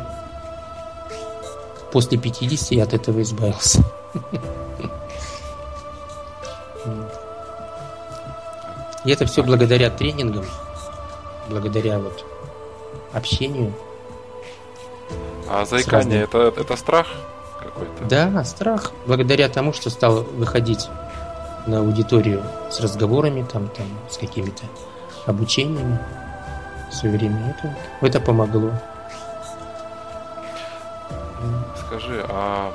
после 1.93 2.19
50 2.19 2.73
я 2.73 2.85
от 2.85 2.95
этого 2.95 3.23
избавился. 3.23 3.85
И 9.05 9.11
это 9.11 9.27
все 9.27 9.43
благодаря 9.43 9.91
тренингам, 9.91 10.45
благодаря 11.49 11.99
вот 11.99 12.25
общению. 13.13 13.73
А 15.49 15.65
заикание 15.65 16.23
это, 16.23 16.53
это 16.57 16.77
страх 16.77 17.09
какой-то? 17.59 18.05
Да, 18.05 18.45
страх. 18.45 18.93
Благодаря 19.07 19.49
тому, 19.49 19.73
что 19.73 19.91
стал 19.91 20.23
выходить 20.23 20.89
на 21.67 21.79
аудиторию 21.79 22.43
с 22.71 22.81
разговорами, 22.81 23.47
там, 23.51 23.69
там, 23.69 23.87
с 24.09 24.17
какими-то 24.17 24.65
обучениями 25.27 25.99
все 26.91 27.09
время. 27.09 27.57
Это, 27.59 27.77
это 28.01 28.21
помогло. 28.21 28.73
Скажи, 31.87 32.25
а 32.29 32.73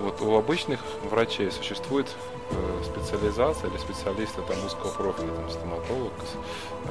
вот 0.00 0.20
у 0.22 0.34
обычных 0.34 0.80
врачей 1.10 1.50
существует 1.50 2.06
э, 2.50 2.82
специализация 2.84 3.70
или 3.70 3.78
специалисты 3.78 4.40
там 4.42 4.56
узкого 4.64 4.90
профиля, 4.90 5.28
там 5.34 5.50
стоматолог, 5.50 6.12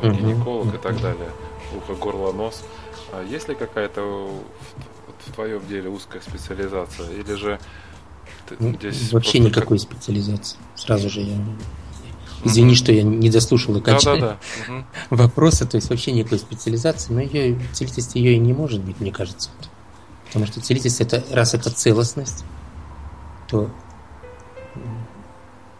гинеколог 0.01 0.67
uh-huh. 0.67 0.75
и 0.75 0.81
так 0.81 1.01
далее, 1.01 1.29
ухо, 1.75 1.95
горло, 1.95 2.31
нос. 2.31 2.63
А 3.11 3.23
есть 3.23 3.49
ли 3.49 3.55
какая-то 3.55 4.01
вот, 4.01 5.15
в 5.27 5.33
твоем 5.33 5.65
деле 5.67 5.89
узкая 5.89 6.21
специализация 6.21 7.09
или 7.11 7.33
же 7.33 7.59
ну, 8.59 8.73
здесь 8.73 9.11
вообще 9.11 9.39
никакой 9.39 9.77
как... 9.77 9.87
специализации. 9.87 10.57
Сразу 10.75 11.09
же 11.09 11.21
я 11.21 11.37
Извини, 12.45 12.71
mm-hmm. 12.71 12.75
что 12.75 12.91
я 12.93 13.03
не 13.03 13.29
дослушал 13.29 13.75
да, 13.81 13.99
да, 14.01 14.15
да. 14.15 14.37
Угу. 14.67 14.85
вопроса, 15.09 15.65
то 15.65 15.75
есть 15.75 15.89
вообще 15.89 16.13
никакой 16.13 16.39
специализации, 16.39 17.11
но 17.11 17.19
ее 17.19 17.59
целительство 17.73 18.17
ее 18.17 18.35
и 18.35 18.37
не 18.37 18.53
может 18.53 18.81
быть, 18.81 18.99
мне 19.01 19.11
кажется. 19.11 19.49
Потому 20.27 20.45
что 20.45 20.61
целительство, 20.61 21.03
это, 21.03 21.21
раз 21.31 21.53
это 21.53 21.69
целостность, 21.69 22.45
то 23.49 23.69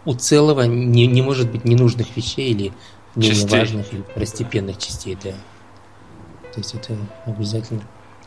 у 0.05 0.13
целого 0.13 0.63
не, 0.63 1.05
не 1.07 1.21
может 1.21 1.51
быть 1.51 1.65
ненужных 1.65 2.15
вещей 2.15 2.51
или 2.51 2.73
менее 3.15 3.35
частей. 3.35 3.59
важных 3.59 3.93
или 3.93 4.01
второстепенных 4.01 4.77
частей. 4.77 5.17
Да. 5.21 5.31
То 6.51 6.59
есть 6.59 6.73
это 6.73 6.97
обязательно 7.25 7.81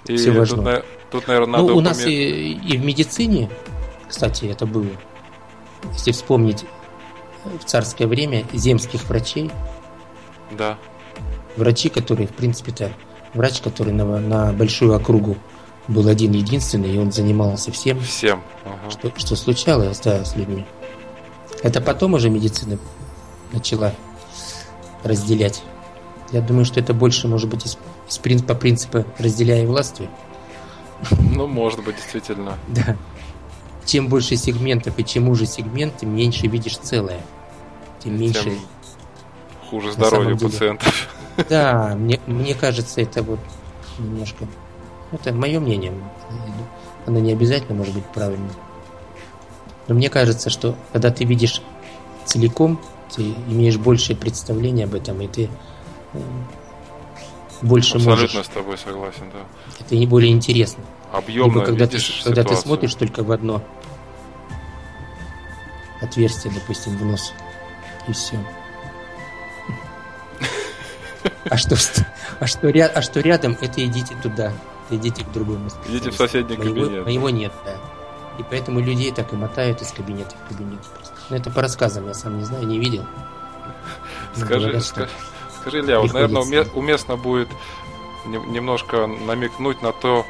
и 0.07 0.17
все 0.17 0.33
важно. 0.33 0.77
Тут, 0.77 0.85
тут, 1.11 1.29
наверное, 1.29 1.61
надо 1.61 1.73
ну, 1.73 1.77
у 1.77 1.81
нас 1.81 2.05
и, 2.07 2.53
и 2.53 2.77
в 2.77 2.85
медицине, 2.85 3.49
кстати, 4.09 4.47
это 4.47 4.67
было. 4.67 4.87
Если 5.93 6.13
вспомнить 6.13 6.65
в 7.45 7.65
царское 7.65 8.07
время 8.07 8.45
земских 8.53 9.05
врачей. 9.09 9.51
Да. 10.57 10.79
Врачи, 11.57 11.89
которые, 11.89 12.29
в 12.29 12.33
принципе-то, 12.33 12.93
врач, 13.35 13.61
который 13.61 13.93
на, 13.93 14.21
на 14.21 14.53
большую 14.53 14.95
округу 14.95 15.37
был 15.89 16.09
один 16.09 16.33
единственный, 16.33 16.95
и 16.95 16.99
он 16.99 17.13
занимался 17.13 17.73
всем, 17.73 18.01
всем. 18.01 18.43
Ага. 18.65 18.91
Что, 18.91 19.13
что 19.17 19.37
случалось 19.37 19.99
да, 20.01 20.25
с 20.25 20.37
людьми. 20.37 20.65
Это 21.63 21.81
потом 21.81 22.15
уже 22.15 22.31
медицина 22.31 22.79
начала 23.53 23.93
разделять. 25.03 25.63
Я 26.31 26.41
думаю, 26.41 26.65
что 26.65 26.81
это 26.81 26.95
больше, 26.95 27.29
может 27.29 27.49
быть, 27.49 27.67
из, 27.67 27.79
из, 28.09 28.43
по 28.43 28.55
принципу 28.55 29.05
разделяя 29.19 29.67
властвуй. 29.67 30.09
Ну, 31.11 31.47
может 31.47 31.85
быть, 31.85 31.97
действительно. 31.97 32.59
Да. 32.69 32.97
Чем 33.85 34.09
больше 34.09 34.37
сегментов 34.37 34.97
и 34.97 35.05
чем 35.05 35.29
уже 35.29 35.45
сегмент, 35.45 35.97
тем 35.99 36.15
меньше 36.15 36.47
видишь 36.47 36.77
целое. 36.79 37.21
Тем 37.99 38.19
меньше... 38.19 38.45
Тем 38.45 38.59
хуже 39.69 39.93
здоровье 39.93 40.37
пациентов. 40.37 41.09
Да, 41.49 41.95
мне, 41.97 42.21
мне 42.27 42.55
кажется, 42.55 43.01
это 43.01 43.23
вот 43.23 43.41
немножко 43.99 44.47
это 45.13 45.33
мое 45.33 45.61
мнение. 45.61 45.93
Оно 47.07 47.19
не 47.21 47.33
обязательно 47.33 47.75
может 47.75 47.95
быть 47.95 48.07
правильным. 48.07 48.51
Но 49.89 49.95
мне 49.95 50.09
кажется, 50.09 50.51
что 50.51 50.77
когда 50.93 51.11
ты 51.11 51.25
видишь 51.25 51.61
целиком, 52.25 52.81
ты 53.15 53.23
имеешь 53.49 53.77
большее 53.77 54.17
представление 54.17 54.85
об 54.85 54.95
этом, 54.95 55.21
и 55.21 55.29
ты 55.29 55.51
э, 56.15 56.19
больше 57.61 57.97
Абсолютно 57.97 58.11
можешь. 58.11 58.25
Абсолютно 58.37 58.53
с 58.53 58.55
тобой 58.55 58.79
согласен, 58.79 59.31
да. 59.33 59.41
Это 59.81 59.97
не 59.97 60.07
более 60.07 60.33
интересно. 60.33 60.83
Объемно 61.13 61.53
Либо 61.53 61.67
когда 61.67 61.87
ты, 61.87 61.99
когда 62.25 62.45
ты 62.45 62.57
смотришь 62.57 62.95
только 62.95 63.23
в 63.23 63.33
одно 63.33 63.63
отверстие, 66.01 66.53
допустим, 66.55 66.97
в 66.97 67.05
нос, 67.05 67.33
и 68.09 68.13
все. 68.13 68.37
А 71.45 71.57
что, 71.57 71.77
а 72.41 72.47
что, 72.47 72.69
а 72.69 73.03
что 73.03 73.21
рядом, 73.21 73.59
это 73.61 73.85
идите 73.85 74.15
туда 74.23 74.53
идите 74.93 75.25
к 75.25 75.33
другому 75.33 75.69
Идите 75.87 76.11
в 76.11 76.17
соседний 76.17 76.57
моего, 76.57 76.75
кабинет. 76.75 77.05
Моего 77.05 77.31
нет, 77.31 77.53
да. 77.65 77.77
И 78.39 78.45
поэтому 78.49 78.81
людей 78.81 79.13
так 79.13 79.33
и 79.33 79.37
мотают 79.37 79.83
из 79.83 79.93
кабинета 79.93 80.35
в 80.37 80.49
кабинет. 80.49 80.81
Просто. 80.81 81.15
Но 81.31 81.37
это 81.37 81.51
по 81.51 81.63
рассказам, 81.63 82.07
я 82.07 82.15
сам 82.15 82.39
не 82.39 82.45
знаю, 82.45 82.67
не 82.67 82.79
видел. 82.79 83.05
Скажи, 84.35 84.67
говорят, 84.67 84.85
скажи, 84.85 85.11
скажи, 85.61 85.81
Илья, 85.81 86.01
вот, 86.01 86.13
наверное, 86.13 86.67
уместно 86.75 87.17
будет 87.17 87.49
немножко 88.25 89.07
намекнуть 89.07 89.83
на 89.83 89.93
то, 89.93 90.25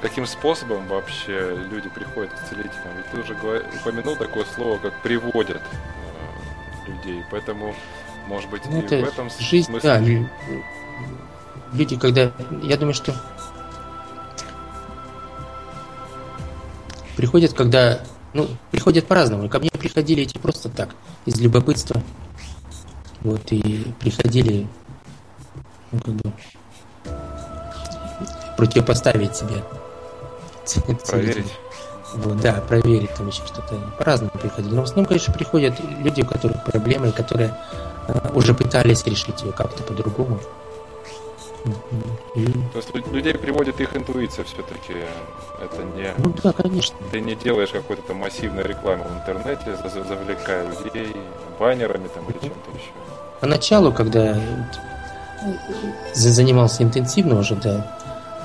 каким 0.00 0.26
способом 0.26 0.86
вообще 0.88 1.56
люди 1.70 1.88
приходят 1.88 2.32
к 2.32 2.48
целителям. 2.48 2.96
Ведь 2.96 3.06
ты 3.10 3.20
уже 3.20 3.34
упомянул 3.80 4.16
такое 4.16 4.44
слово, 4.54 4.78
как 4.78 5.00
приводят 5.02 5.62
э, 5.62 6.90
людей. 6.90 7.22
Поэтому, 7.30 7.74
может 8.26 8.50
быть, 8.50 8.62
ну, 8.66 8.80
и 8.80 8.86
в 8.86 8.92
этом 8.92 9.30
жизнь, 9.38 9.70
смысле... 9.70 9.88
Да, 9.88 9.98
люди, 11.72 11.96
когда... 11.96 12.32
Я 12.62 12.76
думаю, 12.76 12.94
что 12.94 13.14
Приходят, 17.24 17.54
когда... 17.54 18.00
Ну, 18.34 18.46
приходят 18.70 19.06
по-разному. 19.06 19.48
Ко 19.48 19.58
мне 19.58 19.70
приходили 19.70 20.24
эти 20.24 20.36
просто 20.36 20.68
так, 20.68 20.90
из 21.24 21.40
любопытства. 21.40 22.02
Вот, 23.22 23.50
и 23.50 23.94
приходили, 23.98 24.68
ну, 25.90 26.00
как 26.00 26.14
бы, 26.16 26.32
противопоставить 28.58 29.34
себе. 29.34 29.64
Проверить. 31.08 31.50
Вот, 32.12 32.42
да, 32.42 32.60
проверить 32.68 33.14
там 33.14 33.28
еще 33.28 33.46
что-то. 33.46 33.74
По-разному 33.96 34.32
приходили. 34.38 34.74
Но 34.74 34.82
в 34.82 34.84
основном, 34.84 35.06
конечно, 35.06 35.32
приходят 35.32 35.80
люди, 36.00 36.20
у 36.20 36.26
которых 36.26 36.62
проблемы, 36.62 37.10
которые 37.10 37.56
э, 38.06 38.32
уже 38.34 38.52
пытались 38.52 39.02
решить 39.06 39.40
ее 39.40 39.52
как-то 39.52 39.82
по-другому. 39.82 40.40
То 41.64 42.76
есть 42.78 42.94
людей 43.12 43.34
приводит 43.34 43.80
их 43.80 43.96
интуиция 43.96 44.44
все-таки. 44.44 44.94
Это 45.60 45.82
не... 45.96 46.12
Ну 46.18 46.34
да, 46.42 46.52
конечно. 46.52 46.96
Ты 47.10 47.20
не 47.20 47.34
делаешь 47.34 47.70
какой-то 47.70 48.02
там 48.02 48.18
массивной 48.18 48.64
рекламы 48.64 49.04
в 49.04 49.14
интернете, 49.14 49.76
завлекая 49.88 50.68
людей 50.84 51.16
баннерами 51.58 52.08
там 52.08 52.24
или 52.24 52.38
чем-то 52.38 52.70
еще. 52.72 52.90
Поначалу, 53.40 53.92
когда 53.92 54.38
занимался 56.12 56.82
интенсивно 56.82 57.38
уже, 57.38 57.54
да, 57.56 57.98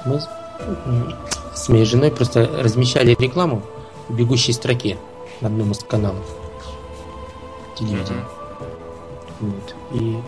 мы 0.06 0.22
с 1.54 1.70
моей 1.70 1.86
женой 1.86 2.12
просто 2.12 2.50
размещали 2.62 3.16
рекламу 3.20 3.62
в 4.08 4.16
бегущей 4.16 4.54
строке 4.54 4.98
на 5.42 5.48
одном 5.48 5.72
из 5.72 5.80
каналов 5.80 6.26
телевидения. 7.76 8.26
Mm-hmm. 9.42 9.52
Вот. 9.52 9.76
И 9.92 10.20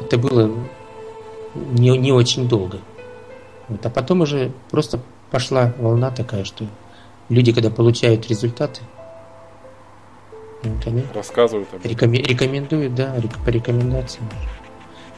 это 0.00 0.18
было 0.18 0.50
не, 1.54 1.96
не 1.96 2.12
очень 2.12 2.48
долго. 2.48 2.78
Вот. 3.68 3.84
А 3.84 3.90
потом 3.90 4.22
уже 4.22 4.52
просто 4.70 5.00
пошла 5.30 5.72
волна 5.78 6.10
такая, 6.10 6.44
что 6.44 6.66
люди, 7.28 7.52
когда 7.52 7.70
получают 7.70 8.28
результаты, 8.28 8.80
вот 10.62 10.86
они 10.86 11.04
рассказывают 11.14 11.68
об 11.72 11.84
рекомен, 11.84 12.22
рекомендуют, 12.22 12.94
да, 12.94 13.16
по 13.44 13.48
рекомендациям. 13.48 14.28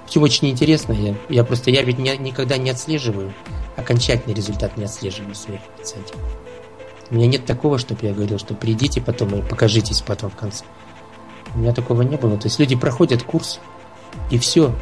Все 0.07 0.21
очень 0.21 0.51
интересно. 0.51 0.93
Я, 0.93 1.15
я 1.29 1.45
просто 1.45 1.71
я 1.71 1.83
ведь 1.83 1.99
не, 1.99 2.17
никогда 2.19 2.57
не 2.59 2.71
отслеживаю 2.71 3.33
окончательный 3.77 4.35
результат 4.35 4.77
не 4.77 4.85
отслеживаю 4.85 5.35
своих 5.35 5.61
пациентов. 5.79 6.17
У 7.11 7.15
меня 7.15 7.27
нет 7.27 7.45
такого, 7.45 7.79
чтобы 7.79 8.07
я 8.07 8.13
говорил, 8.13 8.39
что 8.39 8.55
придите 8.55 9.01
потом 9.01 9.35
и 9.35 9.43
покажитесь 9.43 10.01
потом 10.01 10.31
в 10.31 10.37
конце. 10.37 10.65
У 11.55 11.59
меня 11.59 11.75
такого 11.75 12.03
не 12.03 12.17
было. 12.17 12.39
То 12.39 12.47
есть 12.47 12.59
люди 12.59 12.75
проходят 12.75 13.23
курс, 13.23 13.61
и 14.31 14.39
все. 14.39 14.75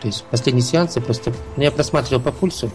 То 0.00 0.08
есть 0.08 0.24
последний 0.24 0.62
сеанс 0.62 0.94
просто... 0.94 1.32
Ну, 1.56 1.62
я 1.62 1.70
просматривал 1.70 2.22
по 2.22 2.32
пульсу, 2.32 2.70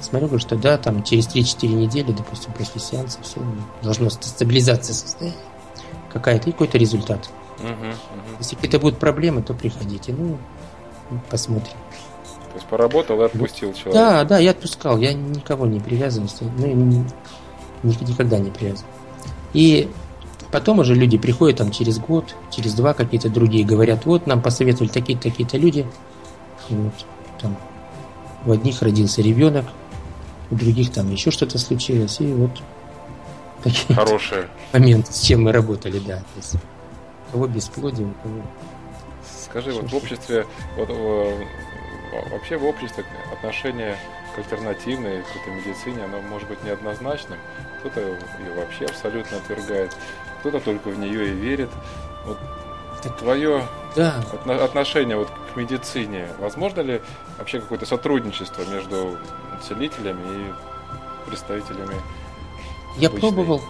смотрю, 0.00 0.28
говорю, 0.28 0.40
что 0.40 0.56
да, 0.56 0.78
там 0.78 1.02
через 1.02 1.26
3-4 1.28 1.66
недели, 1.68 2.12
допустим, 2.12 2.52
после 2.52 2.80
сеанса 2.80 3.18
все 3.22 3.40
должно 3.82 4.10
стабилизация 4.10 4.94
состояния 4.94 5.36
какая-то 6.12 6.48
и 6.48 6.52
какой-то 6.52 6.78
результат. 6.78 7.28
Угу, 7.58 7.68
угу. 7.68 8.36
Если 8.38 8.54
какие-то 8.54 8.78
будут 8.78 8.98
проблемы, 8.98 9.42
то 9.42 9.52
приходите. 9.52 10.12
Ну, 10.12 10.38
посмотрим. 11.28 11.74
То 12.52 12.58
есть 12.58 12.66
поработал 12.66 13.20
и 13.20 13.24
отпустил 13.24 13.72
человека? 13.72 13.92
Да, 13.92 14.24
да, 14.24 14.38
я 14.38 14.52
отпускал. 14.52 14.98
Я 14.98 15.12
никого 15.12 15.66
не 15.66 15.80
привязывался. 15.80 16.44
Ну, 16.44 17.04
никогда 17.82 18.38
не 18.38 18.50
привязан. 18.50 18.86
И 19.54 19.90
потом 20.52 20.78
уже 20.78 20.94
люди 20.94 21.18
приходят 21.18 21.58
там 21.58 21.72
через 21.72 21.98
год, 21.98 22.36
через 22.50 22.74
два 22.74 22.94
какие-то 22.94 23.28
другие, 23.28 23.64
говорят, 23.64 24.06
вот 24.06 24.28
нам 24.28 24.40
посоветовали 24.40 24.88
такие-то, 24.88 25.24
такие-то 25.24 25.58
люди. 25.58 25.84
Вот, 26.70 26.94
там, 27.40 27.56
у 28.46 28.52
одних 28.52 28.82
родился 28.82 29.22
ребенок, 29.22 29.66
у 30.50 30.54
других 30.54 30.92
там 30.92 31.10
еще 31.10 31.30
что-то 31.30 31.58
случилось. 31.58 32.20
И 32.20 32.32
вот 32.32 32.50
такие 33.62 33.94
Хорошие. 33.94 34.48
моменты, 34.72 35.12
с 35.12 35.20
чем 35.20 35.44
мы 35.44 35.52
работали, 35.52 35.98
да. 35.98 36.18
То 36.18 36.36
есть, 36.36 36.54
у 36.54 37.32
кого 37.32 37.46
бесплодие, 37.46 38.06
у 38.06 38.14
кого... 38.22 38.42
Скажи, 39.44 39.72
вот 39.72 39.90
в 39.90 39.94
обществе, 39.94 40.46
вот, 40.76 40.88
вообще 42.30 42.56
в 42.56 42.64
обществе 42.64 43.04
отношение 43.32 43.96
к 44.34 44.38
альтернативной 44.38 45.22
какой-то 45.22 45.50
медицине, 45.50 46.04
оно 46.04 46.20
может 46.22 46.48
быть 46.48 46.62
неоднозначным. 46.64 47.38
Кто-то 47.80 48.00
ее 48.00 48.52
вообще 48.56 48.86
абсолютно 48.86 49.36
отвергает, 49.36 49.96
кто-то 50.40 50.60
только 50.60 50.88
в 50.88 50.98
нее 50.98 51.28
и 51.28 51.34
верит. 51.34 51.70
Вот 52.26 52.38
твое 53.10 53.66
да. 53.96 54.22
отношение 54.62 55.16
вот 55.16 55.28
к 55.30 55.56
медицине, 55.56 56.28
возможно 56.38 56.80
ли 56.80 57.00
вообще 57.38 57.60
какое-то 57.60 57.86
сотрудничество 57.86 58.62
между 58.70 59.16
целителями 59.62 60.48
и 60.48 61.28
представителями 61.28 61.94
я 62.96 63.08
обычной. 63.08 63.32
пробовал. 63.32 63.62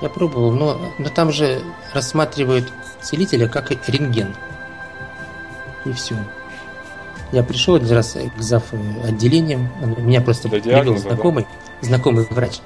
Я 0.00 0.08
пробовал, 0.08 0.52
но, 0.52 0.80
но 0.98 1.08
там 1.10 1.30
же 1.32 1.62
рассматривают 1.92 2.72
целителя 3.00 3.48
как 3.48 3.70
рентген. 3.88 4.34
И 5.84 5.92
все. 5.92 6.16
Я 7.30 7.42
пришел 7.42 7.76
один 7.76 7.92
раз 7.92 8.16
к 8.36 8.42
зав. 8.42 8.64
отделением. 9.04 9.68
Меня 9.98 10.20
просто 10.20 10.48
До 10.48 10.60
привел 10.60 10.96
знакомый, 10.96 11.46
да? 11.80 11.86
знакомый 11.86 12.26
врач. 12.30 12.60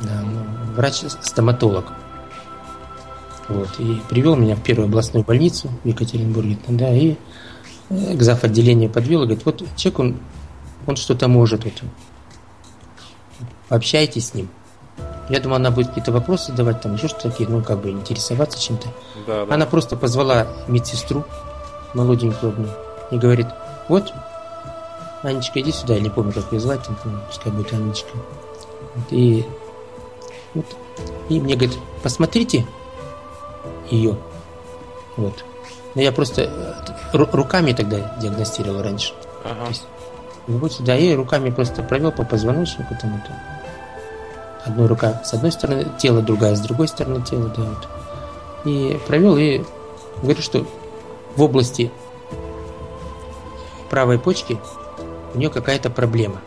Да, 0.00 0.22
ну, 0.22 0.44
врач-стоматолог. 0.74 1.92
Вот, 3.50 3.80
и 3.80 4.00
привел 4.08 4.36
меня 4.36 4.54
в 4.54 4.62
первую 4.62 4.86
областную 4.86 5.24
больницу 5.24 5.68
в 5.82 5.88
Екатеринбурге. 5.88 6.56
Да, 6.68 6.94
и 6.94 7.16
э, 7.90 8.16
к 8.16 8.22
зав. 8.22 8.44
отделения 8.44 8.88
подвел 8.88 9.22
и 9.22 9.24
говорит, 9.24 9.44
вот 9.44 9.64
человек, 9.76 9.98
он, 9.98 10.16
он 10.86 10.96
что-то 10.96 11.26
может. 11.26 11.64
Вот, 11.64 11.72
пообщайтесь 13.68 14.28
с 14.28 14.34
ним. 14.34 14.48
Я 15.28 15.40
думаю, 15.40 15.56
она 15.56 15.72
будет 15.72 15.88
какие-то 15.88 16.12
вопросы 16.12 16.52
давать, 16.52 16.80
там 16.80 16.94
еще 16.94 17.08
что-то 17.08 17.30
такие, 17.30 17.48
ну, 17.48 17.60
как 17.62 17.80
бы 17.80 17.90
интересоваться 17.90 18.60
чем-то. 18.60 18.88
Да, 19.26 19.46
да. 19.46 19.54
Она 19.54 19.66
просто 19.66 19.96
позвала 19.96 20.46
медсестру, 20.68 21.24
молоденькую 21.92 22.52
одну, 22.52 22.68
и 23.10 23.18
говорит, 23.18 23.46
вот, 23.88 24.12
Анечка, 25.22 25.60
иди 25.60 25.72
сюда, 25.72 25.94
я 25.94 26.00
не 26.00 26.10
помню, 26.10 26.32
как 26.32 26.52
ее 26.52 26.60
звать, 26.60 26.84
там, 26.84 26.96
пускай 27.26 27.52
будет 27.52 27.72
Анечка. 27.72 28.10
Вот, 28.94 29.04
и, 29.10 29.44
вот, 30.54 30.66
и 31.28 31.40
мне 31.40 31.54
говорит, 31.54 31.76
посмотрите 32.02 32.66
ее. 33.90 34.16
Вот. 35.16 35.44
Но 35.94 36.02
я 36.02 36.12
просто 36.12 36.42
э, 37.12 37.18
руками 37.32 37.72
тогда 37.72 38.16
диагностировал 38.20 38.82
раньше. 38.82 39.12
Ага. 39.44 39.64
То 39.64 39.68
есть, 39.68 39.86
вот 40.46 40.72
сюда, 40.72 40.96
и 40.96 41.14
руками 41.14 41.50
просто 41.50 41.82
провел 41.82 42.12
по 42.12 42.24
позвоночнику 42.24 42.96
там 43.00 43.22
это 43.22 43.34
одной 44.64 44.86
рука 44.86 45.22
с 45.24 45.32
одной 45.34 45.52
стороны 45.52 45.86
тела, 45.98 46.22
другая 46.22 46.54
с 46.54 46.60
другой 46.60 46.88
стороны 46.88 47.22
тела, 47.24 47.52
да, 47.56 47.62
вот. 47.62 47.88
И 48.64 49.00
провел, 49.06 49.36
и 49.36 49.62
говорю, 50.22 50.42
что 50.42 50.66
в 51.36 51.42
области 51.42 51.90
правой 53.88 54.18
почки 54.18 54.58
у 55.34 55.38
нее 55.38 55.50
какая-то 55.50 55.90
проблема 55.90 56.40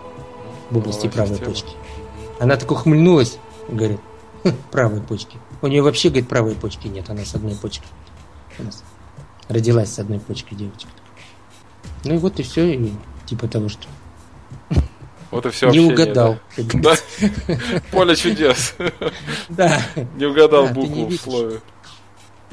в 0.70 0.78
области 0.78 1.08
правой 1.08 1.38
почки. 1.38 1.74
Она 2.40 2.56
так 2.56 2.70
ухмыльнулась, 2.72 3.38
говорит, 3.68 4.00
«Хм, 4.44 4.52
правой 4.72 5.02
почки. 5.02 5.38
У 5.64 5.68
нее 5.68 5.82
вообще, 5.82 6.10
говорит, 6.10 6.28
правой 6.28 6.56
почки 6.56 6.88
нет, 6.90 7.10
она 7.10 7.24
с 7.24 7.36
одной. 7.36 7.58
Она 8.60 8.70
родилась 9.48 9.94
с 9.94 9.98
одной 9.98 10.20
почкой 10.20 10.56
девочка. 10.56 10.90
Ну 12.04 12.16
и 12.16 12.18
вот 12.18 12.38
и 12.42 12.44
все, 12.44 12.74
и 12.74 12.92
типа 13.26 13.48
того, 13.48 13.70
что 13.70 13.88
вот 15.32 15.46
и 15.46 15.50
все 15.52 15.70
Не 15.70 15.80
угадал. 15.80 16.38
Да? 16.58 16.96
Поле 17.92 18.14
чудес. 18.16 18.76
Да. 19.48 19.82
Не 20.18 20.26
угадал 20.26 20.68
букву 20.68 21.08
в 21.08 21.16
слове. 21.16 21.62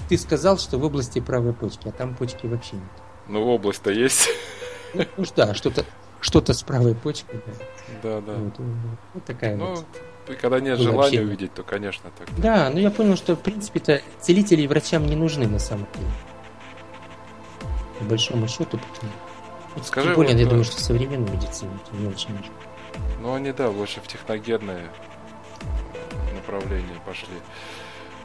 Ты 0.09 0.17
сказал, 0.17 0.57
что 0.59 0.79
в 0.79 0.85
области 0.85 1.19
правой 1.21 1.53
почки, 1.53 1.89
а 1.89 1.93
там 1.93 2.15
почки 2.15 2.47
вообще 2.47 2.77
нет. 2.77 2.85
Ну, 3.27 3.45
область-то 3.45 3.91
есть. 3.91 4.29
Ну, 4.95 5.05
ну 5.17 5.25
да, 5.37 5.55
что-то 5.55 5.85
что-то 6.21 6.53
с 6.55 6.63
правой 6.63 6.95
почкой. 6.95 7.41
Да, 8.03 8.21
да. 8.21 8.35
Вот, 8.35 8.55
вот 9.15 9.25
такая 9.25 9.57
ну, 9.57 9.75
вот. 9.75 9.85
Когда 10.41 10.61
нет 10.61 10.79
желания 10.79 11.01
общение. 11.01 11.27
увидеть, 11.27 11.55
то, 11.55 11.63
конечно, 11.63 12.11
так. 12.19 12.29
Да, 12.39 12.71
но 12.71 12.79
я 12.79 12.91
понял, 12.91 13.17
что, 13.17 13.37
в 13.37 13.41
принципе-то, 13.41 14.01
целители 14.21 14.67
врачам 14.67 15.07
не 15.07 15.17
нужны 15.17 15.47
на 15.47 15.59
самом 15.59 15.87
деле. 15.95 16.11
По 17.99 18.05
большому 18.05 18.49
счету, 18.49 18.79
потому 18.79 19.13
Скажи, 19.85 20.09
Тем 20.09 20.17
более, 20.17 20.35
вот, 20.35 20.41
я 20.41 20.47
думаю, 20.47 20.65
что 20.65 20.81
современная 20.81 21.33
медицина 21.33 21.71
это 21.85 21.97
не 21.97 22.09
очень 22.09 22.31
нужно. 22.31 22.53
Ну, 23.21 23.35
они, 23.35 23.53
да, 23.53 23.71
больше 23.71 24.01
в 24.01 24.07
техногенное 24.09 24.91
направление 26.35 26.97
пошли. 27.07 27.35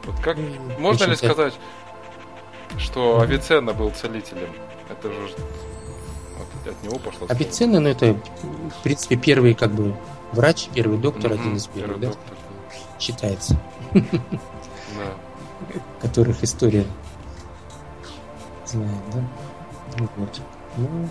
Вот 0.04 0.16
как, 0.20 0.36
ну, 0.36 0.78
можно 0.78 1.04
ли 1.04 1.16
сказать, 1.16 1.54
что 2.78 3.20
Авиценна 3.20 3.72
был 3.72 3.90
целителем? 3.90 4.52
Это 4.90 5.12
же 5.12 5.20
вот, 6.36 6.72
от 6.72 6.82
него 6.82 6.98
пошло. 6.98 7.26
Авиценна, 7.28 7.80
ну, 7.80 7.88
это, 7.88 8.14
в 8.14 8.82
принципе, 8.82 9.16
первый, 9.16 9.54
как 9.54 9.72
бы, 9.72 9.96
врач, 10.36 10.68
первый 10.74 10.98
доктор, 10.98 11.32
угу, 11.32 11.40
один 11.40 11.56
из 11.56 11.66
первых, 11.66 12.00
да? 12.00 12.08
Доктор. 12.08 12.36
Считается. 13.00 13.58
Да. 14.96 15.80
Которых 16.00 16.42
история 16.42 16.86
знает, 18.64 19.02
да? 19.12 19.24
Вот. 20.16 20.40
Ну, 20.76 21.08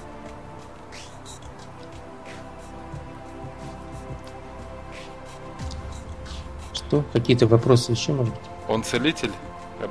Что? 6.74 7.04
Какие-то 7.14 7.48
вопросы 7.48 7.92
еще, 7.92 8.14
может 8.14 8.34
быть? 8.34 8.44
Он 8.68 8.84
целитель? 8.84 9.32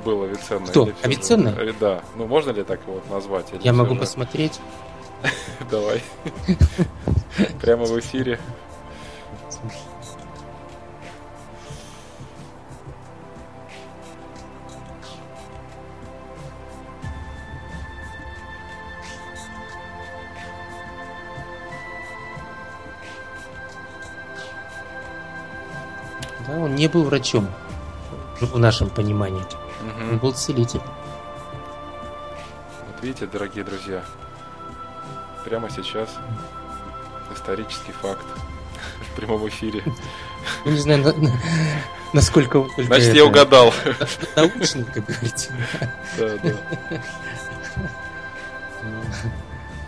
Был 0.03 0.23
Авиценна? 0.23 0.65
Кто? 0.67 0.89
Авиценна? 1.03 1.51
Же... 1.55 1.69
Э, 1.69 1.73
да. 1.79 2.03
Ну, 2.15 2.25
можно 2.25 2.51
ли 2.51 2.63
так 2.63 2.81
его 2.87 3.01
назвать? 3.09 3.45
Я 3.61 3.73
могу 3.73 3.93
же... 3.93 3.99
посмотреть. 3.99 4.59
Давай. 5.71 6.01
Прямо 7.61 7.85
в 7.85 7.99
эфире. 7.99 8.39
Да, 26.47 26.57
он 26.57 26.75
не 26.75 26.87
был 26.87 27.03
врачом 27.03 27.47
в 28.39 28.57
нашем 28.57 28.89
понимании. 28.89 29.41
Угу. 29.41 30.11
Он 30.11 30.17
был 30.17 30.33
целитель. 30.33 30.81
Вот 32.87 33.03
видите, 33.03 33.25
дорогие 33.25 33.63
друзья, 33.63 34.03
прямо 35.43 35.69
сейчас 35.69 36.09
исторический 37.33 37.91
факт. 37.91 38.25
в 39.01 39.15
прямом 39.15 39.47
эфире. 39.47 39.83
Ну, 40.63 40.71
не 40.71 40.79
знаю, 40.79 41.03
на, 41.03 41.13
на, 41.13 41.31
насколько 42.13 42.67
Значит, 42.77 43.09
это... 43.09 43.17
я 43.17 43.25
угадал. 43.25 43.73
Научный, 44.35 44.85
как 44.85 45.05
говорится. 45.05 45.51
Да, 46.17 46.37
да. 46.43 46.53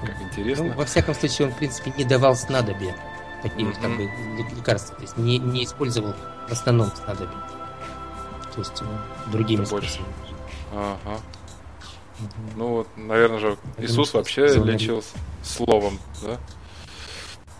Как 0.05 0.21
интересно. 0.21 0.65
Ну, 0.65 0.73
во 0.73 0.85
всяком 0.85 1.15
случае, 1.15 1.47
он, 1.47 1.53
в 1.53 1.57
принципе, 1.57 1.93
не 1.97 2.05
давал 2.05 2.35
снадобья. 2.35 2.95
Такие 3.43 3.67
mm-hmm. 3.67 3.81
как 3.81 3.97
бы 3.97 4.09
лекарства. 4.67 4.95
То 4.95 5.01
есть 5.01 5.17
не, 5.17 5.37
не 5.39 5.63
использовал 5.63 6.13
в 6.47 6.51
основном 6.51 6.91
снадобья. 6.95 7.37
То 8.53 8.59
есть 8.59 8.81
ну, 8.81 9.31
другими 9.31 9.65
способами. 9.65 10.13
Ага. 10.73 11.19
Ну 12.55 12.67
вот, 12.69 12.87
наверное 12.95 13.39
же, 13.39 13.57
Иисус 13.77 14.13
вообще 14.13 14.47
лечил 14.47 15.03
словом, 15.43 15.99
да? 16.23 16.37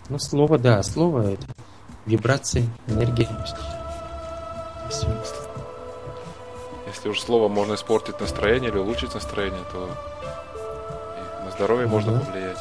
Ну, 0.08 0.18
слово, 0.18 0.58
да, 0.58 0.82
слово 0.82 1.32
это 1.32 1.46
вибрации, 2.06 2.68
энергия. 2.86 3.28
Если 6.86 7.08
уж 7.08 7.20
слово 7.20 7.48
можно 7.48 7.74
испортить 7.74 8.18
настроение 8.18 8.70
или 8.70 8.78
улучшить 8.78 9.14
настроение, 9.14 9.62
то 9.70 9.88
и 11.42 11.44
на 11.44 11.50
здоровье 11.52 11.86
ну, 11.86 11.92
можно 11.92 12.12
да. 12.14 12.20
повлиять. 12.20 12.58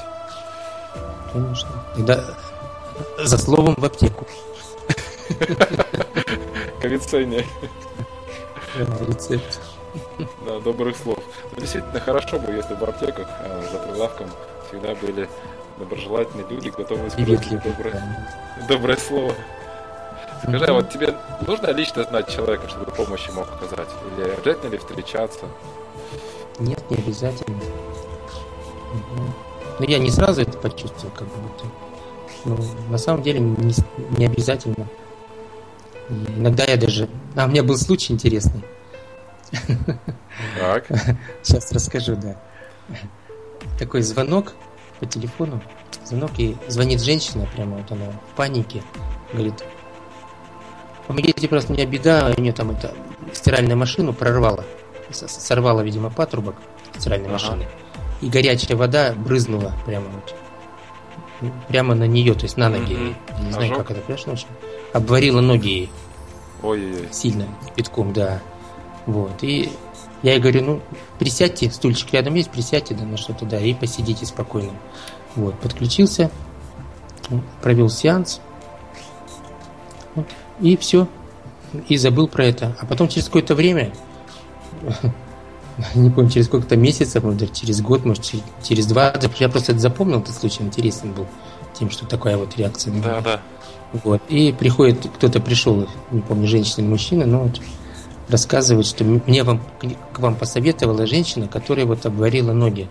Конечно. 1.34 1.70
Тогда 1.96 2.24
за 3.24 3.38
словом 3.38 3.76
в 3.78 3.86
аптеку. 3.86 4.26
Как 6.80 6.92
рецепт. 9.08 9.60
Да, 10.46 10.60
добрых 10.60 10.96
слов. 10.98 11.20
Но 11.54 11.60
действительно 11.60 12.00
хорошо 12.00 12.40
бы, 12.40 12.52
если 12.52 12.76
в 12.76 12.84
аптеках 12.84 13.28
э, 13.40 13.64
за 13.72 13.80
прилавком 13.80 14.28
всегда 14.68 14.96
были 14.96 15.28
доброжелательные 15.78 16.48
люди, 16.48 16.70
готовые 16.70 17.10
сказать 17.10 17.64
доброе, 17.64 18.28
доброе 18.68 18.98
слово. 18.98 19.34
Скажи, 20.44 20.66
а 20.66 20.74
вот 20.74 20.90
тебе 20.90 21.16
нужно 21.46 21.72
лично 21.72 22.04
знать 22.04 22.30
человека, 22.30 22.70
чтобы 22.70 22.92
помощь 22.92 23.28
мог 23.30 23.48
оказать? 23.52 23.90
Или 24.16 24.30
обязательно 24.30 24.72
ли 24.72 24.78
встречаться? 24.78 25.46
Нет, 26.60 26.84
не 26.90 26.98
обязательно. 26.98 27.60
Но 29.80 29.86
я 29.86 30.00
не 30.00 30.10
сразу 30.10 30.42
это 30.42 30.58
почувствовал, 30.58 31.12
как 31.16 31.28
будто. 31.28 31.66
Ну, 32.46 32.58
на 32.90 32.98
самом 32.98 33.24
деле 33.24 33.40
не, 33.40 33.74
не 34.18 34.26
обязательно. 34.26 34.88
И 36.10 36.14
иногда 36.38 36.64
я 36.66 36.78
даже... 36.78 37.10
А, 37.36 37.46
у 37.46 37.50
меня 37.50 37.64
был 37.64 37.78
случай 37.78 38.14
интересный. 38.14 38.64
Так. 40.60 40.88
Сейчас 41.44 41.72
расскажу, 41.72 42.16
да. 42.16 42.38
Такой 43.80 44.02
звонок 44.02 44.54
по 45.00 45.06
телефону. 45.06 45.62
Звонок, 46.06 46.32
и 46.38 46.56
звонит 46.68 47.02
женщина, 47.02 47.48
прямо 47.54 47.78
вот 47.78 47.92
она 47.92 48.06
в 48.32 48.36
панике. 48.36 48.82
Говорит, 49.34 49.64
помогите, 51.06 51.48
просто, 51.48 51.74
у 51.74 51.76
меня 51.76 51.86
беда, 51.86 52.34
у 52.36 52.42
нее 52.42 52.54
там 52.54 52.72
это 52.72 52.94
стиральную 53.34 53.78
машину 53.78 54.14
прорвала. 54.14 54.64
Сорвала, 55.12 55.82
видимо, 55.82 56.10
патрубок 56.10 56.56
стиральной 56.98 57.28
ага. 57.28 57.34
машины. 57.34 57.68
И 58.22 58.30
горячая 58.30 58.78
вода 58.78 59.14
брызнула 59.14 59.74
прямо 59.86 60.08
вот 60.10 60.34
прямо 61.68 61.96
на 61.96 62.06
нее, 62.06 62.34
то 62.34 62.44
есть 62.44 62.58
на 62.58 62.70
ноги. 62.70 62.94
Mm-hmm. 62.94 63.16
Я 63.38 63.46
не 63.46 63.52
знаю, 63.52 63.72
Ожог? 63.74 63.88
как 63.88 63.98
это, 63.98 64.30
ночью. 64.30 64.48
Обварила 64.94 65.42
ноги 65.42 65.68
ей. 65.68 65.92
Ой-ой-ой. 66.64 67.10
Сильно, 67.12 67.48
кипятком, 67.66 68.14
да. 68.14 68.42
Вот. 69.06 69.44
И 69.44 69.72
я 70.24 70.34
ей 70.34 70.40
говорю, 70.40 70.64
ну, 70.64 70.82
присядьте, 71.20 71.70
стульчик 71.70 72.12
рядом 72.14 72.34
есть, 72.36 72.50
присядьте, 72.50 72.96
да, 72.96 73.06
на 73.06 73.18
что-то, 73.18 73.46
да, 73.46 73.60
и 73.60 73.74
посидите 73.74 74.26
спокойно. 74.26 74.74
Вот, 75.36 75.60
подключился, 75.60 76.32
провел 77.62 77.90
сеанс, 77.90 78.42
вот, 80.16 80.26
и 80.60 80.76
все. 80.78 81.08
И 81.88 81.98
забыл 81.98 82.28
про 82.28 82.46
это. 82.46 82.76
А 82.80 82.86
потом 82.86 83.08
через 83.08 83.26
какое-то 83.26 83.54
время, 83.54 83.94
не 85.96 86.10
помню, 86.10 86.30
через 86.30 86.48
сколько-то 86.48 86.76
месяцев, 86.76 87.24
может, 87.24 87.54
через 87.54 87.82
год, 87.82 88.06
может, 88.06 88.24
через 88.64 88.86
два, 88.86 89.14
я 89.40 89.50
просто 89.50 89.74
это 89.74 89.82
запомнил, 89.82 90.20
этот 90.20 90.36
случай 90.36 90.64
интересный 90.64 91.12
был, 91.12 91.28
тем, 91.74 91.90
что 91.90 92.06
такая 92.06 92.38
вот 92.38 92.58
реакция. 92.58 92.94
Да, 93.02 93.22
да. 93.22 93.42
Вот. 94.04 94.22
И 94.30 94.52
приходит, 94.52 95.08
кто-то 95.16 95.40
пришел, 95.40 95.88
не 96.12 96.22
помню, 96.22 96.48
женщина 96.48 96.82
или 96.82 96.90
мужчина, 96.90 97.26
но 97.26 97.44
вот 97.44 97.62
рассказывает, 98.28 98.86
что 98.86 99.04
мне 99.04 99.44
вам, 99.44 99.62
к 100.12 100.20
вам 100.20 100.36
посоветовала 100.36 101.08
женщина, 101.08 101.48
которая 101.48 101.86
вот 101.86 102.06
обварила 102.06 102.52
ноги. 102.52 102.90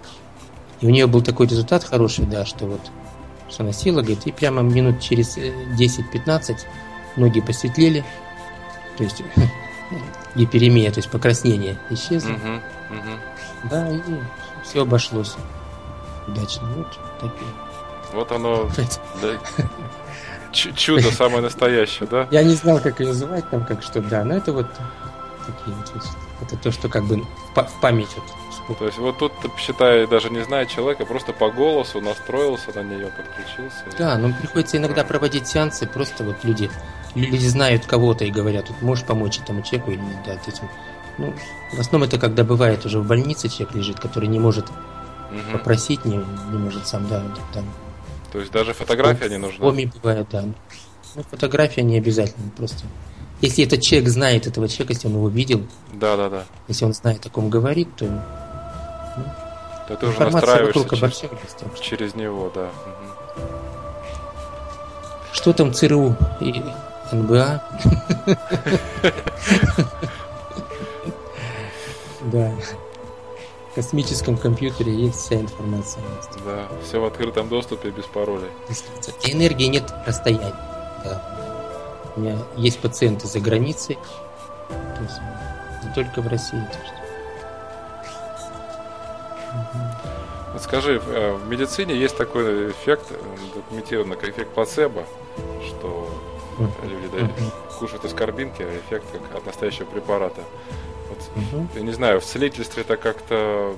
И 0.80 0.87
у 0.87 0.91
нее 0.91 1.07
был 1.07 1.22
такой 1.22 1.47
результат 1.47 1.84
хороший, 1.84 2.24
да, 2.26 2.45
что 2.47 2.66
вот 2.66 2.80
что 3.49 3.62
она 3.62 3.72
села, 3.72 4.01
говорит, 4.01 4.26
и 4.26 4.32
прямо 4.32 4.62
минут 4.62 5.01
через 5.01 5.39
10-15 5.39 6.51
э, 6.51 6.55
ноги 7.16 7.41
посветлели, 7.41 8.05
то 8.97 9.05
есть 9.05 9.22
гиперемия, 10.34 10.91
то 10.91 10.99
есть 10.99 11.11
покраснение 11.11 11.78
исчезло. 11.91 12.30
Угу, 12.30 12.75
угу. 12.91 13.68
Да, 13.70 13.89
и 13.91 14.01
все 14.64 14.82
обошлось 14.82 15.37
удачно. 16.26 16.68
Вот 16.68 16.99
такие. 17.20 17.51
Вот 18.12 18.32
оно, 18.32 18.70
да, 19.20 19.28
чудо 20.53 21.11
самое 21.11 21.41
настоящее, 21.41 22.09
да? 22.09 22.28
Я 22.30 22.43
не 22.45 22.55
знал, 22.55 22.80
как 22.80 23.01
ее 23.01 23.09
называть, 23.09 23.49
там, 23.51 23.64
как 23.64 23.82
что, 23.82 24.01
да, 24.01 24.24
но 24.24 24.34
это 24.34 24.53
вот 24.53 24.68
такие 25.47 25.76
вот 25.76 26.05
Это 26.43 26.57
то, 26.57 26.70
что 26.70 26.89
как 26.89 27.05
бы 27.05 27.24
в 27.55 27.80
память 27.80 28.09
вот. 28.16 28.78
То 28.78 28.87
есть 28.87 28.99
вот 28.99 29.18
тут, 29.18 29.32
считай, 29.59 30.09
даже 30.09 30.28
не 30.28 30.43
зная 30.43 30.66
человека, 30.66 31.07
просто 31.07 31.32
по 31.32 31.51
голосу 31.51 32.01
настроился 32.01 32.72
на 32.74 32.82
нее, 32.82 33.12
подключился. 33.16 33.84
Да, 33.97 34.18
но 34.18 34.32
приходится 34.32 34.76
иногда 34.76 35.05
проводить 35.05 35.47
сеансы, 35.47 35.87
просто 35.87 36.24
вот 36.24 36.43
люди, 36.43 36.68
люди 37.14 37.47
знают 37.47 37.87
кого-то 37.87 38.24
и 38.24 38.30
говорят, 38.32 38.68
вот 38.68 38.82
можешь 38.82 39.05
помочь 39.05 39.39
этому 39.39 39.62
человеку 39.62 39.93
или 39.93 40.03
дать 40.26 40.49
этим. 40.49 40.68
Ну, 41.18 41.32
в 41.72 41.80
основном 41.80 42.08
это 42.08 42.18
когда 42.18 42.44
бывает 42.44 42.84
уже 42.84 43.00
в 43.00 43.06
больнице 43.06 43.48
человек 43.48 43.74
лежит, 43.74 44.00
который 44.00 44.28
не 44.28 44.38
может 44.38 44.66
угу. 44.68 45.52
попросить, 45.52 46.04
не, 46.04 46.16
не 46.16 46.58
может 46.58 46.86
сам, 46.86 47.08
да, 47.08 47.22
там. 47.52 47.64
То 48.32 48.40
есть 48.40 48.52
даже 48.52 48.74
фотография 48.74 49.28
не 49.28 49.38
нужна? 49.38 49.66
Оми 49.66 49.86
бывает, 49.86 50.26
да. 50.30 50.44
Ну, 51.14 51.22
фотография 51.30 51.82
не 51.82 51.96
обязательно, 51.96 52.50
просто 52.56 52.84
если 53.40 53.64
этот 53.64 53.82
человек 53.82 54.08
знает 54.08 54.46
этого 54.46 54.66
человека, 54.66 54.94
если 54.94 55.08
он 55.08 55.14
его 55.14 55.28
видел, 55.28 55.66
да, 55.92 56.16
да, 56.16 56.30
да. 56.30 56.44
Если 56.68 56.84
он 56.84 56.94
знает, 56.94 57.24
о 57.26 57.30
ком 57.30 57.50
говорит, 57.50 57.88
то, 57.96 58.06
ну, 58.06 59.24
то 59.88 59.96
ты 59.96 60.06
уже 60.06 60.30
настраиваешься 60.30 60.88
через, 60.88 61.18
через, 61.18 61.80
через 61.80 62.14
него, 62.14 62.50
да. 62.54 62.70
Что 65.32 65.52
там 65.52 65.74
ЦРУ 65.74 66.16
и 66.40 66.62
НБА? 67.12 67.62
Да. 72.26 72.52
В 73.70 73.74
космическом 73.74 74.36
компьютере 74.36 74.92
есть 74.92 75.18
вся 75.18 75.40
информация. 75.40 76.02
Да, 76.44 76.66
все 76.82 76.98
в 76.98 77.04
открытом 77.04 77.48
доступе 77.48 77.90
без 77.90 78.04
паролей. 78.04 78.50
Энергии 79.24 79.66
нет 79.66 79.92
расстояния. 80.06 80.54
Да. 81.04 81.22
У 82.16 82.20
меня 82.20 82.38
есть 82.56 82.78
пациенты 82.80 83.26
за 83.26 83.40
границей, 83.40 83.98
то 84.68 85.02
есть 85.02 85.20
не 85.84 85.94
только 85.94 86.22
в 86.22 86.28
России. 86.28 86.62
Вот 90.52 90.62
скажи, 90.62 91.00
э, 91.06 91.32
в 91.34 91.46
медицине 91.48 91.94
есть 91.94 92.16
такой 92.16 92.70
эффект, 92.70 93.08
э, 93.10 93.16
документированный 93.54 94.16
как 94.16 94.30
эффект 94.30 94.54
плацебо, 94.54 95.04
что 95.66 96.08
люди 96.82 97.08
да, 97.12 97.28
кушают 97.78 98.04
из 98.06 98.14
карбинки, 98.14 98.62
а 98.62 98.78
эффект 98.78 99.04
как 99.12 99.36
от 99.36 99.46
настоящего 99.46 99.84
препарата. 99.84 100.42
Вот, 101.09 101.70
Я 101.74 101.82
не 101.82 101.92
знаю, 101.92 102.20
в 102.20 102.24
целительстве 102.24 102.82
это 102.82 102.96
как-то 102.96 103.76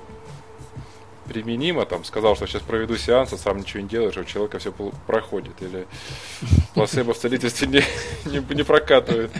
применимо, 1.28 1.84
там, 1.84 2.04
сказал, 2.04 2.36
что 2.36 2.46
сейчас 2.46 2.62
проведу 2.62 2.96
сеанс, 2.96 3.32
а 3.32 3.36
сам 3.36 3.58
ничего 3.58 3.82
не 3.82 3.88
делаешь, 3.88 4.16
а 4.16 4.20
у 4.20 4.24
человека 4.24 4.58
все 4.58 4.72
проходит, 5.06 5.60
или 5.60 5.86
плацебо 6.74 7.12
в 7.12 7.18
целительстве 7.18 7.68
не, 7.68 7.84
не, 8.30 8.54
не 8.54 8.62
прокатывает. 8.62 9.30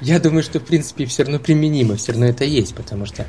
Я 0.00 0.18
думаю, 0.18 0.42
что, 0.42 0.58
в 0.58 0.64
принципе, 0.64 1.06
все 1.06 1.22
равно 1.22 1.38
применимо, 1.38 1.96
все 1.96 2.12
равно 2.12 2.26
это 2.26 2.44
есть, 2.44 2.74
потому 2.74 3.06
что 3.06 3.26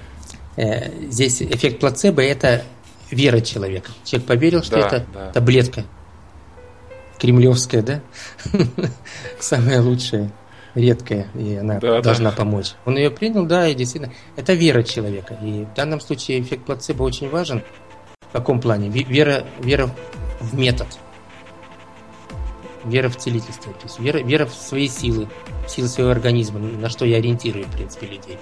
э, 0.58 1.10
здесь 1.10 1.42
эффект 1.42 1.80
плацебо– 1.80 2.22
это 2.24 2.66
вера 3.12 3.40
человека. 3.40 3.92
Человек 4.04 4.28
поверил, 4.28 4.64
что 4.64 4.76
да, 4.78 4.88
это 4.88 5.06
да. 5.14 5.32
таблетка 5.32 5.86
кремлевская, 7.20 7.82
да? 7.82 8.02
Самая 9.40 9.82
лучшая 9.82 10.32
редкая, 10.76 11.28
и 11.36 11.56
она 11.56 11.80
да, 11.80 12.02
должна 12.02 12.32
да. 12.32 12.38
помочь. 12.38 12.74
Он 12.86 12.98
ее 12.98 13.12
принял, 13.12 13.46
да, 13.46 13.68
и 13.68 13.76
действительно, 13.76 14.14
это 14.36 14.54
вера 14.54 14.84
человека. 14.84 15.38
И 15.42 15.66
в 15.66 15.74
данном 15.76 16.00
случае 16.00 16.42
эффект 16.42 16.66
плацебо 16.66 17.04
очень 17.04 17.30
важен. 17.30 17.62
В 18.30 18.34
каком 18.34 18.60
плане? 18.60 18.90
Вера, 18.90 19.46
вера 19.60 19.90
в 20.40 20.58
метод. 20.58 20.88
Вера 22.84 23.10
в 23.10 23.18
целительство. 23.18 23.72
То 23.74 23.84
есть 23.84 24.00
вера, 24.00 24.18
вера 24.18 24.46
в 24.46 24.54
свои 24.54 24.88
силы, 24.88 25.28
в 25.66 25.70
силы 25.70 25.88
своего 25.88 26.12
организма, 26.12 26.60
на 26.60 26.90
что 26.90 27.06
я 27.06 27.18
ориентирую, 27.18 27.66
в 27.66 27.72
принципе, 27.72 28.08
людей. 28.08 28.38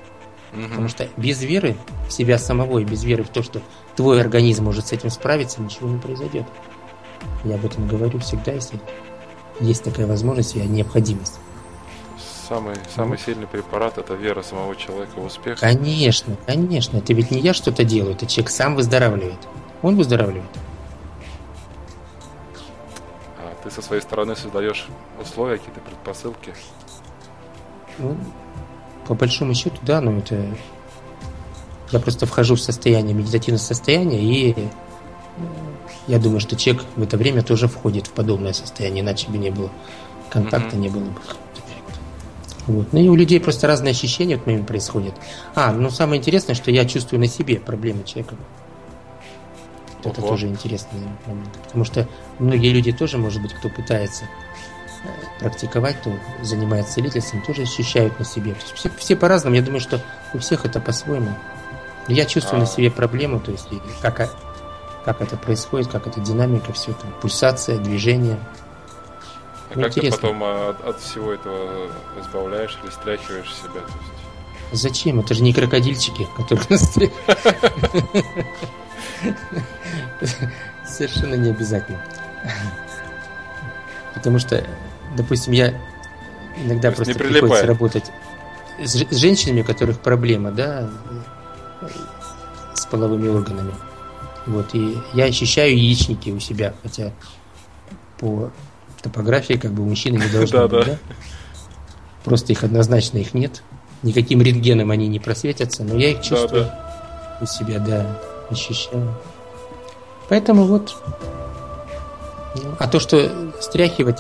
Угу. 0.53 0.63
Потому 0.69 0.87
что 0.87 1.07
без 1.17 1.43
веры 1.43 1.75
в 2.07 2.11
себя 2.11 2.37
самого 2.37 2.79
и 2.79 2.85
без 2.85 3.03
веры 3.03 3.23
в 3.23 3.29
то, 3.29 3.43
что 3.43 3.61
твой 3.95 4.19
организм 4.21 4.65
может 4.65 4.87
с 4.87 4.91
этим 4.93 5.09
справиться, 5.09 5.61
ничего 5.61 5.89
не 5.89 5.99
произойдет. 5.99 6.45
Я 7.43 7.55
об 7.55 7.65
этом 7.65 7.87
говорю 7.87 8.19
всегда, 8.19 8.53
если 8.53 8.79
есть 9.59 9.83
такая 9.83 10.07
возможность 10.07 10.55
и 10.55 10.59
необходимость. 10.59 11.39
Самый, 12.51 12.75
самый 12.93 13.17
сильный 13.17 13.47
препарат 13.47 13.97
это 13.97 14.13
вера 14.13 14.41
самого 14.41 14.75
человека 14.75 15.11
в 15.15 15.25
успех. 15.25 15.57
Конечно, 15.57 16.35
конечно. 16.45 16.97
Это 16.97 17.13
ведь 17.13 17.31
не 17.31 17.39
я 17.39 17.53
что-то 17.53 17.85
делаю, 17.85 18.13
это 18.13 18.25
человек 18.25 18.49
сам 18.49 18.75
выздоравливает. 18.75 19.39
Он 19.81 19.95
выздоравливает. 19.95 20.51
А 23.37 23.55
ты 23.63 23.71
со 23.71 23.81
своей 23.81 24.01
стороны 24.01 24.35
создаешь 24.35 24.85
условия, 25.21 25.59
какие-то 25.59 25.79
предпосылки? 25.79 26.53
Ну, 27.99 28.17
по 29.07 29.13
большому 29.13 29.53
счету, 29.53 29.77
да, 29.83 30.01
но 30.01 30.17
это... 30.17 30.45
Я 31.91 32.01
просто 32.01 32.25
вхожу 32.25 32.55
в 32.55 32.59
состояние, 32.59 33.13
медитативное 33.13 33.59
состояние, 33.59 34.21
и 34.21 34.69
я 36.07 36.19
думаю, 36.19 36.41
что 36.41 36.57
человек 36.57 36.83
в 36.97 37.01
это 37.01 37.15
время 37.15 37.43
тоже 37.43 37.69
входит 37.69 38.07
в 38.07 38.11
подобное 38.11 38.51
состояние, 38.51 39.05
иначе 39.05 39.29
бы 39.29 39.37
не 39.37 39.51
было 39.51 39.69
контакта, 40.29 40.75
mm-hmm. 40.75 40.79
не 40.79 40.89
было 40.89 41.05
бы 41.05 41.21
вот. 42.67 42.93
Ну 42.93 42.99
и 42.99 43.07
у 43.07 43.15
людей 43.15 43.39
просто 43.39 43.67
разные 43.67 43.91
ощущения 43.91 44.35
в 44.35 44.37
этот 44.37 44.47
момент 44.47 44.67
происходят. 44.67 45.13
А, 45.55 45.71
ну 45.71 45.89
самое 45.89 46.19
интересное, 46.19 46.55
что 46.55 46.71
я 46.71 46.85
чувствую 46.85 47.19
на 47.19 47.27
себе 47.27 47.59
проблемы 47.59 48.03
человека. 48.03 48.35
Вот 50.03 50.17
это 50.17 50.21
тоже 50.21 50.47
интересный 50.47 50.99
момент. 51.25 51.49
Потому 51.63 51.85
что 51.85 52.07
многие 52.39 52.71
люди 52.71 52.91
тоже, 52.91 53.17
может 53.17 53.41
быть, 53.41 53.53
кто 53.53 53.69
пытается 53.69 54.25
э, 55.03 55.07
практиковать, 55.39 55.97
кто 55.97 56.11
занимается 56.41 56.95
целительством, 56.95 57.43
тоже 57.43 57.63
ощущают 57.63 58.17
на 58.17 58.25
себе. 58.25 58.55
Все, 58.73 58.89
все 58.97 59.15
по-разному. 59.15 59.55
Я 59.55 59.61
думаю, 59.61 59.79
что 59.79 60.01
у 60.33 60.39
всех 60.39 60.65
это 60.65 60.79
по-своему. 60.79 61.35
Я 62.07 62.25
чувствую 62.25 62.57
а... 62.57 62.61
на 62.61 62.65
себе 62.65 62.89
проблему, 62.89 63.39
то 63.39 63.51
есть 63.51 63.67
как, 64.01 64.35
как 65.05 65.21
это 65.21 65.37
происходит, 65.37 65.87
как 65.87 66.07
эта 66.07 66.19
динамика, 66.19 66.73
все 66.73 66.91
это, 66.91 67.05
пульсация, 67.21 67.77
движение. 67.77 68.39
А 69.73 69.77
ну, 69.77 69.83
как 69.83 69.91
интересно. 69.91 70.17
ты 70.17 70.21
потом 70.21 70.43
от, 70.43 70.85
от 70.85 70.99
всего 70.99 71.31
этого 71.31 71.89
избавляешь 72.19 72.77
или 72.83 72.91
стряхиваешь 72.91 73.53
себя? 73.53 73.79
То 73.79 73.79
есть... 73.79 74.81
Зачем? 74.81 75.19
Это 75.19 75.33
же 75.33 75.43
не 75.43 75.53
крокодильчики, 75.53 76.27
которые 76.35 76.65
Совершенно 80.85 81.35
не 81.35 81.51
обязательно. 81.51 82.01
Потому 84.13 84.39
что, 84.39 84.65
допустим, 85.15 85.53
я 85.53 85.73
иногда 86.57 86.91
просто 86.91 87.13
приходится 87.15 87.65
работать 87.65 88.11
с 88.77 89.17
женщинами, 89.17 89.61
у 89.61 89.63
которых 89.65 89.99
проблема, 89.99 90.51
да, 90.51 90.89
с 92.73 92.85
половыми 92.87 93.29
органами. 93.29 93.73
Вот, 94.47 94.73
и 94.73 94.97
я 95.13 95.25
ощущаю 95.25 95.77
яичники 95.77 96.29
у 96.29 96.39
себя, 96.39 96.73
хотя 96.83 97.13
по 98.19 98.51
топографии 99.01 99.53
как 99.53 99.71
бы 99.71 99.83
мужчины 99.83 100.17
не 100.17 100.29
должно 100.29 100.67
быть, 100.67 100.85
да? 100.85 100.97
Просто 102.23 102.53
их 102.53 102.63
однозначно 102.63 103.17
их 103.17 103.33
нет. 103.33 103.63
Никаким 104.03 104.41
рентгеном 104.41 104.91
они 104.91 105.07
не 105.07 105.19
просветятся, 105.19 105.83
но 105.83 105.95
я 105.95 106.11
их 106.11 106.21
чувствую 106.21 106.71
у 107.39 107.45
себя, 107.45 107.79
да, 107.79 108.19
ощущаю. 108.49 109.15
Поэтому 110.29 110.65
вот. 110.65 110.95
Ну, 112.55 112.75
а 112.79 112.87
то, 112.87 112.99
что 112.99 113.53
стряхивать, 113.61 114.19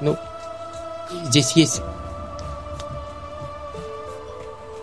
ну, 0.00 0.16
здесь 1.26 1.52
есть, 1.52 1.82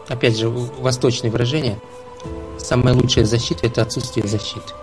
опять 0.08 0.38
же, 0.38 0.50
восточное 0.50 1.32
выражение. 1.32 1.80
Самая 2.58 2.94
лучшая 2.94 3.26
защита– 3.26 3.66
это 3.68 3.82
отсутствие 3.82 4.28
защиты. 4.28 4.74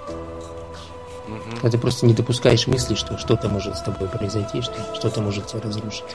Когда 1.64 1.78
ты 1.78 1.80
просто 1.80 2.04
не 2.04 2.12
допускаешь 2.12 2.66
мысли, 2.66 2.94
что 2.94 3.16
что-то 3.16 3.48
может 3.48 3.78
с 3.78 3.80
тобой 3.80 4.06
произойти, 4.06 4.60
что 4.60 4.74
что-то 4.94 5.22
может 5.22 5.46
тебя 5.46 5.62
разрушить. 5.62 6.14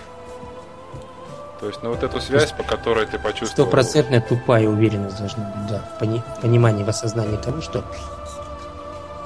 То 1.60 1.66
есть, 1.66 1.82
ну 1.82 1.90
вот 1.90 2.04
эту 2.04 2.22
связь, 2.22 2.52
по 2.52 2.62
которой 2.62 3.08
ты 3.08 3.18
почувствовал... 3.18 3.68
Стопроцентная 3.68 4.22
тупая 4.22 4.70
уверенность 4.70 5.18
должна 5.18 5.46
быть, 5.46 5.72
да. 5.72 5.90
Пони, 6.00 6.22
понимание 6.40 6.86
в 6.86 6.90
осознании 6.90 7.38
того, 7.38 7.62
что, 7.62 7.84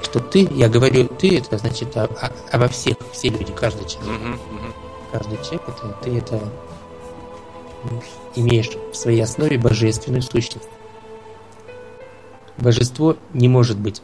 что 0.00 0.18
ты, 0.20 0.48
я 0.50 0.70
говорю 0.70 1.08
ты, 1.08 1.36
это 1.36 1.58
значит 1.58 1.94
о, 1.94 2.04
о, 2.04 2.32
обо 2.52 2.68
всех, 2.68 2.96
все 3.12 3.28
люди, 3.28 3.52
каждый 3.52 3.86
человек. 3.86 4.18
Угу, 4.18 4.56
угу. 4.56 4.72
Каждый 5.12 5.36
человек, 5.44 5.62
это 5.68 5.88
ты 6.02 6.16
это 6.16 6.40
имеешь 8.34 8.70
в 8.70 8.96
своей 8.96 9.20
основе 9.20 9.58
божественную 9.58 10.22
сущность. 10.22 10.70
Божество 12.56 13.18
не 13.34 13.48
может 13.48 13.76
быть 13.76 14.00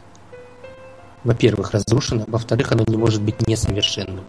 во-первых, 1.23 1.71
разрушено, 1.71 2.25
во-вторых, 2.27 2.71
оно 2.71 2.83
не 2.87 2.97
может 2.97 3.21
быть 3.21 3.47
несовершенным. 3.47 4.25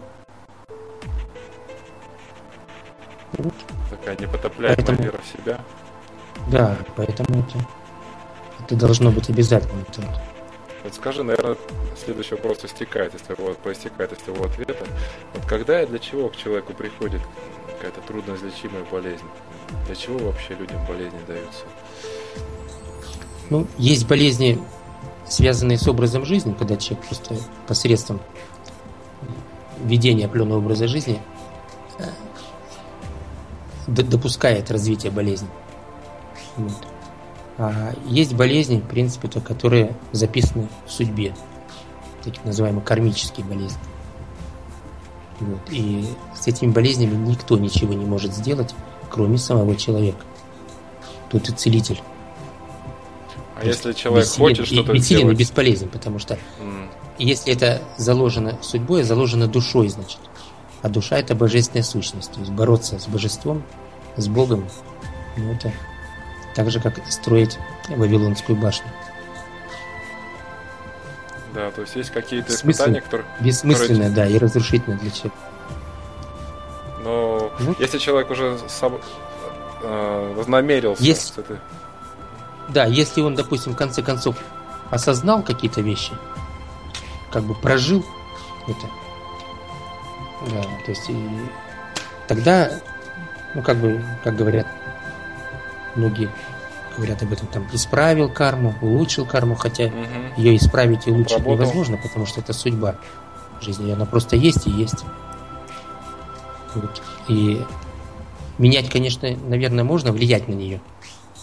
Вот. 3.32 3.55
Такая 3.90 4.16
непотопляемая 4.16 4.76
поэтому, 4.76 5.03
вера 5.03 5.18
в 5.18 5.38
себя. 5.38 5.61
Да, 6.49 6.76
поэтому 6.97 7.40
это, 7.40 7.59
это 8.61 8.76
должно 8.76 9.11
быть 9.11 9.30
обязательно. 9.30 9.84
Вот 10.84 10.95
скажи, 10.95 11.22
наверное, 11.22 11.57
следующий 12.05 12.34
вопрос 12.34 12.64
истекает 12.64 13.14
из 13.14 13.20
твоего, 13.22 13.55
проистекает 13.55 14.12
из 14.12 14.18
твоего 14.18 14.45
ответа. 14.45 14.84
Вот 15.32 15.47
когда 15.47 15.82
и 15.82 15.86
для 15.86 15.99
чего 15.99 16.28
к 16.28 16.36
человеку 16.36 16.74
приходит 16.74 17.20
какая-то 17.66 18.01
трудноизлечимая 18.07 18.84
болезнь? 18.90 19.24
Для 19.86 19.95
чего 19.95 20.18
вообще 20.18 20.55
людям 20.55 20.84
болезни 20.86 21.18
даются? 21.26 21.64
Ну, 23.49 23.66
есть 23.78 24.07
болезни 24.09 24.61
связанные 25.29 25.79
с 25.79 25.87
образом 25.89 26.25
жизни, 26.25 26.55
когда 26.59 26.77
человек 26.77 27.07
просто 27.07 27.37
посредством 27.66 28.20
ведения 29.85 30.27
определенного 30.27 30.59
образа 30.59 30.89
жизни 30.89 31.20
э, 31.99 32.05
допускает 33.87 34.70
развитие 34.70 35.11
болезни. 35.11 35.49
Вот. 36.57 36.87
А 37.59 37.93
есть 38.07 38.35
болезни, 38.35 38.79
в 38.79 38.89
принципе, 38.89 39.29
то, 39.29 39.41
которые 39.41 39.97
записаны 40.12 40.68
в 40.87 40.93
судьбе, 40.93 41.35
так 42.23 42.45
называемые 42.45 42.85
кармические 42.85 43.45
болезни. 43.47 43.81
Вот. 45.41 45.61
И 45.70 46.09
с 46.35 46.47
этими 46.47 46.70
болезнями 46.70 47.14
никто 47.14 47.59
ничего 47.59 47.95
не 47.95 48.05
может 48.05 48.35
сделать, 48.35 48.75
кроме 49.11 49.39
самого 49.39 49.77
человека. 49.77 50.25
Тут 51.31 51.49
и 51.49 51.53
целитель 51.53 52.01
а 53.62 53.66
если 53.66 53.92
человек 53.92 54.26
бессилен, 54.26 54.48
хочет 54.48 54.66
что-то 54.66 54.92
бессилен 54.92 55.20
сделать? 55.20 55.36
и 55.36 55.40
бесполезен, 55.40 55.88
потому 55.88 56.18
что 56.18 56.34
mm. 56.34 56.88
если 57.18 57.52
это 57.52 57.82
заложено 57.96 58.58
судьбой, 58.62 59.02
заложено 59.02 59.46
душой, 59.46 59.88
значит. 59.88 60.18
А 60.82 60.88
душа 60.88 61.16
это 61.18 61.34
божественная 61.34 61.84
сущность. 61.84 62.32
То 62.32 62.40
есть 62.40 62.50
бороться 62.50 62.98
с 62.98 63.06
божеством, 63.06 63.62
с 64.16 64.26
Богом, 64.28 64.68
ну 65.36 65.52
это 65.52 65.72
так 66.54 66.70
же, 66.70 66.80
как 66.80 66.94
строить 67.08 67.58
Вавилонскую 67.88 68.58
башню. 68.58 68.88
Да, 71.54 71.70
то 71.70 71.82
есть 71.82 71.94
есть 71.96 72.10
какие-то 72.10 72.52
испытания, 72.52 73.00
которые... 73.00 73.26
Бессмысленное, 73.40 74.08
которые... 74.08 74.14
да, 74.14 74.26
и 74.26 74.38
разрушительное 74.38 74.98
для 74.98 75.10
человека. 75.10 75.36
Но 77.04 77.52
ну, 77.60 77.74
если 77.78 77.98
человек 77.98 78.30
уже 78.30 78.58
сам, 78.68 78.98
э, 79.82 80.34
вознамерился 80.34 81.02
если, 81.02 81.34
с 81.34 81.38
этой 81.38 81.58
да, 82.68 82.84
если 82.84 83.20
он, 83.20 83.34
допустим, 83.34 83.72
в 83.72 83.76
конце 83.76 84.02
концов 84.02 84.36
осознал 84.90 85.42
какие-то 85.42 85.80
вещи, 85.80 86.12
как 87.30 87.44
бы 87.44 87.54
прожил 87.54 88.04
это, 88.68 88.86
да, 90.50 90.62
то 90.84 90.90
есть 90.90 91.08
и 91.08 91.28
тогда, 92.28 92.70
ну 93.54 93.62
как 93.62 93.78
бы, 93.78 94.04
как 94.22 94.36
говорят 94.36 94.66
многие 95.94 96.30
говорят 96.96 97.22
об 97.22 97.32
этом, 97.32 97.46
там, 97.48 97.66
исправил 97.72 98.28
карму, 98.28 98.74
улучшил 98.80 99.24
карму, 99.24 99.54
хотя 99.54 99.84
угу. 99.84 99.94
ее 100.36 100.56
исправить 100.56 101.06
и 101.06 101.10
улучшить 101.10 101.38
Работал. 101.38 101.64
невозможно, 101.64 101.96
потому 101.96 102.26
что 102.26 102.40
это 102.40 102.52
судьба 102.52 102.96
жизни, 103.60 103.90
она 103.90 104.04
просто 104.04 104.36
есть 104.36 104.66
и 104.66 104.70
есть. 104.70 105.04
Вот. 106.74 107.02
И 107.28 107.64
менять, 108.58 108.90
конечно, 108.90 109.28
наверное, 109.46 109.84
можно, 109.84 110.12
влиять 110.12 110.48
на 110.48 110.52
нее, 110.52 110.80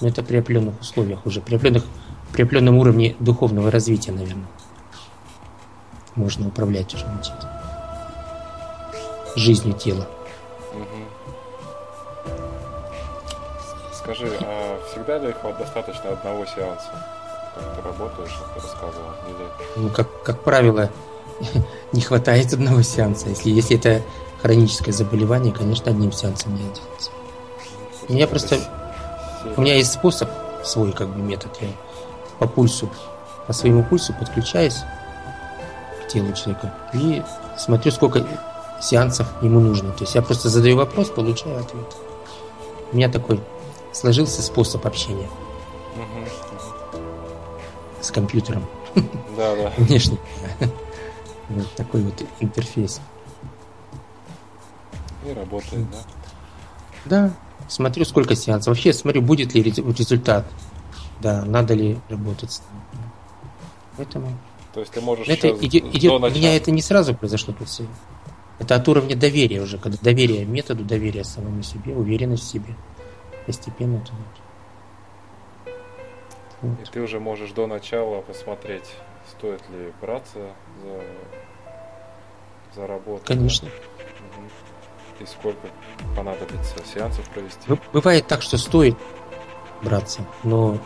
но 0.02 0.08
это 0.08 0.24
при 0.24 0.38
определенных 0.38 0.80
условиях 0.80 1.26
уже, 1.26 1.41
при, 1.41 1.56
определенных, 1.56 1.86
при 2.32 2.43
определенном 2.43 2.78
уровне 2.78 3.16
духовного 3.20 3.72
развития, 3.72 4.12
наверное. 4.12 4.47
Можно 6.16 6.47
управлять 6.47 6.93
уже 6.93 7.06
жизнью 9.36 9.74
тела. 9.74 10.08
Угу. 10.74 12.34
Скажи, 13.93 14.30
а 14.41 14.80
всегда 14.89 15.18
ли 15.20 15.34
достаточно 15.58 16.12
одного 16.12 16.45
сеанса? 16.45 16.89
Как 17.56 17.76
ты 17.76 17.82
работаешь, 17.82 18.38
ты 18.56 18.62
рассказывал? 18.62 19.12
Или... 19.28 19.47
Ну, 19.84 19.89
как, 19.89 20.24
как 20.24 20.41
правило, 20.43 20.89
не 21.91 22.02
хватает 22.02 22.54
одного 22.54 22.82
сеанса. 22.82 23.30
Если, 23.30 23.50
если 23.50 23.78
это 23.78 24.02
хроническое 24.41 24.93
заболевание, 24.93 25.54
конечно, 25.54 25.91
одним 25.91 26.12
сеансом 26.12 26.56
не 26.56 26.62
отделается. 26.62 27.12
Я 28.08 28.28
просто 28.28 28.60
у 29.56 29.62
меня 29.62 29.76
есть 29.76 29.92
способ, 29.92 30.30
свой 30.64 30.92
как 30.92 31.10
бы 31.10 31.20
метод. 31.20 31.52
Я 31.62 31.70
по 32.40 32.48
пульсу, 32.48 32.90
по 33.48 33.54
своему 33.54 33.84
пульсу 33.84 34.14
подключаюсь 34.14 34.84
к 36.04 36.08
телу 36.08 36.34
человека 36.34 36.74
и 36.94 37.24
смотрю, 37.58 37.92
сколько 37.92 38.26
сеансов 38.82 39.28
ему 39.42 39.60
нужно. 39.60 39.92
То 39.92 40.04
есть 40.04 40.16
я 40.16 40.22
просто 40.22 40.50
задаю 40.50 40.78
вопрос, 40.78 41.10
получаю 41.10 41.60
ответ. 41.60 41.96
У 42.92 42.96
меня 42.96 43.10
такой 43.10 43.40
сложился 43.94 44.42
способ 44.42 44.86
общения 44.86 45.30
с 48.02 48.12
компьютером. 48.12 48.66
Да, 49.38 49.56
да. 49.56 49.74
Внешне. 49.78 50.18
Вот 51.50 51.72
такой 51.76 52.02
вот 52.02 52.14
интерфейс. 52.40 53.02
И 55.26 55.34
работает, 55.34 55.86
да? 55.92 55.98
Да, 57.06 57.32
смотрю, 57.70 58.05
сколько 58.05 58.36
сеансов. 58.36 58.67
Вообще 58.67 58.91
смотрю, 58.93 59.22
будет 59.22 59.53
ли 59.53 59.61
результат. 59.63 60.45
Да, 61.22 61.45
надо 61.45 61.74
ли 61.74 61.97
работать 62.09 62.51
с 62.51 62.59
ним. 62.59 63.03
Поэтому... 63.97 64.38
То 64.74 64.82
есть 64.82 64.91
ты 64.91 65.01
можешь 65.01 65.28
это 65.28 65.49
идет, 65.49 65.84
идет, 65.95 66.11
у 66.11 66.30
меня 66.30 66.55
это 66.55 66.72
не 66.72 66.82
сразу 66.82 67.15
произошло 67.15 67.53
все. 67.65 67.86
Это 68.59 68.76
от 68.76 68.88
уровня 68.88 69.15
доверия 69.15 69.61
уже, 69.61 69.78
когда 69.78 69.97
доверие 70.01 70.45
методу, 70.45 70.84
доверия 70.84 71.24
самому 71.24 71.63
себе, 71.63 71.95
уверенность 71.95 72.43
в 72.43 72.47
себе. 72.47 72.76
Постепенно 73.45 73.97
это 73.97 74.11
вот. 76.61 76.80
И 76.82 76.91
ты 76.91 77.01
уже 77.01 77.20
можешь 77.20 77.51
до 77.51 77.67
начала 77.67 78.22
посмотреть, 78.22 78.84
стоит 79.32 79.61
ли 79.70 79.93
браться 80.01 80.53
за, 80.84 81.01
за 82.76 82.88
работу. 82.88 83.24
Конечно. 83.26 83.70
Да? 83.70 83.74
И 85.20 85.26
сколько 85.26 85.67
понадобится 86.15 86.76
сеансов 86.93 87.28
провести. 87.30 87.59
Бывает 87.91 88.28
так, 88.28 88.41
что 88.41 88.57
стоит 88.57 88.95
браться, 89.82 90.26
но, 90.43 90.78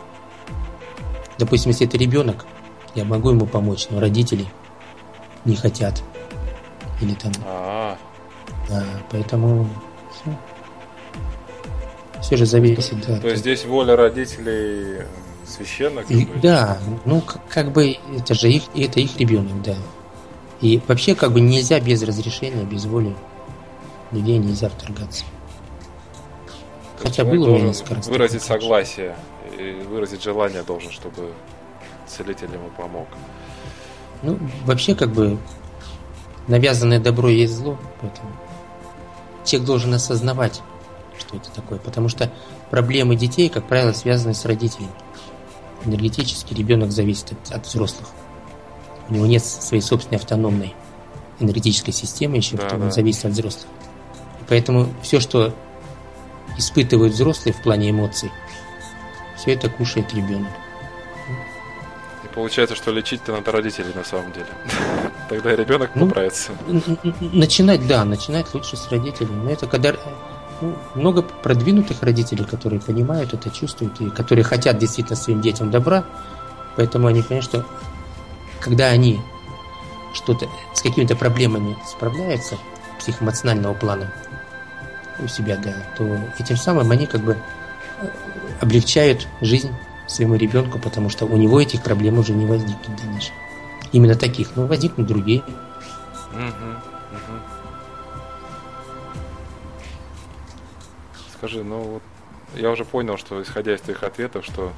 допустим, 1.38 1.70
если 1.70 1.86
это 1.86 1.96
ребенок, 1.96 2.46
я 2.94 3.04
могу 3.04 3.30
ему 3.30 3.46
помочь, 3.46 3.88
но 3.90 4.00
родители 4.00 4.46
не 5.44 5.56
хотят. 5.56 6.02
Или 7.00 7.14
там... 7.14 7.32
А-а-а. 7.46 7.98
Да, 8.68 8.84
поэтому 9.10 9.68
все. 10.12 10.36
Все 12.22 12.36
же 12.36 12.46
зависит, 12.46 13.06
да. 13.06 13.20
То 13.20 13.28
есть 13.28 13.40
здесь 13.40 13.64
воля 13.64 13.96
родителей 13.96 15.02
священна? 15.46 16.00
И, 16.08 16.24
да, 16.40 16.78
ну 17.04 17.20
как, 17.20 17.46
как 17.48 17.72
бы 17.72 17.98
это 18.16 18.34
же 18.34 18.50
их, 18.50 18.62
это 18.74 19.00
их 19.00 19.16
ребенок, 19.18 19.60
да. 19.62 19.76
И 20.60 20.80
вообще 20.88 21.14
как 21.14 21.32
бы 21.32 21.40
нельзя 21.40 21.80
без 21.80 22.02
разрешения, 22.02 22.64
без 22.64 22.86
воли 22.86 23.14
людей 24.14 24.38
нельзя 24.38 24.68
вторгаться. 24.68 25.24
Хотя 26.98 27.24
было 27.24 27.50
у 27.50 27.54
меня 27.54 27.68
несколько 27.68 27.96
раз. 27.96 28.06
Выразить 28.06 28.42
согласие 28.42 29.14
и 29.58 29.84
выразить 29.88 30.22
желание 30.22 30.62
должен, 30.62 30.90
чтобы 30.90 31.32
целитель 32.06 32.52
ему 32.52 32.70
помог. 32.76 33.08
Ну, 34.22 34.38
вообще, 34.64 34.94
как 34.94 35.12
бы, 35.12 35.38
навязанное 36.48 37.00
добро 37.00 37.28
есть 37.28 37.54
зло, 37.54 37.78
поэтому 38.00 38.30
человек 39.44 39.66
должен 39.66 39.92
осознавать, 39.92 40.62
что 41.18 41.36
это 41.36 41.50
такое, 41.50 41.78
потому 41.78 42.08
что 42.08 42.32
проблемы 42.70 43.16
детей, 43.16 43.48
как 43.48 43.66
правило, 43.66 43.92
связаны 43.92 44.34
с 44.34 44.44
родителями. 44.44 44.92
Энергетически 45.84 46.54
ребенок 46.54 46.90
зависит 46.90 47.32
от, 47.32 47.52
от 47.52 47.66
взрослых. 47.66 48.08
У 49.10 49.14
него 49.14 49.26
нет 49.26 49.44
своей 49.44 49.82
собственной 49.82 50.18
автономной 50.18 50.74
энергетической 51.40 51.92
системы 51.92 52.36
еще, 52.36 52.56
да, 52.56 52.70
да. 52.70 52.76
он 52.76 52.92
зависит 52.92 53.26
от 53.26 53.32
взрослых. 53.32 53.66
Поэтому 54.48 54.88
все, 55.02 55.20
что 55.20 55.54
испытывают 56.58 57.14
взрослые 57.14 57.54
в 57.54 57.62
плане 57.62 57.90
эмоций, 57.90 58.30
все 59.36 59.52
это 59.52 59.68
кушает 59.68 60.12
ребенок. 60.14 60.50
Получается, 62.34 62.74
что 62.74 62.90
лечить-то 62.90 63.30
надо 63.30 63.52
родителей 63.52 63.92
на 63.94 64.02
самом 64.02 64.32
деле. 64.32 64.48
Тогда 65.28 65.52
и 65.52 65.56
ребенок 65.56 65.90
ну, 65.94 66.06
поправится. 66.06 66.50
Начинать, 67.20 67.86
да, 67.86 68.04
начинать 68.04 68.52
лучше 68.52 68.76
с 68.76 68.90
родителей. 68.90 69.30
Но 69.30 69.50
это 69.50 69.68
когда 69.68 69.94
ну, 70.60 70.74
много 70.96 71.22
продвинутых 71.22 72.02
родителей, 72.02 72.44
которые 72.44 72.80
понимают 72.80 73.34
это, 73.34 73.50
чувствуют, 73.50 74.00
и 74.00 74.10
которые 74.10 74.44
хотят 74.44 74.78
действительно 74.78 75.14
своим 75.14 75.42
детям 75.42 75.70
добра. 75.70 76.04
Поэтому 76.76 77.06
они 77.06 77.22
понимают, 77.22 77.44
что 77.44 77.64
когда 78.58 78.86
они 78.86 79.20
что-то 80.12 80.48
с 80.74 80.82
какими-то 80.82 81.14
проблемами 81.14 81.76
справляются 81.86 82.56
психоэмоционального 82.98 83.74
плана 83.74 84.12
у 85.18 85.26
себя, 85.28 85.56
да, 85.56 85.74
то 85.96 86.18
этим 86.38 86.56
самым 86.56 86.90
они 86.90 87.06
как 87.06 87.22
бы 87.22 87.36
облегчают 88.60 89.26
жизнь 89.40 89.70
своему 90.06 90.34
ребенку, 90.34 90.78
потому 90.78 91.08
что 91.08 91.26
у 91.26 91.36
него 91.36 91.60
этих 91.60 91.82
проблем 91.82 92.18
уже 92.18 92.32
не 92.32 92.46
возникнет 92.46 92.88
в 92.88 92.96
дальнейшем. 92.96 93.34
Именно 93.92 94.16
таких, 94.16 94.56
но 94.56 94.66
возникнут 94.66 95.06
другие. 95.06 95.42
Скажи, 101.36 101.62
ну 101.62 101.78
вот 101.80 102.02
я 102.54 102.70
уже 102.70 102.84
понял, 102.84 103.16
что 103.16 103.42
исходя 103.42 103.74
из 103.74 103.80
твоих 103.80 104.02
ответов, 104.02 104.44
что 104.44 104.72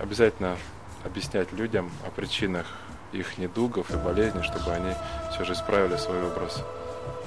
обязательно 0.00 0.56
объяснять 1.04 1.52
людям 1.52 1.90
о 2.06 2.10
причинах 2.10 2.66
их 3.12 3.38
недугов 3.38 3.90
и 3.90 3.96
болезней, 3.96 4.42
чтобы 4.42 4.72
они 4.72 4.94
все 5.32 5.44
же 5.44 5.52
исправили 5.52 5.96
свой 5.96 6.26
образ 6.26 6.62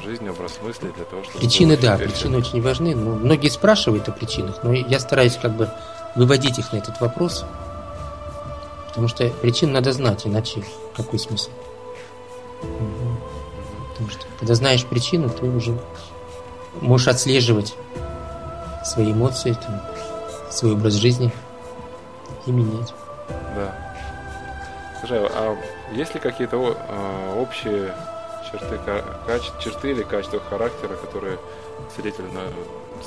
жизни, 0.06 0.30
образ 0.30 0.60
мысли 0.62 0.92
для 0.96 1.04
того, 1.06 1.24
чтобы... 1.24 1.40
Причины, 1.40 1.78
да, 1.78 1.98
причины 1.98 2.38
очень 2.38 2.62
важны. 2.62 2.96
Ну, 2.96 3.16
многие 3.16 3.50
спрашивают 3.50 4.08
о 4.08 4.12
причинах, 4.12 4.64
но 4.64 4.74
я 4.74 5.00
стараюсь 5.00 5.38
как 5.42 5.56
бы 5.56 5.70
выводить 6.16 6.60
их 6.60 6.72
на 6.72 6.78
этот 6.78 7.02
вопрос, 7.02 7.46
потому 8.88 9.08
что 9.08 9.28
причин 9.30 9.72
надо 9.72 9.92
знать, 9.92 10.26
иначе 10.26 10.64
какой 10.96 11.20
смысл? 11.20 11.50
Потому 13.90 14.10
что 14.10 14.26
когда 14.40 14.56
знаешь 14.56 14.86
причину, 14.86 15.30
ты 15.30 15.46
уже 15.46 15.78
можешь 16.82 17.08
отслеживать 17.08 17.76
свои 18.84 19.12
эмоции, 19.12 19.54
там, 19.54 19.82
свой 20.50 20.74
образ 20.74 20.94
жизни 20.94 21.32
и 22.46 22.52
менять. 22.52 22.94
Да. 23.56 23.76
Скажи, 24.98 25.18
а 25.18 25.58
есть 25.94 26.14
ли 26.14 26.20
какие-то 26.20 26.58
э, 26.58 27.40
общие 27.40 27.94
черты, 28.60 29.64
черты 29.64 29.92
или 29.92 30.04
качества 30.04 30.40
характера, 30.40 30.96
которые 30.96 31.38
свидетель 31.94 32.26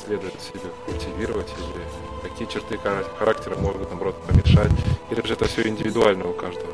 следует 0.04 0.34
себе 0.40 0.70
культивировать, 0.86 1.48
или 1.58 2.28
какие 2.28 2.48
черты 2.48 2.78
характера 3.18 3.56
могут, 3.56 3.88
наоборот, 3.90 4.16
помешать, 4.26 4.70
или 5.10 5.26
же 5.26 5.34
это 5.34 5.46
все 5.46 5.66
индивидуально 5.68 6.28
у 6.28 6.32
каждого? 6.32 6.72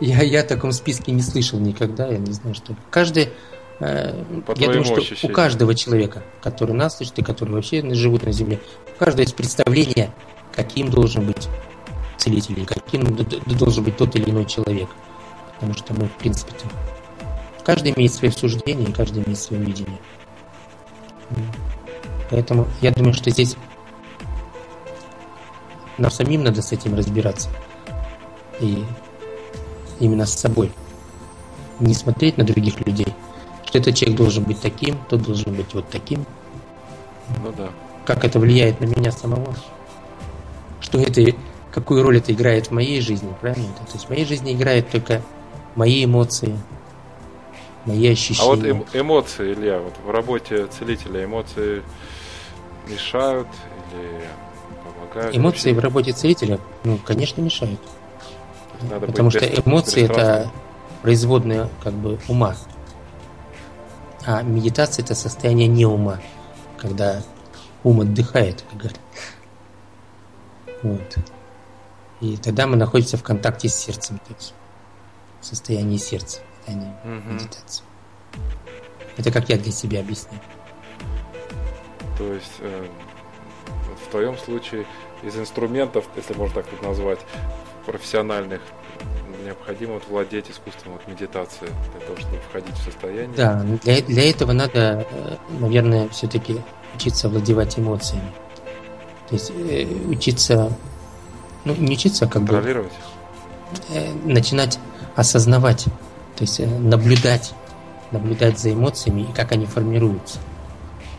Я, 0.00 0.22
я 0.22 0.40
о 0.40 0.44
таком 0.44 0.72
списке 0.72 1.12
не 1.12 1.22
слышал 1.22 1.58
никогда, 1.58 2.06
я 2.08 2.18
не 2.18 2.32
знаю, 2.32 2.54
что... 2.54 2.74
Каждый... 2.90 3.30
Э, 3.80 4.24
По 4.46 4.52
я 4.56 4.68
думаю, 4.68 4.84
что 4.84 5.26
у 5.26 5.30
каждого 5.30 5.74
человека, 5.74 6.22
который 6.42 6.74
нас 6.74 6.96
слышит 6.96 7.18
и 7.18 7.22
который 7.22 7.50
вообще 7.50 7.82
живут 7.94 8.24
на 8.24 8.32
Земле, 8.32 8.60
у 8.96 8.98
каждого 8.98 9.22
есть 9.22 9.34
представление, 9.34 10.12
каким 10.54 10.90
должен 10.90 11.26
быть 11.26 11.48
целитель, 12.16 12.64
каким 12.64 13.04
должен 13.58 13.84
быть 13.84 13.96
тот 13.96 14.14
или 14.16 14.30
иной 14.30 14.46
человек. 14.46 14.88
Потому 15.60 15.74
что 15.74 15.92
мы, 15.92 16.06
в 16.06 16.12
принципе, 16.12 16.52
каждый 17.62 17.92
имеет 17.92 18.14
свои 18.14 18.30
суждения, 18.30 18.90
каждый 18.92 19.22
имеет 19.22 19.38
свое 19.38 19.62
видение. 19.62 19.98
Поэтому 22.30 22.66
я 22.80 22.92
думаю, 22.92 23.12
что 23.12 23.28
здесь 23.28 23.56
нам 25.98 26.10
самим 26.10 26.44
надо 26.44 26.62
с 26.62 26.72
этим 26.72 26.94
разбираться. 26.94 27.50
И 28.58 28.82
именно 29.98 30.24
с 30.24 30.32
собой. 30.32 30.72
Не 31.78 31.92
смотреть 31.92 32.38
на 32.38 32.44
других 32.44 32.80
людей. 32.86 33.14
Что 33.66 33.78
этот 33.78 33.96
человек 33.96 34.16
должен 34.16 34.44
быть 34.44 34.60
таким, 34.60 34.98
тот 35.08 35.22
должен 35.22 35.54
быть 35.54 35.74
вот 35.74 35.88
таким. 35.90 36.24
Ну 37.42 37.52
да. 37.52 37.68
Как 38.06 38.24
это 38.24 38.38
влияет 38.38 38.80
на 38.80 38.86
меня 38.86 39.12
самого. 39.12 39.54
Что 40.80 40.98
это, 40.98 41.22
какую 41.70 42.02
роль 42.02 42.16
это 42.16 42.32
играет 42.32 42.68
в 42.68 42.70
моей 42.70 43.02
жизни, 43.02 43.32
правильно? 43.40 43.68
То 43.74 43.92
есть 43.92 44.06
в 44.06 44.08
моей 44.08 44.24
жизни 44.24 44.54
играет 44.54 44.90
только 44.90 45.22
мои 45.74 46.04
эмоции, 46.04 46.58
мои 47.84 48.08
ощущения. 48.08 48.50
А 48.50 48.54
вот 48.54 48.64
эм, 48.64 48.84
эмоции, 48.92 49.52
Илья, 49.52 49.78
вот 49.78 49.94
в 50.04 50.10
работе 50.10 50.66
целителя 50.66 51.24
эмоции 51.24 51.82
мешают 52.88 53.48
или 53.92 54.20
помогают? 54.84 55.36
Эмоции 55.36 55.72
в 55.72 55.78
работе 55.78 56.12
целителя, 56.12 56.58
ну, 56.84 56.98
конечно, 56.98 57.40
мешают. 57.40 57.80
Надо 58.82 59.06
Потому 59.06 59.30
что 59.30 59.44
эмоции 59.44 60.04
это 60.04 60.50
производные 61.02 61.68
как 61.82 61.92
бы 61.94 62.18
ума. 62.28 62.54
А 64.26 64.42
медитация 64.42 65.04
это 65.04 65.14
состояние 65.14 65.66
не 65.66 65.86
ума, 65.86 66.20
когда 66.76 67.22
ум 67.84 68.00
отдыхает, 68.00 68.64
как 68.70 68.78
говорят. 68.78 69.00
Вот. 70.82 71.18
И 72.20 72.36
тогда 72.36 72.66
мы 72.66 72.76
находимся 72.76 73.16
в 73.16 73.22
контакте 73.22 73.68
с 73.68 73.74
сердцем, 73.74 74.18
в 74.18 74.28
состоянии 75.40 75.96
сердца 75.96 76.40
не 76.68 76.76
угу. 77.04 77.32
медитацию. 77.32 77.84
Это 79.16 79.32
как 79.32 79.48
я 79.48 79.58
для 79.58 79.72
себя 79.72 80.00
объясняю. 80.00 80.40
То 82.16 82.32
есть 82.32 82.52
э, 82.60 82.86
в 84.06 84.10
твоем 84.10 84.36
случае 84.38 84.86
из 85.22 85.36
инструментов, 85.36 86.06
если 86.16 86.34
можно 86.34 86.62
так 86.62 86.82
назвать, 86.82 87.20
профессиональных 87.86 88.60
необходимо 89.44 89.94
вот 89.94 90.04
владеть 90.08 90.50
искусством 90.50 90.92
вот 90.92 91.08
медитации 91.08 91.66
для 91.92 92.06
того, 92.06 92.18
чтобы 92.18 92.38
входить 92.48 92.74
в 92.74 92.84
состояние. 92.84 93.30
Да, 93.36 93.62
для, 93.82 94.00
для 94.02 94.30
этого 94.30 94.52
надо, 94.52 95.06
э, 95.10 95.36
наверное, 95.58 96.08
все-таки 96.10 96.60
учиться 96.94 97.28
владевать 97.28 97.78
эмоциями. 97.78 98.30
То 99.28 99.34
есть 99.34 99.50
э, 99.50 99.86
учиться, 100.08 100.72
ну 101.64 101.74
не 101.74 101.94
учиться, 101.94 102.26
а 102.26 102.28
как 102.28 102.42
бы 102.42 102.54
э, 103.88 104.12
начинать 104.24 104.78
осознавать, 105.20 105.84
то 106.36 106.42
есть 106.42 106.60
э, 106.60 106.66
наблюдать, 106.66 107.52
наблюдать 108.10 108.58
за 108.58 108.72
эмоциями 108.72 109.22
и 109.22 109.32
как 109.32 109.52
они 109.52 109.66
формируются. 109.66 110.38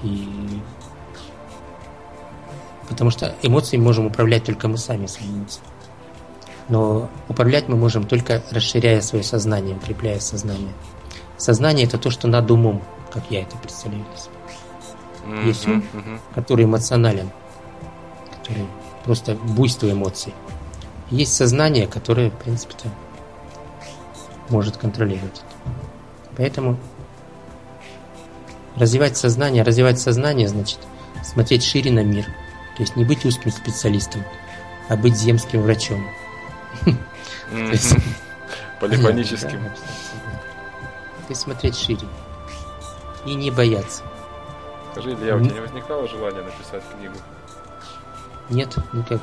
И 0.03 0.27
потому 2.89 3.11
что 3.11 3.35
эмоции 3.43 3.77
можем 3.77 4.07
управлять 4.07 4.43
только 4.43 4.67
мы 4.67 4.77
сами 4.77 5.05
своими 5.05 5.39
эмоциями. 5.39 5.67
Но 6.67 7.09
управлять 7.29 7.67
мы 7.67 7.77
можем 7.77 8.05
только 8.05 8.43
расширяя 8.51 9.01
свое 9.01 9.23
сознание, 9.23 9.75
укрепляя 9.75 10.19
сознание. 10.19 10.73
Сознание 11.37 11.85
это 11.85 11.97
то, 11.97 12.09
что 12.09 12.27
над 12.27 12.49
умом, 12.49 12.81
как 13.11 13.23
я 13.29 13.43
это 13.43 13.57
представляю. 13.57 14.05
Mm-hmm, 15.25 15.47
Есть 15.47 15.67
ум, 15.67 15.83
mm-hmm. 15.93 16.19
который 16.33 16.65
эмоционален, 16.65 17.29
который 18.37 18.65
просто 19.05 19.35
буйство 19.35 19.91
эмоций. 19.91 20.33
Есть 21.11 21.33
сознание, 21.35 21.87
которое, 21.87 22.31
в 22.31 22.37
принципе-то, 22.37 22.89
может 24.51 24.77
контролировать 24.77 25.39
это. 25.39 25.71
Поэтому 26.37 26.77
развивать 28.75 29.17
сознание, 29.17 29.63
развивать 29.63 29.99
сознание 29.99 30.47
значит 30.47 30.79
смотреть 31.23 31.63
шире 31.63 31.91
на 31.91 32.03
мир. 32.03 32.25
То 32.77 32.83
есть 32.83 32.95
не 32.95 33.05
быть 33.05 33.25
узким 33.25 33.51
специалистом, 33.51 34.23
а 34.89 34.95
быть 34.95 35.15
земским 35.15 35.61
врачом. 35.61 36.07
Полифоническим. 38.79 39.61
То 39.61 41.29
есть 41.29 41.41
смотреть 41.41 41.77
шире. 41.77 42.07
И 43.25 43.35
не 43.35 43.51
бояться. 43.51 44.03
Скажи, 44.91 45.13
Илья, 45.13 45.35
у 45.37 45.39
тебя 45.39 45.53
не 45.53 45.59
возникало 45.61 46.07
желания 46.07 46.41
написать 46.41 46.83
книгу? 46.97 47.15
Нет, 48.49 48.75
никак 48.91 49.21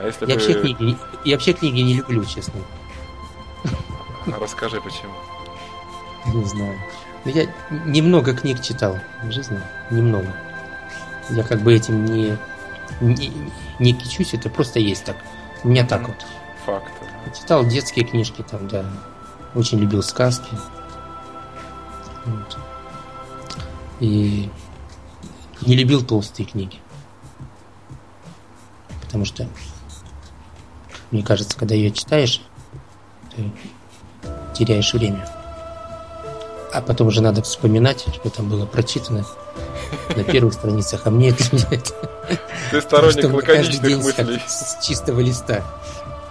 А 0.00 0.06
если 0.06 0.26
я, 0.26 0.26
бы... 0.26 0.32
вообще 0.32 0.60
книги, 0.60 0.96
я 1.24 1.34
вообще 1.36 1.52
книги 1.52 1.80
не 1.80 1.94
люблю, 1.94 2.24
честно. 2.24 2.60
А 4.26 4.38
расскажи, 4.40 4.80
почему. 4.80 5.12
Не 6.34 6.44
знаю. 6.44 6.78
Ну, 7.24 7.30
я 7.30 7.46
немного 7.84 8.34
книг 8.34 8.60
читал 8.62 8.98
в 9.22 9.30
жизни. 9.30 9.60
Немного. 9.90 10.32
Я 11.30 11.42
как 11.42 11.60
бы 11.60 11.74
этим 11.74 12.04
не, 12.04 12.36
не, 13.00 13.32
не 13.78 13.92
кичусь, 13.92 14.34
это 14.34 14.48
просто 14.48 14.78
есть 14.78 15.04
так. 15.04 15.16
У 15.64 15.68
меня 15.68 15.86
так 15.86 16.06
вот. 16.06 16.24
Факт. 16.64 16.92
Читал 17.36 17.64
детские 17.64 18.04
книжки 18.04 18.44
там, 18.48 18.68
да. 18.68 18.84
Очень 19.54 19.78
любил 19.78 20.02
сказки. 20.02 20.56
Вот. 22.24 22.58
И 24.00 24.50
не 25.62 25.76
любил 25.76 26.04
толстые 26.04 26.46
книги. 26.46 26.78
Потому 29.00 29.24
что, 29.24 29.48
мне 31.10 31.22
кажется, 31.22 31.56
когда 31.58 31.74
ее 31.74 31.90
читаешь, 31.90 32.42
ты 33.34 33.50
теряешь 34.56 34.92
время. 34.94 35.28
А 36.72 36.80
потом 36.80 37.08
уже 37.08 37.22
надо 37.22 37.42
вспоминать, 37.42 38.06
что 38.12 38.30
там 38.30 38.48
было 38.48 38.66
прочитано 38.66 39.24
на 40.14 40.24
первых 40.24 40.54
страницах, 40.54 41.02
а 41.04 41.10
мне 41.10 41.30
это. 41.30 41.94
Ты 42.70 42.80
сторонник 42.80 43.32
лаконичных 43.32 44.02
мыслей. 44.02 44.42
С 44.46 44.84
чистого 44.84 45.20
листа. 45.20 45.62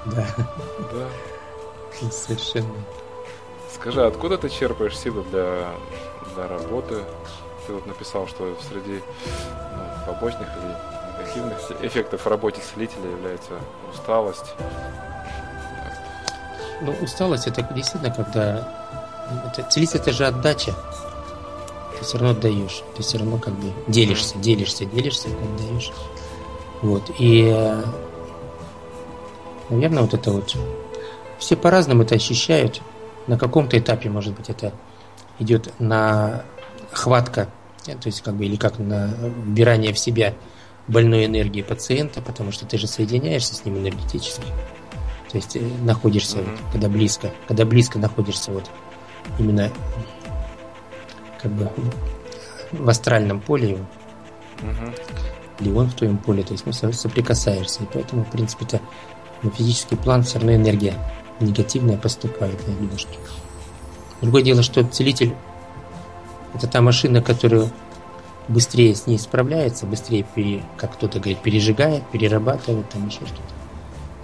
Да. 0.05 0.27
Да. 0.91 2.09
Совершенно. 2.11 2.75
Скажи, 3.73 4.05
откуда 4.05 4.37
ты 4.37 4.49
черпаешь 4.49 4.97
силы 4.97 5.23
для, 5.31 5.69
для 6.33 6.47
работы? 6.47 7.03
Ты 7.65 7.73
вот 7.73 7.85
написал, 7.87 8.27
что 8.27 8.55
среди 8.69 9.01
ну, 9.75 10.05
побочных 10.05 10.47
или 10.57 10.95
негативных 11.19 11.57
эффектов 11.81 12.21
в 12.21 12.27
работе 12.27 12.61
целителя 12.61 13.09
является 13.09 13.53
усталость. 13.91 14.53
Ну, 16.81 16.93
усталость 17.01 17.47
это 17.47 17.61
действительно, 17.73 18.13
когда 18.13 18.67
это, 19.47 19.63
целить 19.69 19.95
это 19.95 20.11
же 20.11 20.25
отдача. 20.27 20.73
Ты 21.97 22.03
все 22.03 22.17
равно 22.17 22.37
отдаешь. 22.37 22.83
Ты 22.95 23.03
все 23.03 23.17
равно 23.17 23.37
как 23.37 23.53
бы 23.53 23.71
делишься, 23.87 24.37
делишься, 24.37 24.85
делишься, 24.85 25.29
отдаешь. 25.29 25.91
Вот. 26.81 27.09
И 27.17 27.49
наверное, 29.69 30.03
вот 30.03 30.13
это 30.13 30.31
вот 30.31 30.55
все 31.39 31.55
по-разному 31.55 32.03
это 32.03 32.15
ощущают. 32.15 32.81
На 33.27 33.39
каком-то 33.39 33.79
этапе, 33.79 34.09
может 34.09 34.35
быть, 34.35 34.49
это 34.49 34.71
идет 35.39 35.73
на 35.79 36.43
хватка, 36.91 37.49
то 37.83 38.05
есть 38.05 38.21
как 38.21 38.35
бы 38.35 38.45
или 38.45 38.55
как 38.55 38.77
на 38.77 39.07
вбирание 39.07 39.93
в 39.93 39.99
себя 39.99 40.35
больной 40.87 41.25
энергии 41.25 41.63
пациента, 41.63 42.21
потому 42.21 42.51
что 42.51 42.67
ты 42.67 42.77
же 42.77 42.85
соединяешься 42.85 43.55
с 43.55 43.65
ним 43.65 43.77
энергетически. 43.79 44.43
То 45.35 45.39
есть 45.39 45.57
находишься, 45.83 46.37
mm-hmm. 46.37 46.49
вот, 46.49 46.71
когда 46.71 46.87
близко, 46.87 47.31
когда 47.45 47.65
близко 47.65 47.99
находишься 47.99 48.53
вот 48.53 48.71
именно 49.37 49.69
как 51.41 51.51
бы 51.51 51.69
в 52.71 52.87
астральном 52.89 53.41
поле 53.41 53.71
его, 53.71 53.85
угу. 54.61 54.93
или 55.59 55.71
он 55.73 55.89
в 55.89 55.93
твоем 55.95 56.19
поле, 56.19 56.41
то 56.41 56.53
есть 56.53 56.65
ну, 56.65 56.71
соприкасаешься. 56.71 57.83
И 57.83 57.87
поэтому, 57.91 58.23
в 58.23 58.31
принципе, 58.31 58.63
это 58.63 58.79
на 59.43 59.51
физический 59.51 59.97
план 59.97 60.23
все 60.23 60.37
равно 60.37 60.55
энергия 60.55 60.93
негативная 61.41 61.97
поступает 61.97 62.65
на 62.65 62.71
немножко. 62.71 63.11
Другое 64.21 64.41
дело, 64.41 64.63
что 64.63 64.85
целитель 64.85 65.35
это 66.53 66.67
та 66.67 66.81
машина, 66.81 67.21
которая 67.21 67.69
быстрее 68.47 68.95
с 68.95 69.05
ней 69.05 69.19
справляется, 69.19 69.85
быстрее, 69.85 70.25
пере, 70.33 70.63
как 70.77 70.93
кто-то 70.93 71.19
говорит, 71.19 71.39
пережигает, 71.39 72.09
перерабатывает, 72.09 72.87
там 72.87 73.05
еще 73.05 73.25
что-то. 73.25 73.64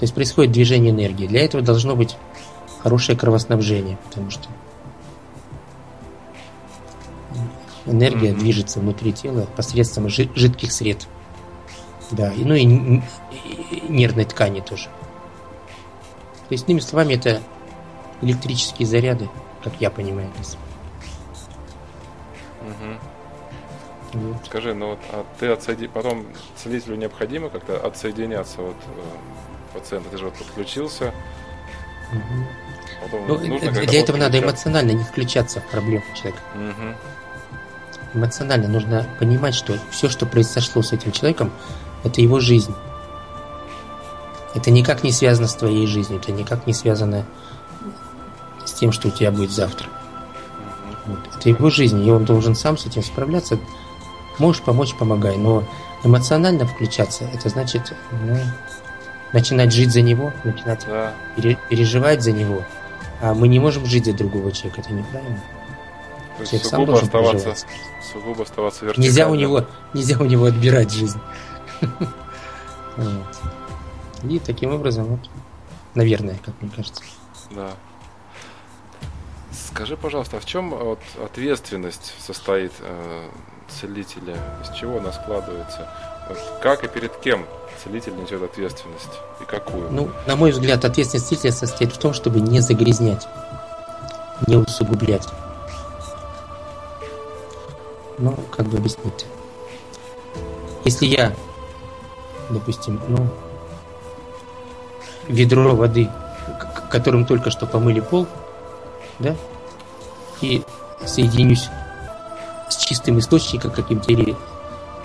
То 0.02 0.06
есть 0.06 0.16
происходит 0.16 0.52
движение 0.52 0.90
энергии. 0.90 1.28
Для 1.28 1.46
этого 1.46 1.64
должно 1.64 1.96
быть 1.96 2.18
хорошее 2.80 3.16
кровоснабжение, 3.16 4.00
потому 4.04 4.32
что 4.32 4.50
энергия 7.86 8.32
mm-hmm. 8.32 8.40
движется 8.40 8.80
внутри 8.80 9.14
тела 9.14 9.46
посредством 9.56 10.10
жидких 10.10 10.72
сред. 10.72 11.08
Да, 12.10 12.34
и, 12.34 12.44
ну 12.44 12.56
и, 12.56 12.64
и 12.64 13.84
нервной 13.90 14.26
ткани 14.26 14.62
тоже. 14.62 14.86
То 16.50 16.54
есть, 16.56 16.68
иными 16.68 16.80
словами, 16.80 17.14
это 17.14 17.40
электрические 18.24 18.88
заряды, 18.88 19.30
как 19.64 19.74
я 19.80 19.92
понимаю. 19.92 20.32
Угу. 22.62 24.24
Вот. 24.24 24.46
Скажи, 24.48 24.74
ну 24.74 24.90
вот 24.90 25.00
а 25.12 25.28
ты 25.40 25.50
отсоеди... 25.50 25.86
потом 25.86 26.26
целителю 26.56 26.96
необходимо 26.96 27.50
как-то 27.50 27.78
отсоединяться 27.78 28.64
вот 28.64 28.78
э, 29.74 29.80
пациента, 29.80 30.10
ты 30.10 30.18
же 30.18 30.26
вот 30.26 30.34
подключился. 30.36 31.14
Угу. 32.12 32.48
Потом 33.04 33.28
ну, 33.28 33.38
для 33.38 34.00
этого 34.00 34.18
надо 34.18 34.40
эмоционально 34.40 34.92
не 34.92 35.04
включаться 35.04 35.62
в 35.62 35.66
проблему 35.68 36.04
человека. 36.16 36.42
Угу 36.56 36.96
эмоционально 38.14 38.68
нужно 38.68 39.06
понимать, 39.20 39.56
что 39.56 39.78
все, 39.90 40.10
что 40.10 40.26
произошло 40.26 40.82
с 40.82 40.94
этим 40.94 41.12
человеком, 41.12 41.52
это 42.04 42.22
его 42.22 42.40
жизнь. 42.40 42.74
Это 44.54 44.70
никак 44.72 45.04
не 45.04 45.12
связано 45.12 45.48
с 45.48 45.56
твоей 45.56 45.88
жизнью, 45.88 46.20
это 46.20 46.32
никак 46.32 46.68
не 46.68 46.74
связано 46.74 47.26
с 48.66 48.74
тем, 48.74 48.92
что 48.92 49.08
у 49.08 49.12
тебя 49.12 49.32
будет 49.32 49.52
завтра. 49.52 49.88
Вот. 51.06 51.20
Это 51.38 51.50
его 51.50 51.70
жизнь, 51.70 52.06
и 52.06 52.12
он 52.12 52.26
должен 52.26 52.56
сам 52.56 52.78
с 52.78 52.86
этим 52.86 53.02
справляться. 53.02 53.58
Можешь 54.40 54.62
помочь, 54.62 54.94
помогай, 54.96 55.38
но 55.38 55.64
эмоционально 56.04 56.66
включаться, 56.66 57.26
это 57.34 57.50
значит 57.50 57.94
ну, 58.26 58.38
начинать 59.34 59.72
жить 59.74 59.92
за 59.92 60.02
него, 60.02 60.34
начинать 60.44 60.86
да. 60.88 61.14
пере, 61.36 61.58
переживать 61.70 62.22
за 62.22 62.32
него. 62.32 62.64
А 63.22 63.34
мы 63.34 63.48
не 63.48 63.60
можем 63.60 63.86
жить 63.86 64.06
за 64.06 64.14
другого 64.14 64.52
человека, 64.52 64.82
это 64.82 64.94
неправильно. 64.94 65.42
То 66.38 66.44
есть 66.44 66.66
сугубо 66.66 67.00
оставаться, 67.00 67.56
сугубо 68.12 68.44
оставаться 68.44 68.86
вертикально. 68.86 69.08
Нельзя 69.08 69.30
у 69.30 69.36
него, 69.36 69.66
нельзя 69.94 70.18
у 70.18 70.26
него 70.26 70.46
отбирать 70.46 70.92
жизнь. 70.92 71.20
И 74.24 74.40
таким 74.40 74.74
образом, 74.74 75.06
вот, 75.06 75.30
наверное, 75.96 76.38
как 76.44 76.54
мне 76.62 76.72
кажется. 76.76 77.04
Да. 77.52 77.72
Скажи, 79.52 79.98
пожалуйста, 79.98 80.38
а 80.38 80.40
в 80.40 80.46
чем 80.46 80.70
вот 80.72 81.00
ответственность 81.24 82.14
состоит 82.20 82.72
э, 82.80 83.30
целителя? 83.68 84.36
Из 84.64 84.70
чего 84.76 84.98
она 84.98 85.12
складывается? 85.12 85.90
Как 86.62 86.84
и 86.84 86.88
перед 86.88 87.16
кем 87.18 87.46
целитель 87.84 88.16
несет 88.16 88.42
ответственность 88.42 89.20
и 89.40 89.46
какую? 89.46 89.92
Ну, 89.92 90.10
на 90.28 90.36
мой 90.36 90.52
взгляд, 90.52 90.86
ответственность 90.86 91.28
целителя 91.28 91.52
состоит 91.52 91.94
в 91.94 91.98
том, 91.98 92.14
чтобы 92.14 92.40
не 92.40 92.60
загрязнять, 92.60 93.28
не 94.48 94.56
усугублять. 94.56 95.28
Ну, 98.18 98.38
как 98.56 98.68
бы 98.68 98.78
объяснить? 98.78 99.26
Если 100.86 101.06
я, 101.06 101.34
допустим, 102.50 103.02
ну, 103.08 103.28
ведро 105.28 105.76
воды 105.76 106.10
которым 106.92 107.26
только 107.26 107.50
что 107.50 107.66
помыли 107.66 108.02
пол, 108.02 108.28
да, 109.18 109.36
и 110.42 110.64
соединюсь 111.06 111.70
с 112.70 112.76
чистым 112.76 113.20
источником 113.20 113.72
каким-то 113.72 114.12
или 114.12 114.36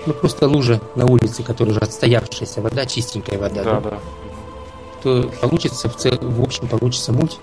ну 0.06 0.14
просто 0.14 0.48
лужа 0.48 0.80
на 0.94 1.06
улице, 1.06 1.42
которая 1.42 1.72
уже 1.72 1.80
отстоявшаяся 1.80 2.60
вода, 2.60 2.86
чистенькая 2.86 3.38
вода, 3.38 3.64
да, 3.64 3.80
да, 3.80 3.90
да. 3.90 4.00
то 5.02 5.32
получится 5.40 5.88
в, 5.88 5.96
цел, 5.96 6.16
в 6.20 6.42
общем 6.42 6.68
получится 6.68 7.12
муть, 7.12 7.38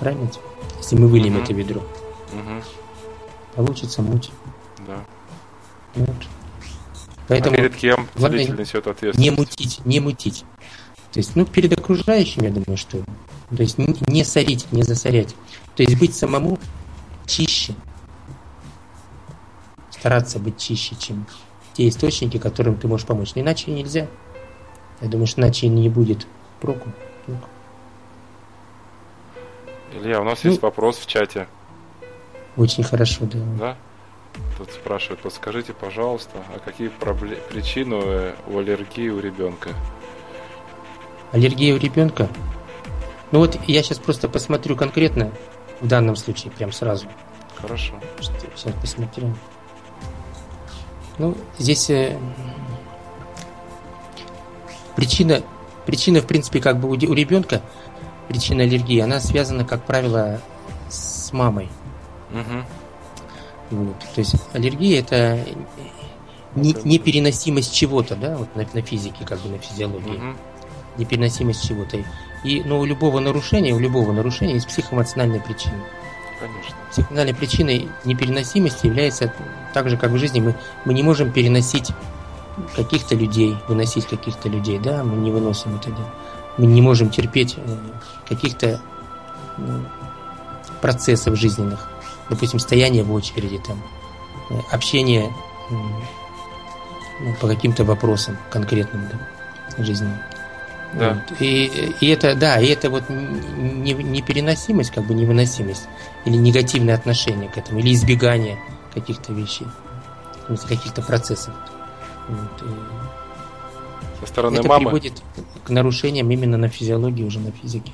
правильно? 0.00 0.30
Если 0.78 0.96
мы 0.96 1.06
выльем 1.06 1.36
угу. 1.36 1.44
это 1.44 1.54
ведро, 1.54 1.80
угу. 1.80 2.62
получится 3.54 4.02
муть. 4.02 4.30
Да. 4.86 5.04
Вот. 5.94 6.16
Поэтому 7.28 7.54
а 7.54 7.58
перед 7.58 7.76
кем 7.76 8.08
целитель 8.16 8.58
несет 8.58 8.86
ответственность? 8.86 9.18
Не 9.18 9.30
мутить, 9.30 9.80
не 9.84 10.00
мутить. 10.00 10.44
То 11.12 11.18
есть, 11.18 11.36
ну, 11.36 11.44
перед 11.44 11.72
окружающим, 11.78 12.42
я 12.42 12.50
думаю, 12.50 12.76
что... 12.76 12.98
То 13.54 13.62
есть, 13.62 13.76
не 13.78 14.24
сорить, 14.24 14.66
не 14.72 14.82
засорять. 14.82 15.34
То 15.76 15.82
есть, 15.82 15.98
быть 15.98 16.14
самому 16.14 16.58
чище. 17.26 17.74
Стараться 19.90 20.38
быть 20.38 20.58
чище, 20.58 20.96
чем 20.98 21.26
те 21.74 21.88
источники, 21.88 22.38
которым 22.38 22.76
ты 22.76 22.88
можешь 22.88 23.06
помочь. 23.06 23.34
Но 23.34 23.42
иначе 23.42 23.70
нельзя. 23.70 24.06
Я 25.00 25.08
думаю, 25.08 25.26
что 25.26 25.40
иначе 25.40 25.68
не 25.68 25.88
будет 25.88 26.26
проку. 26.60 26.90
Илья, 29.94 30.20
у 30.20 30.24
нас 30.24 30.42
ну, 30.42 30.50
есть 30.50 30.62
вопрос 30.62 30.96
в 30.98 31.06
чате. 31.06 31.46
Очень 32.56 32.84
хорошо, 32.84 33.24
да. 33.26 33.38
Да? 33.58 33.76
Тут 34.56 34.70
спрашивают, 34.70 35.20
подскажите, 35.20 35.74
пожалуйста, 35.74 36.38
а 36.54 36.58
какие 36.58 36.88
пробле- 36.88 37.40
причины 37.50 38.32
у 38.46 38.58
аллергии 38.58 39.08
у 39.08 39.20
ребенка? 39.20 39.70
Аллергия 41.32 41.74
у 41.74 41.78
ребенка? 41.78 42.28
Ну 43.30 43.40
вот 43.40 43.58
я 43.66 43.82
сейчас 43.82 43.98
просто 43.98 44.28
посмотрю 44.28 44.76
конкретно 44.76 45.30
в 45.80 45.88
данном 45.88 46.16
случае, 46.16 46.52
прям 46.52 46.72
сразу. 46.72 47.06
Хорошо. 47.60 47.94
Сейчас 48.20 48.74
посмотрю. 48.80 49.34
Ну, 51.18 51.36
здесь 51.58 51.90
э, 51.90 52.18
причина, 54.96 55.42
причина, 55.86 56.20
в 56.20 56.26
принципе, 56.26 56.60
как 56.60 56.78
бы 56.80 56.88
у, 56.88 56.92
у 56.92 57.14
ребенка, 57.14 57.62
причина 58.28 58.62
аллергии, 58.64 59.00
она 59.00 59.20
связана, 59.20 59.64
как 59.64 59.84
правило, 59.84 60.40
с 60.88 61.32
мамой. 61.32 61.68
Угу. 62.30 63.82
Вот. 63.84 63.98
То 64.14 64.18
есть 64.20 64.34
аллергия 64.52 65.00
это 65.00 65.44
не, 66.54 66.74
непереносимость 66.84 67.74
чего-то, 67.74 68.16
да, 68.16 68.36
вот 68.36 68.54
на, 68.56 68.66
на 68.72 68.82
физике, 68.82 69.24
как 69.24 69.40
бы 69.40 69.48
на 69.48 69.58
физиологии. 69.58 70.16
Угу. 70.16 70.36
Непереносимость 70.98 71.66
чего-то. 71.66 72.04
И 72.44 72.62
ну, 72.64 72.80
у 72.80 72.84
любого 72.84 73.20
нарушения, 73.20 73.72
у 73.72 73.78
любого 73.78 74.12
нарушения 74.12 74.54
есть 74.54 74.68
психоэмоциональная 74.68 75.40
причина. 75.40 75.76
Конечно. 76.42 76.74
Психоэмоциональной 76.90 77.34
причиной 77.34 77.88
непереносимости 78.04 78.86
является 78.86 79.32
так 79.72 79.88
же, 79.88 79.96
как 79.96 80.10
в 80.10 80.18
жизни, 80.18 80.40
мы, 80.40 80.56
мы 80.84 80.92
не 80.92 81.04
можем 81.04 81.30
переносить 81.30 81.92
каких-то 82.74 83.14
людей, 83.14 83.56
выносить 83.68 84.06
каких-то 84.06 84.48
людей, 84.48 84.80
да, 84.80 85.04
мы 85.04 85.16
не 85.16 85.30
выносим 85.30 85.76
это, 85.76 85.90
да. 85.90 86.14
Мы 86.58 86.66
не 86.66 86.82
можем 86.82 87.10
терпеть 87.10 87.54
э, 87.56 87.76
каких-то 88.28 88.82
ну, 89.56 89.84
процессов 90.80 91.36
жизненных, 91.36 91.88
допустим, 92.28 92.58
стояние 92.58 93.04
в 93.04 93.12
очереди, 93.12 93.58
там, 93.58 93.80
э, 94.50 94.58
общение 94.72 95.32
ну, 95.70 97.34
по 97.40 97.46
каким-то 97.46 97.84
вопросам 97.84 98.36
конкретным 98.50 99.08
да, 99.08 99.84
жизненным. 99.84 100.18
Да. 100.98 101.24
И, 101.40 101.94
и 102.00 102.08
это, 102.08 102.34
да, 102.34 102.60
и 102.60 102.66
это 102.66 102.90
вот 102.90 103.08
непереносимость, 103.08 104.90
как 104.90 105.06
бы 105.06 105.14
невыносимость, 105.14 105.88
или 106.24 106.36
негативное 106.36 106.94
отношение 106.94 107.48
к 107.48 107.56
этому, 107.56 107.80
или 107.80 107.92
избегание 107.94 108.58
каких-то 108.92 109.32
вещей, 109.32 109.66
каких-то 110.68 111.02
процессов. 111.02 111.54
Вот. 112.28 112.68
Со 114.20 114.26
стороны 114.26 114.58
это 114.58 114.68
мамы? 114.68 114.84
приводит 114.84 115.22
к 115.64 115.70
нарушениям 115.70 116.30
именно 116.30 116.56
на 116.56 116.68
физиологии, 116.68 117.24
уже 117.24 117.40
на 117.40 117.52
физике, 117.52 117.92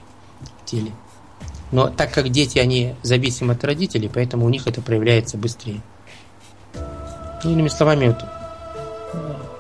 в 0.63 0.65
теле. 0.65 0.93
Но 1.71 1.89
так 1.89 2.13
как 2.13 2.31
дети, 2.31 2.59
они 2.59 2.95
зависимы 3.03 3.53
от 3.53 3.65
родителей, 3.65 4.11
поэтому 4.13 4.47
у 4.47 4.49
них 4.49 4.67
это 4.67 4.81
проявляется 4.81 5.37
быстрее. 5.37 5.81
Ну, 7.45 7.53
иными 7.53 7.69
словами, 7.69 8.09
вот, 8.09 8.25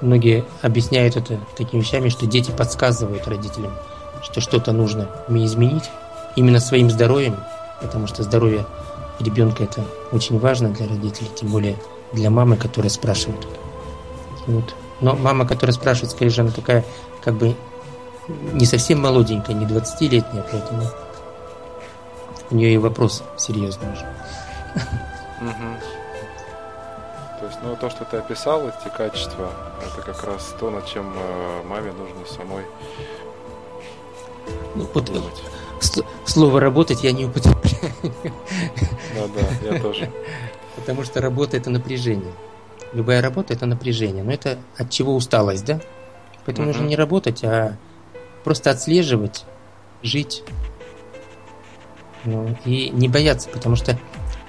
многие 0.00 0.44
объясняют 0.62 1.16
это 1.16 1.38
такими 1.56 1.80
вещами, 1.80 2.08
что 2.08 2.26
дети 2.26 2.50
подсказывают 2.50 3.26
родителям, 3.26 3.72
что 4.22 4.40
что-то 4.40 4.72
нужно 4.72 5.08
изменить 5.28 5.90
именно 6.36 6.60
своим 6.60 6.90
здоровьем, 6.90 7.36
потому 7.80 8.06
что 8.06 8.22
здоровье 8.22 8.64
ребенка 9.18 9.64
это 9.64 9.84
очень 10.12 10.38
важно 10.38 10.70
для 10.70 10.86
родителей, 10.86 11.30
тем 11.34 11.48
более 11.48 11.76
для 12.12 12.30
мамы, 12.30 12.56
которая 12.56 12.90
спрашивает. 12.90 13.46
Вот. 14.46 14.74
Но 15.00 15.14
мама, 15.14 15.46
которая 15.46 15.74
спрашивает, 15.74 16.12
скорее 16.12 16.30
же, 16.30 16.40
она 16.42 16.50
такая, 16.50 16.84
как 17.22 17.34
бы, 17.34 17.54
не 18.52 18.66
совсем 18.66 19.00
молоденькая, 19.00 19.54
не 19.54 19.66
20-летняя, 19.66 20.44
поэтому 20.50 20.82
у 22.50 22.54
нее 22.54 22.74
и 22.74 22.78
вопрос 22.78 23.22
серьезный 23.36 23.92
уже. 23.92 24.06
То 25.40 25.97
есть, 27.48 27.58
ну, 27.62 27.76
то, 27.76 27.90
что 27.90 28.04
ты 28.04 28.16
описал, 28.18 28.68
эти 28.68 28.88
качества, 28.94 29.50
это 29.80 30.02
как 30.02 30.22
раз 30.24 30.54
то, 30.58 30.70
над 30.70 30.86
чем 30.86 31.12
э, 31.16 31.62
маме 31.66 31.92
нужно 31.92 32.24
самой 32.26 32.64
ну, 34.74 34.88
вот, 34.94 35.10
слово 36.24 36.60
работать 36.60 37.02
я 37.02 37.12
не 37.12 37.26
употребляю. 37.26 37.92
Да, 39.14 39.26
да, 39.34 39.70
я 39.74 39.80
тоже. 39.80 40.10
Потому 40.76 41.02
что 41.04 41.20
работа 41.20 41.56
это 41.56 41.70
напряжение. 41.70 42.32
Любая 42.92 43.20
работа 43.20 43.52
это 43.52 43.66
напряжение. 43.66 44.22
Но 44.22 44.32
это 44.32 44.58
от 44.76 44.90
чего 44.90 45.14
усталость, 45.14 45.64
да? 45.64 45.80
Поэтому 46.46 46.68
нужно 46.68 46.84
не 46.84 46.96
работать, 46.96 47.42
а 47.44 47.76
просто 48.44 48.70
отслеживать, 48.70 49.44
жить. 50.02 50.44
Ну, 52.24 52.56
и 52.64 52.90
не 52.90 53.08
бояться, 53.08 53.48
потому 53.48 53.76
что 53.76 53.98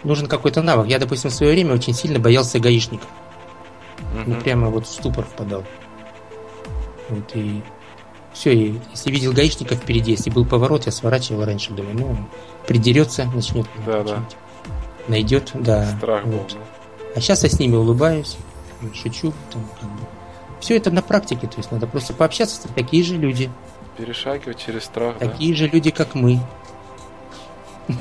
нужен 0.03 0.27
какой-то 0.27 0.61
навык. 0.61 0.87
Я, 0.87 0.99
допустим, 0.99 1.29
в 1.29 1.33
свое 1.33 1.53
время 1.53 1.75
очень 1.75 1.93
сильно 1.93 2.19
боялся 2.19 2.59
гаишников. 2.59 3.07
Ну, 4.25 4.35
прямо 4.35 4.69
вот 4.69 4.85
в 4.85 4.89
ступор 4.91 5.25
впадал. 5.25 5.63
Вот, 7.09 7.35
и 7.35 7.61
все, 8.33 8.53
и 8.53 8.79
если 8.91 9.11
видел 9.11 9.33
гаишника 9.33 9.75
впереди, 9.75 10.11
если 10.11 10.29
был 10.29 10.45
поворот, 10.45 10.85
я 10.85 10.91
сворачивал 10.91 11.45
раньше, 11.45 11.71
думаю, 11.73 11.97
ну, 11.97 12.17
придерется, 12.67 13.25
начнет. 13.33 13.67
Да, 13.85 14.03
да. 14.03 14.25
Найдет, 15.07 15.51
да. 15.53 15.85
Страх 15.97 16.25
вот. 16.25 16.53
был. 16.53 16.59
А 17.15 17.21
сейчас 17.21 17.43
я 17.43 17.49
с 17.49 17.59
ними 17.59 17.75
улыбаюсь, 17.75 18.37
шучу. 18.93 19.33
Там, 19.51 19.63
как 19.79 19.89
бы. 19.89 19.99
Все 20.59 20.75
это 20.77 20.91
на 20.91 21.01
практике, 21.01 21.47
то 21.47 21.57
есть 21.57 21.71
надо 21.71 21.87
просто 21.87 22.13
пообщаться 22.13 22.67
такие 22.75 23.03
же 23.03 23.15
люди. 23.15 23.49
Перешагивать 23.97 24.63
через 24.63 24.83
страх, 24.83 25.17
Такие 25.17 25.51
да? 25.51 25.57
же 25.57 25.67
люди, 25.67 25.91
как 25.91 26.15
мы. 26.15 26.39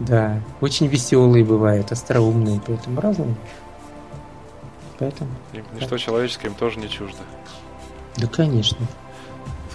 Да, 0.00 0.40
очень 0.62 0.86
веселые 0.86 1.44
бывают, 1.44 1.92
остроумные, 1.92 2.60
поэтому 2.66 3.00
разные. 3.00 3.34
Поэтому. 4.98 5.30
Ничто 5.78 5.98
человеческое 5.98 6.48
им 6.48 6.54
тоже 6.54 6.78
не 6.78 6.88
чуждо. 6.88 7.18
Да, 8.16 8.26
конечно. 8.26 8.86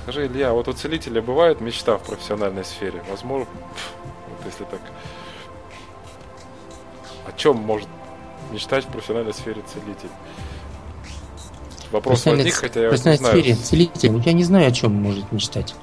Скажи, 0.01 0.27
Илья, 0.27 0.53
вот 0.53 0.67
у 0.67 0.73
целителя 0.73 1.21
бывает 1.21 1.61
мечта 1.61 1.97
в 1.97 2.03
профессиональной 2.03 2.65
сфере? 2.65 3.03
Возможно, 3.09 3.47
вот 4.29 4.45
если 4.45 4.63
так... 4.65 4.81
О 7.27 7.31
чем 7.37 7.57
может 7.57 7.87
мечтать 8.51 8.85
в 8.85 8.87
профессиональной 8.89 9.33
сфере 9.33 9.63
целитель? 9.73 10.09
Вопрос 11.91 12.25
возник, 12.25 12.53
хотя 12.53 12.81
я 12.83 12.89
не 12.89 12.97
знаю. 12.97 13.17
сфере 13.17 13.55
целитель, 13.55 14.21
я 14.25 14.33
не 14.33 14.43
знаю, 14.43 14.67
о 14.67 14.71
чем 14.71 14.93
может 14.93 15.31
мечтать. 15.31 15.75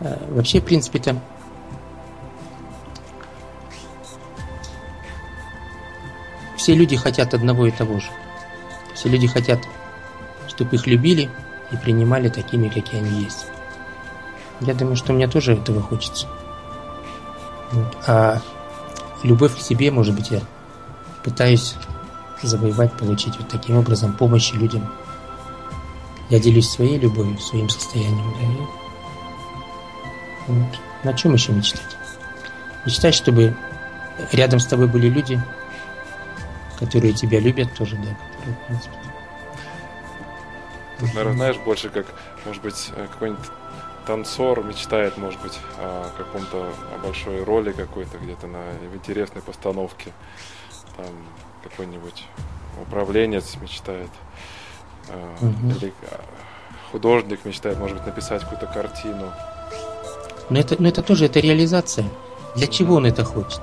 А, 0.00 0.18
вообще, 0.30 0.60
в 0.60 0.64
принципе-то, 0.64 1.20
все 6.68 6.74
люди 6.74 6.96
хотят 6.96 7.32
одного 7.32 7.66
и 7.66 7.70
того 7.70 7.98
же. 7.98 8.08
Все 8.94 9.08
люди 9.08 9.26
хотят, 9.26 9.58
чтобы 10.48 10.76
их 10.76 10.86
любили, 10.86 11.30
и 11.72 11.76
принимали 11.78 12.28
такими, 12.28 12.68
какие 12.68 13.00
они 13.00 13.22
есть. 13.22 13.46
Я 14.60 14.74
думаю, 14.74 14.94
что 14.94 15.14
мне 15.14 15.26
тоже 15.28 15.54
этого 15.54 15.80
хочется. 15.80 16.26
А 18.06 18.42
любовь 19.22 19.56
к 19.56 19.62
себе, 19.62 19.90
может 19.90 20.14
быть, 20.14 20.30
я 20.30 20.42
пытаюсь 21.24 21.74
завоевать, 22.42 22.92
получить 22.98 23.38
вот 23.38 23.48
таким 23.48 23.78
образом 23.78 24.12
помощи 24.12 24.54
людям. 24.54 24.92
Я 26.28 26.38
делюсь 26.38 26.68
своей 26.68 26.98
любовью, 26.98 27.38
своим 27.38 27.70
состоянием. 27.70 28.34
Да, 30.46 30.54
и. 30.54 31.06
На 31.06 31.14
чем 31.14 31.32
еще 31.32 31.52
мечтать? 31.52 31.96
Мечтать, 32.84 33.14
чтобы 33.14 33.56
рядом 34.32 34.60
с 34.60 34.66
тобой 34.66 34.86
были 34.86 35.08
люди, 35.08 35.42
которые 36.78 37.12
тебя 37.12 37.40
любят 37.40 37.74
тоже, 37.74 37.96
да, 37.96 38.16
которые, 38.36 38.56
в 38.56 38.66
принципе, 38.66 38.94
Тут, 40.98 41.14
наверное, 41.14 41.34
знаешь, 41.34 41.56
больше 41.58 41.90
как, 41.90 42.06
может 42.44 42.60
быть, 42.62 42.90
э, 42.96 43.06
какой-нибудь 43.12 43.44
танцор 44.04 44.64
мечтает, 44.64 45.16
может 45.16 45.40
быть, 45.40 45.58
о 45.78 46.10
каком-то 46.16 46.72
о 46.94 46.98
большой 46.98 47.44
роли 47.44 47.72
какой-то 47.72 48.18
где-то 48.18 48.46
на 48.46 48.58
в 48.90 48.96
интересной 48.96 49.42
постановке. 49.42 50.12
Там 50.96 51.06
какой-нибудь 51.62 52.24
управленец 52.82 53.56
мечтает. 53.60 54.10
Угу. 55.40 55.70
Или 55.70 55.92
художник 56.90 57.44
мечтает, 57.44 57.78
может 57.78 57.98
быть, 57.98 58.06
написать 58.06 58.42
какую-то 58.42 58.66
картину. 58.66 59.32
Но 60.50 60.58
это, 60.58 60.76
но 60.82 60.88
это 60.88 61.02
тоже 61.02 61.26
это 61.26 61.38
реализация. 61.38 62.08
Для 62.56 62.66
чего 62.66 62.96
он 62.96 63.06
это 63.06 63.24
хочет? 63.24 63.60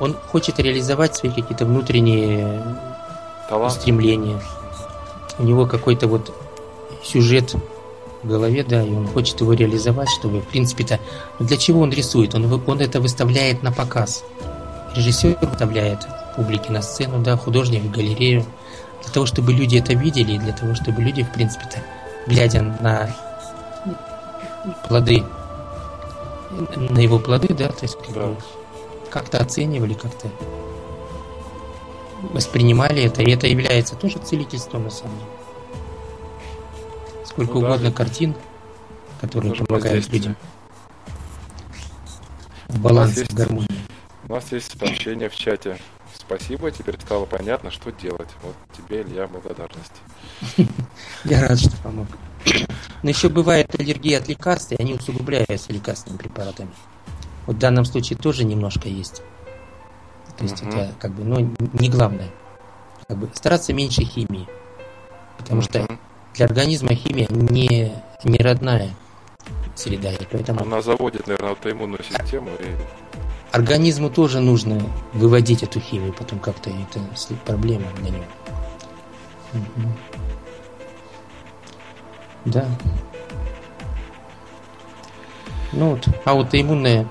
Он 0.00 0.14
хочет 0.14 0.58
реализовать 0.58 1.16
свои 1.16 1.32
какие-то 1.32 1.64
внутренние 1.64 2.62
Талант. 3.48 3.72
стремления. 3.72 4.40
У 5.38 5.44
него 5.44 5.66
какой-то 5.66 6.08
вот 6.08 6.34
сюжет 7.02 7.54
в 8.22 8.28
голове, 8.28 8.64
да, 8.64 8.82
и 8.82 8.90
он 8.90 9.06
хочет 9.06 9.40
его 9.40 9.52
реализовать, 9.52 10.08
чтобы, 10.08 10.40
в 10.40 10.46
принципе-то, 10.46 10.98
для 11.38 11.56
чего 11.56 11.80
он 11.80 11.90
рисует? 11.90 12.34
Он, 12.34 12.62
он 12.66 12.80
это 12.80 13.00
выставляет 13.00 13.62
на 13.62 13.70
показ. 13.70 14.24
Режиссер 14.96 15.38
выставляет 15.40 16.06
публике 16.34 16.72
на 16.72 16.82
сцену, 16.82 17.20
да, 17.20 17.36
художник 17.36 17.82
в 17.82 17.90
галерею. 17.90 18.44
Для 19.02 19.12
того, 19.12 19.26
чтобы 19.26 19.52
люди 19.52 19.76
это 19.76 19.94
видели, 19.94 20.32
и 20.32 20.38
для 20.38 20.52
того, 20.52 20.74
чтобы 20.74 21.02
люди, 21.02 21.22
в 21.22 21.32
принципе-то, 21.32 21.82
глядя 22.26 22.62
на 22.62 23.14
плоды, 24.88 25.24
на 26.76 26.98
его 26.98 27.18
плоды, 27.18 27.48
да, 27.54 27.68
то 27.68 27.82
есть 27.82 27.98
да. 28.14 28.34
Как-то 29.14 29.38
оценивали, 29.38 29.94
как-то 29.94 30.28
воспринимали 32.32 33.04
это, 33.04 33.22
и 33.22 33.30
это 33.30 33.46
является 33.46 33.94
тоже 33.94 34.18
целительством 34.18 34.82
на 34.82 34.90
самом 34.90 35.16
деле. 35.16 35.30
Сколько 37.24 37.52
ну, 37.52 37.58
угодно 37.60 37.90
да. 37.90 37.96
картин, 37.96 38.34
которые 39.20 39.54
помогают 39.54 40.08
людям. 40.08 40.36
В 42.66 42.80
балансе, 42.80 43.24
в 43.24 43.34
гармонии. 43.34 43.68
У 44.28 44.32
нас 44.32 44.50
есть 44.50 44.76
сообщение 44.76 45.28
в 45.28 45.36
чате. 45.36 45.78
Спасибо, 46.12 46.72
теперь 46.72 47.00
стало 47.00 47.24
понятно, 47.24 47.70
что 47.70 47.92
делать. 47.92 48.30
Вот 48.42 48.56
тебе, 48.76 49.02
Илья, 49.02 49.28
благодарность. 49.28 49.92
Я 51.24 51.46
рад, 51.46 51.60
что 51.60 51.76
помог. 51.84 52.08
Но 53.04 53.10
еще 53.10 53.28
бывает 53.28 53.72
аллергия 53.78 54.18
от 54.18 54.26
лекарств, 54.26 54.72
и 54.72 54.76
они 54.76 54.94
усугубляются 54.94 55.72
лекарственными 55.72 56.18
препаратами. 56.18 56.70
Вот 57.46 57.56
в 57.56 57.58
данном 57.58 57.84
случае 57.84 58.18
тоже 58.18 58.44
немножко 58.44 58.88
есть. 58.88 59.22
То 60.36 60.44
есть 60.44 60.62
угу. 60.62 60.70
это 60.70 60.92
как 60.98 61.12
бы, 61.12 61.24
ну, 61.24 61.54
не 61.74 61.88
главное. 61.88 62.30
Как 63.06 63.18
бы 63.18 63.28
стараться 63.34 63.72
меньше 63.72 64.02
химии. 64.02 64.48
Потому 65.38 65.60
угу. 65.60 65.66
что 65.68 65.86
для 66.34 66.46
организма 66.46 66.94
химия 66.94 67.28
не, 67.30 67.92
не 68.24 68.38
родная 68.38 68.90
среда. 69.74 70.12
И 70.12 70.26
поэтому... 70.30 70.62
Она 70.62 70.80
заводит, 70.82 71.26
наверное, 71.26 71.50
аутоиммунную 71.50 72.02
систему. 72.02 72.50
И... 72.60 72.64
Организму 73.52 74.10
тоже 74.10 74.40
нужно 74.40 74.82
выводить 75.12 75.62
эту 75.62 75.80
химию, 75.80 76.12
потом 76.12 76.40
как-то 76.40 76.70
это 76.70 77.00
проблема 77.44 77.86
для 78.00 78.10
него. 78.10 78.24
Угу. 79.52 79.88
Да. 82.46 82.66
Ну 85.72 85.90
вот, 85.90 86.06
аутоиммунное 86.24 87.08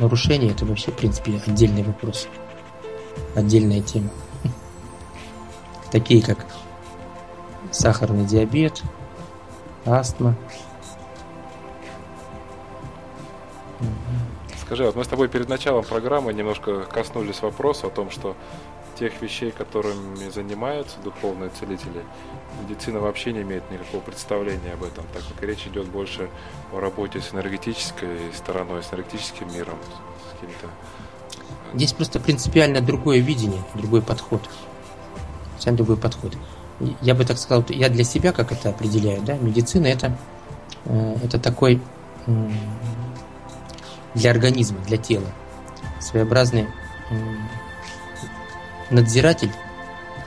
нарушение 0.00 0.50
это 0.50 0.64
вообще, 0.64 0.90
в 0.90 0.96
принципе, 0.96 1.40
отдельный 1.46 1.82
вопрос 1.82 2.26
отдельная 3.34 3.80
тема. 3.80 4.10
Такие 5.92 6.22
как 6.22 6.46
сахарный 7.70 8.24
диабет, 8.24 8.82
астма. 9.84 10.34
Скажи, 14.62 14.84
вот 14.84 14.94
мы 14.94 15.04
с 15.04 15.08
тобой 15.08 15.28
перед 15.28 15.48
началом 15.48 15.84
программы 15.84 16.32
немножко 16.32 16.82
коснулись 16.82 17.42
вопроса 17.42 17.88
о 17.88 17.90
том, 17.90 18.10
что 18.10 18.36
тех 19.00 19.22
вещей, 19.22 19.50
которыми 19.50 20.28
занимаются 20.28 20.98
духовные 21.02 21.50
целители, 21.58 22.04
медицина 22.62 23.00
вообще 23.00 23.32
не 23.32 23.40
имеет 23.40 23.68
никакого 23.70 24.02
представления 24.02 24.74
об 24.74 24.84
этом, 24.84 25.04
так 25.14 25.22
как 25.26 25.42
речь 25.42 25.66
идет 25.66 25.88
больше 25.88 26.28
о 26.70 26.80
работе 26.80 27.22
с 27.22 27.32
энергетической 27.32 28.18
стороной, 28.36 28.82
с 28.82 28.92
энергетическим 28.92 29.52
миром, 29.54 29.78
с 30.28 30.32
какими-то 30.34 30.66
Здесь 31.72 31.92
просто 31.92 32.20
принципиально 32.20 32.80
другое 32.80 33.20
видение, 33.20 33.62
другой 33.74 34.02
подход. 34.02 34.42
Совсем 35.54 35.76
другой 35.76 35.96
подход. 35.96 36.36
Я 37.00 37.14
бы 37.14 37.24
так 37.24 37.38
сказал, 37.38 37.64
я 37.68 37.88
для 37.88 38.04
себя 38.04 38.32
как 38.32 38.52
это 38.52 38.68
определяю, 38.68 39.22
да, 39.22 39.36
медицина 39.36 39.86
это, 39.86 40.18
э, 40.84 41.16
это 41.24 41.38
такой 41.38 41.80
для 44.14 44.30
организма, 44.30 44.80
для 44.86 44.98
тела 44.98 45.26
своеобразный 46.00 46.66
надзиратель 48.90 49.52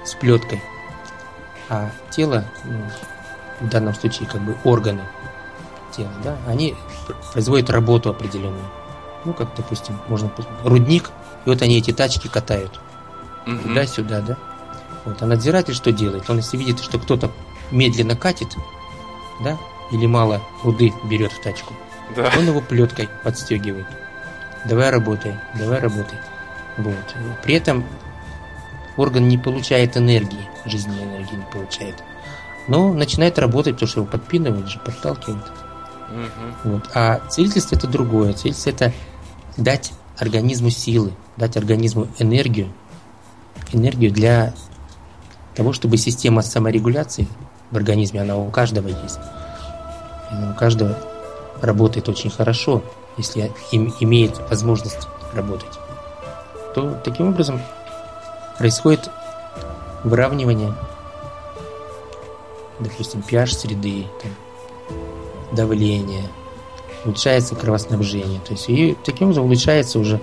с 0.05 0.13
плеткой, 0.15 0.61
а 1.69 1.89
тело, 2.09 2.45
ну, 2.63 2.85
в 3.59 3.69
данном 3.69 3.93
случае 3.93 4.27
как 4.27 4.41
бы 4.41 4.55
органы 4.63 5.03
тела, 5.95 6.11
да, 6.23 6.37
они 6.47 6.75
производят 7.31 7.69
работу 7.69 8.09
определенную. 8.09 8.65
Ну, 9.25 9.33
как, 9.33 9.55
допустим, 9.55 9.99
можно 10.07 10.31
рудник 10.63 11.11
и 11.45 11.49
вот 11.49 11.61
они 11.61 11.77
эти 11.77 11.91
тачки 11.91 12.27
катают. 12.27 12.79
Угу. 13.45 13.57
Туда-сюда, 13.57 14.21
да? 14.21 14.37
Вот. 15.05 15.21
А 15.21 15.25
надзиратель 15.25 15.73
что 15.73 15.91
делает? 15.91 16.29
Он 16.29 16.37
если 16.37 16.57
видит, 16.57 16.79
что 16.79 16.99
кто-то 16.99 17.31
медленно 17.71 18.15
катит, 18.15 18.55
да, 19.43 19.57
или 19.91 20.05
мало 20.05 20.41
руды 20.63 20.93
берет 21.05 21.31
в 21.31 21.41
тачку, 21.41 21.73
да. 22.15 22.31
он 22.37 22.47
его 22.47 22.61
плеткой 22.61 23.09
подстегивает. 23.23 23.85
Давай 24.65 24.89
работай, 24.89 25.37
давай 25.55 25.79
работай. 25.79 26.17
Вот. 26.77 27.15
При 27.43 27.55
этом 27.55 27.85
орган 28.97 29.27
не 29.27 29.37
получает 29.37 29.97
энергии, 29.97 30.49
жизненной 30.65 31.03
энергии 31.03 31.35
не 31.35 31.51
получает. 31.51 31.95
Но 32.67 32.93
начинает 32.93 33.39
работать, 33.39 33.75
потому 33.75 33.89
что 33.89 33.99
его 34.01 34.09
подпинывают 34.09 34.69
же, 34.69 34.79
подталкивают. 34.79 35.51
Угу. 36.09 36.71
Вот. 36.71 36.89
А 36.93 37.19
целительство 37.29 37.75
это 37.75 37.87
другое. 37.87 38.33
Целительство 38.33 38.69
это 38.69 38.93
дать 39.57 39.91
организму 40.17 40.69
силы, 40.69 41.11
дать 41.37 41.57
организму 41.57 42.07
энергию, 42.19 42.71
энергию 43.71 44.11
для 44.11 44.53
того, 45.55 45.73
чтобы 45.73 45.97
система 45.97 46.41
саморегуляции 46.41 47.27
в 47.71 47.77
организме, 47.77 48.21
она 48.21 48.37
у 48.37 48.49
каждого 48.49 48.87
есть. 48.87 49.19
Она 50.29 50.51
у 50.51 50.55
каждого 50.55 50.97
работает 51.61 52.09
очень 52.09 52.29
хорошо, 52.29 52.83
если 53.17 53.51
им 53.71 53.93
имеет 53.99 54.39
возможность 54.49 55.07
работать. 55.33 55.79
То 56.75 56.99
таким 57.03 57.29
образом 57.29 57.61
происходит 58.57 59.09
выравнивание, 60.03 60.73
допустим, 62.79 63.23
pH 63.27 63.47
среды, 63.47 64.07
там, 64.21 64.31
давление, 65.53 66.29
улучшается 67.05 67.55
кровоснабжение. 67.55 68.39
То 68.41 68.53
есть 68.53 68.69
и 68.69 68.97
таким 69.03 69.27
образом 69.27 69.45
улучшается 69.45 69.99
уже 69.99 70.19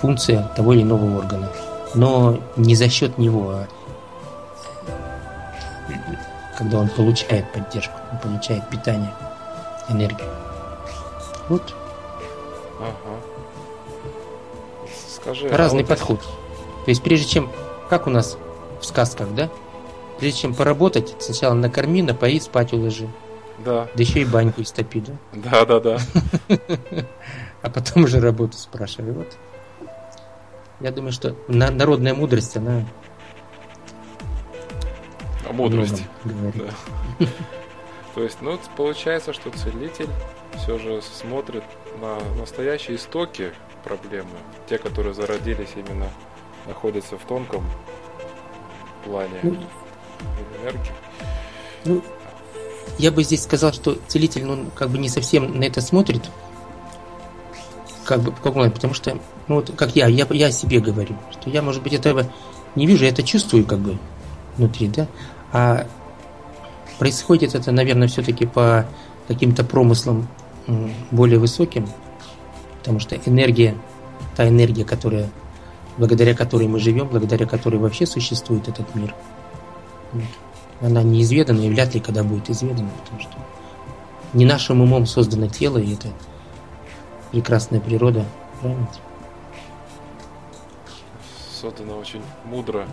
функция 0.00 0.50
того 0.56 0.72
или 0.72 0.82
иного 0.82 1.18
органа. 1.18 1.50
Но 1.94 2.38
не 2.56 2.74
за 2.74 2.88
счет 2.88 3.18
него, 3.18 3.50
а 3.50 3.66
когда 6.58 6.78
он 6.78 6.88
получает 6.88 7.52
поддержку, 7.52 7.94
он 8.12 8.18
получает 8.18 8.68
питание, 8.68 9.12
энергию. 9.88 10.28
Вот. 11.48 11.74
Ага. 12.80 13.20
Скажи, 15.08 15.48
а 15.48 15.56
Разный 15.56 15.80
а 15.80 15.82
вот 15.82 15.88
подход. 15.88 16.20
То 16.20 16.90
есть 16.90 17.02
прежде 17.02 17.26
чем, 17.26 17.50
как 17.88 18.06
у 18.06 18.10
нас 18.10 18.36
в 18.80 18.84
сказках, 18.84 19.34
да? 19.34 19.50
Прежде 20.18 20.42
чем 20.42 20.54
поработать, 20.54 21.14
сначала 21.18 21.54
накорми, 21.54 22.02
напои, 22.02 22.38
спать 22.38 22.72
уложи. 22.72 23.08
Да. 23.58 23.88
Да 23.94 24.02
еще 24.02 24.20
и 24.20 24.24
баньку 24.24 24.62
истопи, 24.62 25.00
да? 25.00 25.12
Да, 25.32 25.64
да, 25.64 25.80
да. 25.80 25.98
А 27.62 27.70
потом 27.70 28.04
уже 28.04 28.20
работу 28.20 28.58
спрашивай. 28.58 29.12
Вот. 29.12 29.38
Я 30.80 30.90
думаю, 30.90 31.12
что 31.12 31.34
народная 31.48 32.12
мудрость, 32.12 32.58
она... 32.58 32.84
О 35.48 35.52
мудрости. 35.52 36.04
Да. 36.24 37.26
То 38.14 38.22
есть, 38.22 38.42
ну, 38.42 38.58
получается, 38.76 39.32
что 39.32 39.50
целитель 39.50 40.10
все 40.58 40.78
же 40.78 41.00
смотрит 41.00 41.64
на 42.00 42.18
настоящие 42.38 42.96
истоки 42.96 43.52
проблемы, 43.82 44.28
те, 44.68 44.78
которые 44.78 45.14
зародились 45.14 45.70
именно, 45.74 46.08
находятся 46.66 47.16
в 47.18 47.24
тонком 47.24 47.64
плане 49.04 49.40
ну, 49.42 49.56
энергии. 50.62 50.92
Ну, 51.84 52.02
я 52.98 53.10
бы 53.10 53.22
здесь 53.24 53.42
сказал, 53.42 53.72
что 53.72 53.98
целитель, 54.08 54.44
ну, 54.44 54.66
как 54.74 54.90
бы 54.90 54.98
не 54.98 55.08
совсем 55.08 55.58
на 55.58 55.64
это 55.64 55.80
смотрит, 55.80 56.22
как 58.04 58.20
бы, 58.20 58.32
как 58.32 58.54
он, 58.56 58.70
потому 58.70 58.94
что, 58.94 59.18
ну, 59.48 59.56
вот, 59.56 59.72
как 59.76 59.96
я, 59.96 60.06
я, 60.06 60.26
я 60.30 60.46
о 60.46 60.52
себе 60.52 60.80
говорю, 60.80 61.16
что 61.32 61.50
я, 61.50 61.62
может 61.62 61.82
быть, 61.82 61.92
этого 61.92 62.26
не 62.74 62.86
вижу, 62.86 63.04
я 63.04 63.10
это 63.10 63.22
чувствую, 63.22 63.64
как 63.64 63.78
бы, 63.78 63.98
внутри, 64.56 64.88
да, 64.88 65.08
а 65.52 65.86
происходит 66.98 67.54
это, 67.54 67.72
наверное, 67.72 68.08
все-таки 68.08 68.46
по 68.46 68.86
каким-то 69.28 69.64
промыслам 69.64 70.28
более 71.10 71.38
высоким, 71.38 71.88
потому 72.78 73.00
что 73.00 73.16
энергия, 73.16 73.76
та 74.36 74.48
энергия, 74.48 74.84
которая, 74.84 75.30
благодаря 75.98 76.34
которой 76.34 76.68
мы 76.68 76.78
живем, 76.78 77.08
благодаря 77.08 77.46
которой 77.46 77.76
вообще 77.76 78.06
существует 78.06 78.68
этот 78.68 78.94
мир, 78.94 79.14
она 80.80 81.02
неизведана 81.02 81.60
и 81.60 81.70
вряд 81.70 81.94
ли 81.94 82.00
когда 82.00 82.22
будет 82.24 82.50
изведана, 82.50 82.90
потому 83.04 83.20
что 83.20 83.32
не 84.32 84.44
нашим 84.44 84.80
умом 84.80 85.06
создано 85.06 85.48
тело, 85.48 85.78
и 85.78 85.94
это 85.94 86.08
прекрасная 87.30 87.80
природа, 87.80 88.24
правильно? 88.60 88.88
Создано 91.60 91.98
очень 91.98 92.22
мудро. 92.44 92.86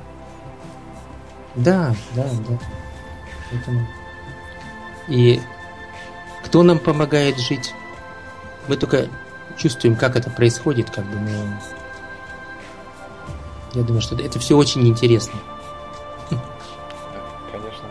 Да, 1.56 1.96
да, 2.16 2.24
да. 2.24 2.60
Поэтому... 3.52 3.88
И 5.08 5.42
кто 6.46 6.64
нам 6.64 6.80
помогает 6.80 7.38
жить? 7.40 7.74
Мы 8.68 8.78
только 8.78 9.08
чувствуем, 9.58 9.96
как 9.96 10.16
это 10.16 10.30
происходит, 10.30 10.90
как 10.90 11.06
бы 11.06 11.20
мы... 11.20 11.60
Я 13.74 13.84
думаю, 13.84 14.02
что 14.02 14.16
это 14.16 14.38
все 14.40 14.58
очень 14.58 14.86
интересно. 14.88 15.40
конечно. 17.52 17.88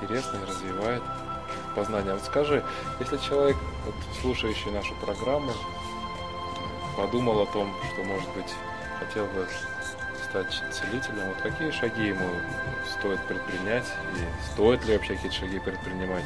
Интересно 0.00 0.38
и 0.38 0.48
развивает 0.48 1.02
познание. 1.74 2.14
Вот 2.14 2.22
скажи, 2.22 2.64
если 3.00 3.16
человек, 3.18 3.56
вот, 3.84 3.94
слушающий 4.20 4.70
нашу 4.70 4.94
программу, 5.04 5.52
подумал 6.96 7.40
о 7.40 7.46
том, 7.46 7.74
что, 7.92 8.04
может 8.04 8.28
быть, 8.34 8.52
хотел 9.00 9.26
бы 9.26 9.46
стать 10.28 10.62
целителем, 10.72 11.28
вот 11.28 11.36
какие 11.42 11.70
шаги 11.70 12.08
ему 12.08 12.28
стоит 12.98 13.20
предпринять 13.26 13.86
и 14.14 14.52
стоит 14.52 14.84
ли 14.86 14.94
вообще 14.94 15.14
какие-то 15.14 15.36
шаги 15.36 15.58
предпринимать, 15.58 16.24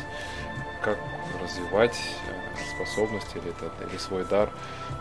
как 0.82 0.98
развивать 1.42 1.98
э, 2.26 2.74
способности 2.74 3.36
или, 3.36 3.50
это, 3.50 3.70
или 3.88 3.98
свой 3.98 4.24
дар, 4.24 4.50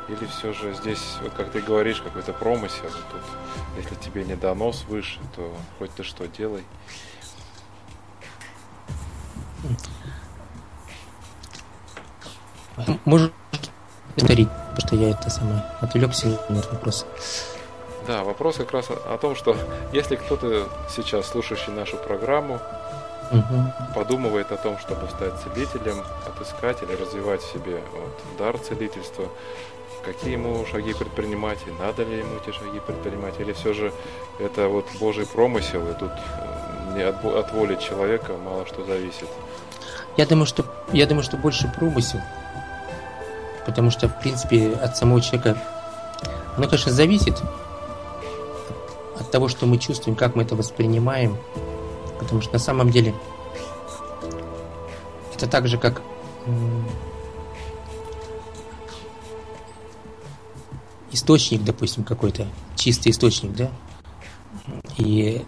или 0.08 0.26
все 0.26 0.54
же 0.54 0.74
здесь, 0.74 1.18
вот 1.22 1.34
как 1.34 1.52
ты 1.52 1.62
говоришь, 1.62 2.02
какой-то 2.02 2.34
промысел, 2.34 2.90
тут, 3.12 3.22
если 3.78 3.96
тебе 3.96 4.24
не 4.24 4.36
дано 4.36 4.72
свыше, 4.74 5.20
то 5.36 5.56
хоть 5.78 5.92
ты 5.92 6.04
что 6.04 6.28
делай. 6.28 6.64
Можешь 13.06 13.32
повторить, 14.16 14.50
потому 14.50 14.88
что 14.88 14.96
я 14.96 15.10
это 15.12 15.30
самое 15.30 15.64
отвлекся 15.82 16.28
на 16.50 16.60
этот 16.60 16.72
вопрос. 16.74 17.06
Да, 18.08 18.24
вопрос 18.24 18.56
как 18.56 18.72
раз 18.72 18.90
о, 18.90 19.18
том, 19.18 19.36
что 19.36 19.56
если 19.94 20.16
кто-то 20.16 20.68
сейчас, 20.90 21.28
слушающий 21.28 21.74
нашу 21.74 21.98
программу, 21.98 22.60
угу. 23.32 23.74
подумывает 23.96 24.52
о 24.52 24.58
том, 24.58 24.78
чтобы 24.80 25.08
стать 25.10 25.34
целителем, 25.42 26.04
отыскать 26.28 26.82
или 26.84 26.94
развивать 26.94 27.42
в 27.42 27.52
себе 27.52 27.82
вот, 27.94 28.38
дар 28.38 28.58
целительства, 28.58 29.26
какие 30.04 30.34
ему 30.34 30.66
шаги 30.66 30.94
предпринимать, 30.94 31.60
и 31.68 31.72
надо 31.82 32.04
ли 32.04 32.20
ему 32.20 32.38
эти 32.38 32.56
шаги 32.56 32.80
предпринимать, 32.80 33.40
или 33.40 33.54
все 33.54 33.74
же 33.74 33.92
это 34.40 34.68
вот 34.68 34.86
Божий 35.00 35.26
промысел, 35.26 35.88
и 35.90 35.94
тут 35.94 36.12
э, 36.12 36.96
не 36.96 37.04
от, 37.04 37.24
от 37.24 37.52
воли 37.54 37.76
человека 37.76 38.34
мало 38.38 38.66
что 38.66 38.86
зависит. 38.86 39.28
Я 40.18 40.26
думаю, 40.26 40.46
что 40.46 40.66
я 40.92 41.06
думаю, 41.06 41.24
что 41.24 41.38
больше 41.38 41.72
промысел, 41.78 42.22
потому 43.66 43.92
что 43.92 44.08
в 44.08 44.20
принципе 44.20 44.74
от 44.74 44.98
самого 44.98 45.22
человека, 45.22 45.58
оно, 46.58 46.66
конечно, 46.66 46.92
зависит, 46.92 47.42
от 49.20 49.32
того, 49.32 49.48
что 49.48 49.66
мы 49.66 49.78
чувствуем, 49.78 50.16
как 50.16 50.36
мы 50.36 50.44
это 50.44 50.56
воспринимаем. 50.56 51.38
Потому 52.20 52.42
что 52.42 52.54
на 52.54 52.60
самом 52.60 52.90
деле 52.90 53.16
это 55.34 55.48
так 55.48 55.68
же, 55.68 55.78
как 55.78 56.02
источник, 61.12 61.64
допустим, 61.64 62.04
какой-то, 62.04 62.48
чистый 62.76 63.10
источник, 63.12 63.54
да? 63.54 63.72
И 64.98 65.46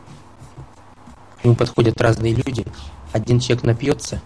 к 1.41 1.43
нему 1.43 1.56
подходят 1.56 1.99
разные 2.02 2.34
люди. 2.34 2.65
Один 3.11 3.39
человек 3.39 3.64
напьется, 3.64 4.22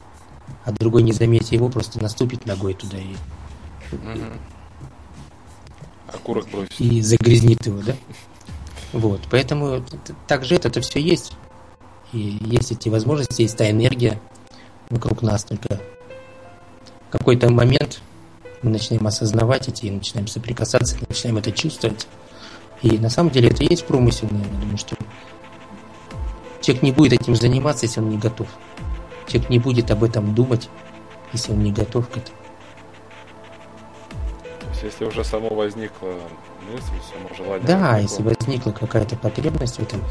а 0.64 0.72
другой, 0.72 1.02
не 1.02 1.12
заметя 1.12 1.56
его, 1.56 1.70
просто 1.70 2.02
наступит 2.02 2.46
ногой 2.46 2.74
туда 2.74 2.98
и... 2.98 3.16
Угу. 3.92 4.24
Окурок 6.14 6.48
бросит. 6.50 6.80
И 6.80 7.02
загрязнит 7.02 7.66
его, 7.66 7.82
да? 7.82 7.96
Вот, 8.94 9.22
поэтому 9.30 9.84
также 10.28 10.56
это, 10.56 10.68
это 10.68 10.82
все 10.82 11.00
есть. 11.02 11.34
И 12.16 12.38
есть 12.46 12.72
эти 12.72 12.88
возможности, 12.88 13.42
есть 13.42 13.58
та 13.58 13.70
энергия 13.70 14.22
вокруг 14.90 15.22
нас, 15.22 15.44
только 15.44 15.82
в 17.10 17.12
какой-то 17.12 17.52
момент 17.52 18.02
мы 18.62 18.70
начинаем 18.70 19.06
осознавать 19.06 19.68
эти, 19.68 19.88
начинаем 19.88 20.28
соприкасаться, 20.28 20.96
начинаем 21.10 21.40
это 21.40 21.52
чувствовать. 21.52 22.08
И 22.82 22.98
на 22.98 23.10
самом 23.10 23.32
деле 23.32 23.50
это 23.50 23.66
есть 23.66 23.86
промысел, 23.86 24.30
наверное, 24.32 24.62
думаю, 24.62 24.78
что 24.78 24.96
человек 26.62 26.84
не 26.84 26.94
будет 26.94 27.20
этим 27.20 27.36
заниматься, 27.36 27.86
если 27.86 28.00
он 28.00 28.10
не 28.10 28.18
готов. 28.18 28.48
Человек 29.28 29.50
не 29.50 29.60
будет 29.60 29.92
об 29.92 30.02
этом 30.02 30.34
думать, 30.34 30.70
если 31.34 31.52
он 31.52 31.64
не 31.64 31.74
готов 31.74 32.08
к 32.08 32.16
этому. 32.16 32.38
То 34.62 34.70
есть, 34.70 34.84
если 34.84 35.04
уже 35.04 35.26
само 35.26 35.50
возникло 35.50 36.14
мысль, 36.72 36.94
само 37.14 37.36
желание. 37.36 37.68
Да, 37.68 37.98
если 37.98 38.24
возникла 38.24 38.72
какая-то 38.72 39.18
потребность 39.18 39.80
в 39.80 39.84
этом, 39.84 40.02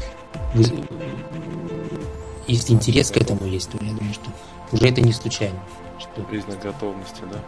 если 2.47 2.73
интерес 2.73 3.11
к 3.11 3.17
этому 3.17 3.45
есть, 3.45 3.69
то 3.71 3.83
я 3.83 3.93
думаю, 3.93 4.13
что 4.13 4.29
уже 4.71 4.87
это 4.87 5.01
не 5.01 5.13
случайно. 5.13 5.59
Что... 5.99 6.21
Признак 6.23 6.61
готовности, 6.61 7.21
да? 7.31 7.39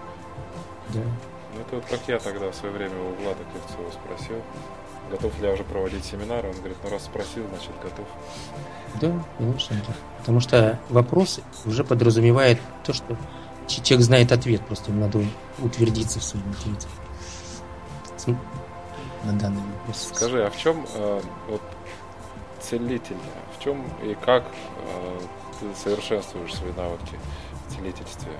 Да. 0.89 0.99
Ну 1.53 1.61
это 1.61 1.75
вот 1.75 1.85
как 1.85 1.99
я 2.07 2.19
тогда 2.19 2.51
в 2.51 2.55
свое 2.55 2.73
время 2.73 2.95
у 2.99 3.21
Влада 3.21 3.39
Кривцова 3.51 3.91
спросил, 3.91 4.41
готов 5.11 5.39
ли 5.39 5.47
я 5.47 5.53
уже 5.53 5.63
проводить 5.63 6.05
семинары, 6.05 6.49
он 6.49 6.55
говорит, 6.55 6.77
ну 6.83 6.89
раз 6.89 7.05
спросил, 7.05 7.45
значит 7.49 7.71
готов. 7.81 8.07
Да, 9.01 9.25
конечно. 9.37 9.75
Да. 9.87 9.93
Потому 10.19 10.39
что 10.39 10.79
вопрос 10.89 11.39
уже 11.65 11.83
подразумевает 11.83 12.59
то, 12.83 12.93
что 12.93 13.17
человек 13.67 14.05
знает 14.05 14.31
ответ, 14.31 14.65
просто 14.65 14.91
ему 14.91 15.01
надо 15.01 15.23
утвердиться 15.59 16.19
в 16.19 16.23
своем 16.23 16.49
ответе 16.51 16.87
на 19.27 19.33
данный 19.33 19.61
вопрос. 19.61 20.11
Скажи, 20.13 20.45
а 20.45 20.49
в 20.49 20.57
чем 20.57 20.85
э, 20.93 21.21
вот 21.49 21.61
целитель, 22.61 23.17
в 23.57 23.63
чем 23.63 23.85
и 24.03 24.15
как 24.15 24.43
э, 24.43 25.19
ты 25.59 25.75
совершенствуешь 25.75 26.53
свои 26.53 26.71
навыки 26.73 27.19
в 27.67 27.75
целительстве? 27.75 28.31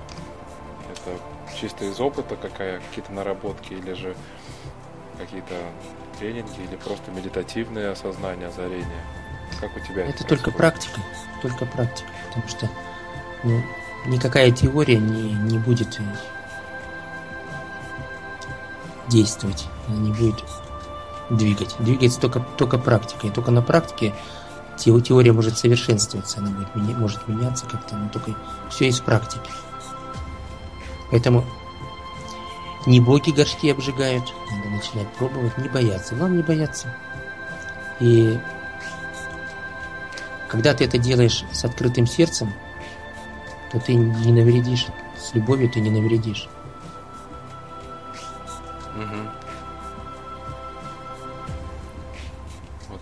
Это 0.90 1.18
чисто 1.58 1.84
из 1.84 2.00
опыта 2.00 2.36
какая, 2.36 2.80
какие-то 2.80 3.12
наработки 3.12 3.74
или 3.74 3.92
же 3.92 4.16
какие-то 5.18 5.54
тренинги 6.18 6.60
или 6.60 6.76
просто 6.76 7.10
медитативное 7.10 7.92
осознание, 7.92 8.48
озарение? 8.48 9.02
Как 9.60 9.76
у 9.76 9.80
тебя 9.80 10.04
это? 10.04 10.14
Это 10.14 10.24
только 10.24 10.50
практика, 10.50 11.00
только 11.42 11.66
практика, 11.66 12.08
потому 12.28 12.48
что 12.48 12.70
ну, 13.44 13.62
никакая 14.06 14.50
теория 14.50 14.98
не, 14.98 15.32
не 15.32 15.58
будет 15.58 16.00
действовать, 19.08 19.66
она 19.88 19.98
не 19.98 20.12
будет 20.12 20.44
двигать. 21.30 21.76
Двигается 21.78 22.20
только, 22.20 22.40
только 22.56 22.78
практика. 22.78 23.26
И 23.26 23.30
только 23.30 23.50
на 23.50 23.62
практике 23.62 24.14
теория 24.78 25.32
может 25.32 25.58
совершенствоваться, 25.58 26.38
она 26.38 26.50
будет, 26.50 26.96
может 26.96 27.26
меняться 27.26 27.66
как-то, 27.66 27.96
но 27.96 28.08
только 28.08 28.34
все 28.70 28.88
из 28.88 29.00
практики. 29.00 29.50
Поэтому 31.10 31.44
не 32.86 33.00
боги 33.00 33.30
горшки 33.30 33.70
обжигают, 33.70 34.32
надо 34.50 34.70
начинать 34.70 35.08
пробовать, 35.14 35.58
не 35.58 35.68
бояться. 35.68 36.14
Главное 36.14 36.38
не 36.38 36.42
бояться. 36.42 36.94
И 38.00 38.38
когда 40.48 40.74
ты 40.74 40.84
это 40.84 40.98
делаешь 40.98 41.44
с 41.52 41.64
открытым 41.64 42.06
сердцем, 42.06 42.52
то 43.72 43.80
ты 43.80 43.94
не 43.94 44.32
навредишь. 44.32 44.86
С 45.18 45.34
любовью 45.34 45.68
ты 45.68 45.80
не 45.80 45.90
навредишь. 45.90 46.48
Угу. 48.94 49.37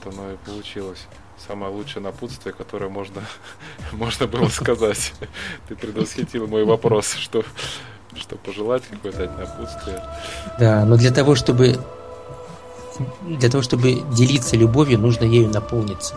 Оно 0.08 0.32
и 0.32 0.36
получилось. 0.36 1.06
Самое 1.46 1.72
лучшее 1.72 2.02
напутствие, 2.02 2.54
которое 2.54 2.88
можно, 2.88 3.22
можно 3.92 4.26
было 4.26 4.48
сказать. 4.48 5.12
Ты 5.68 5.76
предвосхитил 5.76 6.46
мой 6.46 6.64
вопрос, 6.64 7.12
что, 7.12 7.44
что 8.14 8.36
пожелать, 8.36 8.82
какое 8.90 9.12
дать 9.12 9.38
напутствие. 9.38 10.02
Да, 10.58 10.84
но 10.84 10.96
для 10.96 11.10
того, 11.10 11.34
чтобы 11.34 11.78
для 13.22 13.50
того, 13.50 13.62
чтобы 13.62 14.02
делиться 14.14 14.56
любовью, 14.56 14.98
нужно 14.98 15.24
ею 15.24 15.50
наполниться. 15.50 16.14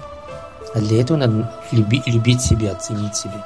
А 0.74 0.80
для 0.80 1.02
этого 1.02 1.18
надо 1.18 1.53
люби, 1.72 2.02
любить 2.06 2.41
себя, 2.41 2.76
ценить 2.76 3.16
себя. 3.16 3.45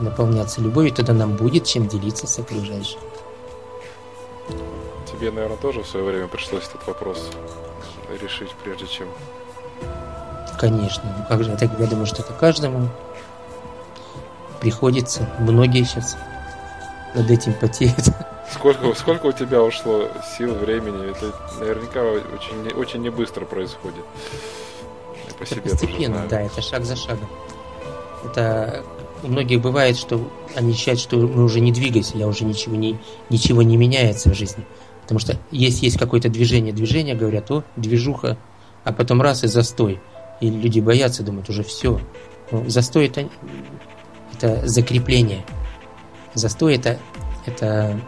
Наполняться 0.00 0.60
любовью, 0.60 0.92
тогда 0.92 1.12
нам 1.12 1.36
будет 1.36 1.64
чем 1.64 1.88
делиться 1.88 2.26
с 2.26 2.38
окружающим. 2.38 2.98
Тебе, 5.10 5.30
наверное, 5.30 5.58
тоже 5.58 5.82
в 5.82 5.86
свое 5.86 6.06
время 6.06 6.28
пришлось 6.28 6.64
этот 6.68 6.86
вопрос 6.86 7.30
решить, 8.16 8.50
прежде 8.62 8.86
чем 8.86 9.08
Конечно. 10.62 11.02
Ну 11.18 11.24
как 11.28 11.42
же, 11.42 11.50
я, 11.50 11.56
так, 11.56 11.70
я 11.78 11.86
думаю, 11.86 12.06
что 12.06 12.22
это 12.22 12.32
каждому 12.34 12.88
приходится. 14.60 15.28
Многие 15.40 15.82
сейчас 15.82 16.16
над 17.14 17.28
этим 17.28 17.54
потеет. 17.54 18.10
Сколько, 18.48 18.94
сколько 18.94 19.26
у 19.26 19.32
тебя 19.32 19.62
ушло 19.62 20.08
сил, 20.38 20.54
времени? 20.54 21.10
Это 21.10 21.34
наверняка 21.58 22.02
очень, 22.02 22.72
очень 22.78 23.00
не 23.00 23.10
быстро 23.10 23.44
происходит. 23.44 24.04
Я 25.26 25.34
по 25.34 25.46
себе 25.46 25.62
постепенно, 25.62 26.26
да, 26.28 26.42
это 26.42 26.62
шаг 26.62 26.84
за 26.84 26.94
шагом. 26.94 27.28
Это 28.24 28.84
у 29.22 29.28
многих 29.28 29.60
бывает, 29.60 29.96
что 29.96 30.20
они 30.54 30.74
считают, 30.74 31.00
что 31.00 31.16
мы 31.16 31.42
уже 31.42 31.60
не 31.60 31.72
двигаемся, 31.72 32.18
я 32.18 32.28
уже 32.28 32.44
ничего 32.44 32.76
не, 32.76 33.00
ничего 33.30 33.62
не 33.62 33.76
меняется 33.76 34.30
в 34.30 34.34
жизни. 34.34 34.64
Потому 35.02 35.18
что 35.18 35.36
есть, 35.50 35.82
есть 35.82 35.98
какое-то 35.98 36.28
движение, 36.28 36.72
движение, 36.72 37.14
говорят, 37.14 37.50
о, 37.50 37.64
движуха, 37.76 38.38
а 38.84 38.92
потом 38.92 39.20
раз 39.20 39.44
и 39.44 39.48
застой. 39.48 40.00
И 40.40 40.48
люди 40.48 40.80
боятся, 40.80 41.22
думают, 41.22 41.48
уже 41.48 41.62
все. 41.62 42.00
Ну, 42.50 42.68
застой 42.68 43.06
это, 43.06 43.28
это 44.34 44.66
закрепление. 44.66 45.44
Застой 46.34 46.76
это, 46.76 46.98
это 47.46 48.00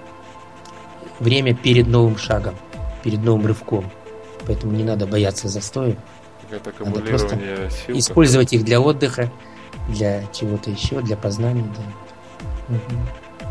время 1.20 1.54
перед 1.54 1.86
новым 1.86 2.16
шагом, 2.16 2.54
перед 3.02 3.22
новым 3.22 3.46
рывком. 3.46 3.90
Поэтому 4.46 4.72
не 4.72 4.84
надо 4.84 5.06
бояться 5.06 5.48
застоя. 5.48 5.96
Надо 6.50 7.00
просто 7.00 7.38
сил, 7.86 7.98
использовать 7.98 8.52
их 8.52 8.64
для 8.64 8.80
отдыха, 8.80 9.32
для 9.88 10.26
чего-то 10.28 10.70
еще, 10.70 11.00
для 11.00 11.16
познания. 11.16 11.64
Да. 11.64 12.76
Угу. 12.76 13.48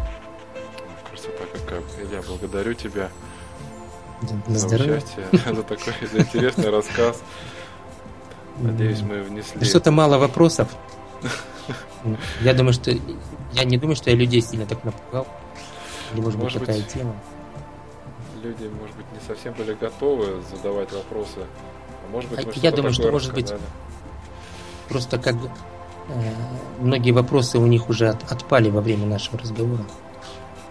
Красота 1.09 1.43
какая. 1.53 1.81
Илья, 2.01 2.21
благодарю 2.27 2.73
тебя 2.73 3.09
на 4.47 4.57
за 4.57 4.75
участие, 4.75 5.27
за 5.53 5.63
такой 5.63 5.93
за 6.11 6.19
интересный 6.19 6.69
рассказ. 6.69 7.21
Надеюсь, 8.59 9.01
мы 9.01 9.21
внесли... 9.21 9.59
Ну, 9.59 9.65
что-то 9.65 9.91
мало 9.91 10.17
вопросов. 10.17 10.69
Я 12.41 12.53
думаю, 12.53 12.73
что... 12.73 12.91
Я 13.53 13.63
не 13.65 13.77
думаю, 13.77 13.95
что 13.95 14.09
я 14.09 14.15
людей 14.15 14.41
сильно 14.41 14.65
так 14.65 14.83
напугал. 14.83 15.27
Или, 16.11 16.21
может, 16.21 16.39
может 16.39 16.59
быть, 16.59 16.67
такая 16.67 16.83
быть, 16.83 16.91
тема. 16.91 17.15
Люди, 18.41 18.63
может 18.63 18.95
быть, 18.95 19.05
не 19.13 19.19
совсем 19.27 19.53
были 19.53 19.75
готовы 19.75 20.41
задавать 20.51 20.91
вопросы. 20.91 21.41
А 21.41 22.11
может 22.11 22.31
быть, 22.31 22.39
а 22.39 22.59
я 22.59 22.71
думаю, 22.71 22.93
что, 22.93 23.11
может 23.11 23.31
быть, 23.31 23.53
просто 24.89 25.19
как 25.19 25.35
э, 25.35 26.33
многие 26.79 27.11
вопросы 27.11 27.59
у 27.59 27.67
них 27.67 27.89
уже 27.89 28.09
от, 28.09 28.31
отпали 28.31 28.71
во 28.71 28.81
время 28.81 29.05
нашего 29.05 29.37
разговора. 29.37 29.85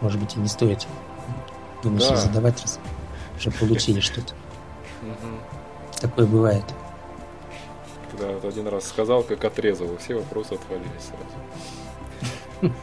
Может 0.00 0.20
быть, 0.20 0.34
и 0.34 0.40
не 0.40 0.48
стоит 0.48 0.88
думаешь, 1.82 2.08
да. 2.08 2.16
задавать, 2.16 2.60
раз 2.62 2.78
уже 3.46 3.56
получили 3.58 4.00
что-то. 4.00 4.34
Такое 6.00 6.26
бывает 6.26 6.64
когда 8.12 8.34
вот 8.34 8.44
один 8.44 8.68
раз 8.68 8.86
сказал, 8.88 9.22
как 9.22 9.44
отрезал, 9.44 9.88
все 9.98 10.14
вопросы 10.14 10.54
отвалились 10.54 11.10
сразу. 12.60 12.74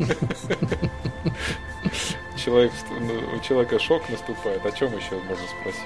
Человек, 2.44 2.72
ну, 2.90 3.38
у 3.38 3.40
человека 3.42 3.80
шок 3.80 4.10
наступает, 4.10 4.66
о 4.66 4.72
чем 4.72 4.96
еще 4.96 5.16
можно 5.16 5.46
спросить? 5.60 5.84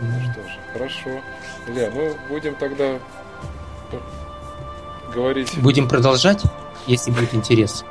Ну 0.00 0.20
что 0.20 0.42
же, 0.42 0.58
хорошо. 0.72 1.10
Илья, 1.68 1.90
ну 1.94 2.16
будем 2.28 2.54
тогда 2.54 2.98
говорить. 5.14 5.58
Будем 5.58 5.88
продолжать, 5.88 6.42
если 6.86 7.10
будет 7.10 7.34
интерес. 7.34 7.84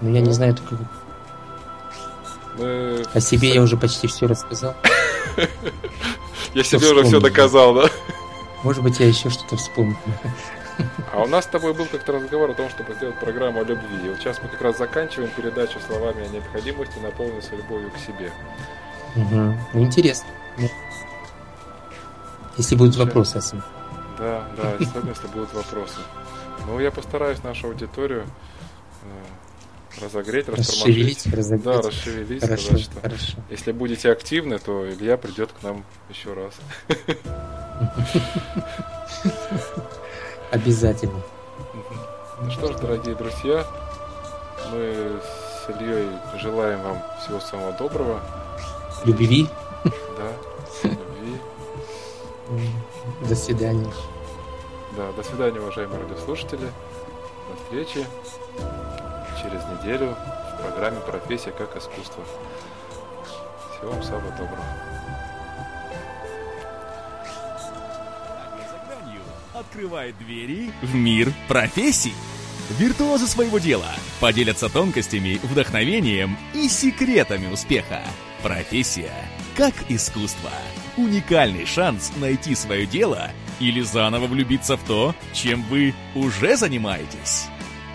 Но 0.00 0.10
я 0.10 0.20
не 0.20 0.32
знаю 0.32 0.54
только. 0.54 0.78
Мы... 2.58 3.04
О 3.12 3.20
себе 3.20 3.54
я 3.54 3.62
уже 3.62 3.76
почти 3.76 4.06
все 4.06 4.26
рассказал. 4.26 4.74
Я 6.54 6.64
себе 6.64 6.90
уже 6.90 7.04
все 7.04 7.20
доказал, 7.20 7.74
да? 7.74 7.88
Может 8.62 8.82
быть, 8.82 9.00
я 9.00 9.06
еще 9.06 9.30
что-то 9.30 9.56
вспомню. 9.56 9.96
А 11.12 11.22
у 11.22 11.26
нас 11.26 11.44
с 11.44 11.48
тобой 11.48 11.72
был 11.72 11.86
как-то 11.86 12.12
разговор 12.12 12.50
о 12.50 12.54
том, 12.54 12.68
чтобы 12.70 12.94
сделать 12.94 13.18
программу 13.18 13.60
о 13.60 13.64
любви. 13.64 14.06
И 14.06 14.08
вот 14.08 14.18
сейчас 14.18 14.40
мы 14.42 14.48
как 14.48 14.60
раз 14.60 14.78
заканчиваем 14.78 15.30
передачу 15.30 15.78
словами 15.86 16.26
о 16.26 16.28
необходимости 16.28 16.98
наполниться 16.98 17.56
любовью 17.56 17.90
к 17.90 17.98
себе. 17.98 18.32
Угу. 19.16 19.82
Интересно. 19.82 20.28
Если 22.56 22.76
будут 22.76 22.96
вопросы, 22.96 23.36
Асим. 23.36 23.62
Да, 24.18 24.46
да, 24.56 24.74
особенно 24.78 25.10
если 25.10 25.26
будут 25.28 25.52
вопросы. 25.54 26.00
Ну, 26.66 26.78
я 26.78 26.90
постараюсь 26.90 27.42
нашу 27.42 27.68
аудиторию 27.68 28.24
э, 29.02 29.06
разогреть, 30.00 30.48
расшевелить, 30.48 31.26
разогреть. 31.26 31.64
Да, 31.64 31.82
расшевелить, 31.82 32.42
хорошо, 32.42 32.64
сказать, 32.64 32.84
что 32.84 33.00
хорошо. 33.00 33.38
если 33.50 33.72
будете 33.72 34.10
активны, 34.10 34.58
то 34.58 34.88
Илья 34.88 35.16
придет 35.16 35.52
к 35.52 35.62
нам 35.62 35.84
еще 36.08 36.32
раз. 36.32 36.54
Обязательно. 40.50 41.22
Ну 42.42 42.50
что 42.50 42.72
ж, 42.72 42.76
дорогие 42.80 43.14
друзья, 43.14 43.66
мы 44.70 45.20
с 45.22 45.70
Ильей 45.70 46.08
желаем 46.40 46.82
вам 46.82 47.02
всего 47.22 47.40
самого 47.40 47.72
доброго. 47.72 48.20
Любви. 49.04 49.48
Да, 49.84 50.88
любви. 50.88 51.38
До 53.28 53.34
свидания. 53.34 53.92
Да, 54.96 55.12
до 55.12 55.22
свидания, 55.22 55.60
уважаемые 55.60 56.02
радиослушатели. 56.02 56.70
До 57.48 57.56
встречи 57.64 58.06
через 59.42 59.62
неделю 59.64 60.16
в 60.54 60.62
программе 60.62 61.00
«Профессия 61.00 61.50
как 61.50 61.76
искусство». 61.76 62.24
Всего 63.76 63.92
вам 63.92 64.02
самого 64.02 64.30
доброго. 64.32 64.64
открывает 69.72 70.16
двери 70.18 70.70
в 70.82 70.94
мир 70.94 71.32
профессий. 71.48 72.12
Виртуозы 72.78 73.26
своего 73.26 73.58
дела 73.58 73.90
поделятся 74.20 74.68
тонкостями, 74.68 75.40
вдохновением 75.42 76.36
и 76.54 76.68
секретами 76.68 77.50
успеха. 77.52 78.02
Профессия 78.42 79.12
как 79.56 79.74
искусство. 79.88 80.50
Уникальный 80.96 81.64
шанс 81.64 82.12
найти 82.16 82.54
свое 82.54 82.86
дело 82.86 83.30
или 83.60 83.80
заново 83.80 84.26
влюбиться 84.26 84.76
в 84.76 84.84
то, 84.84 85.14
чем 85.32 85.62
вы 85.64 85.94
уже 86.14 86.56
занимаетесь. 86.56 87.46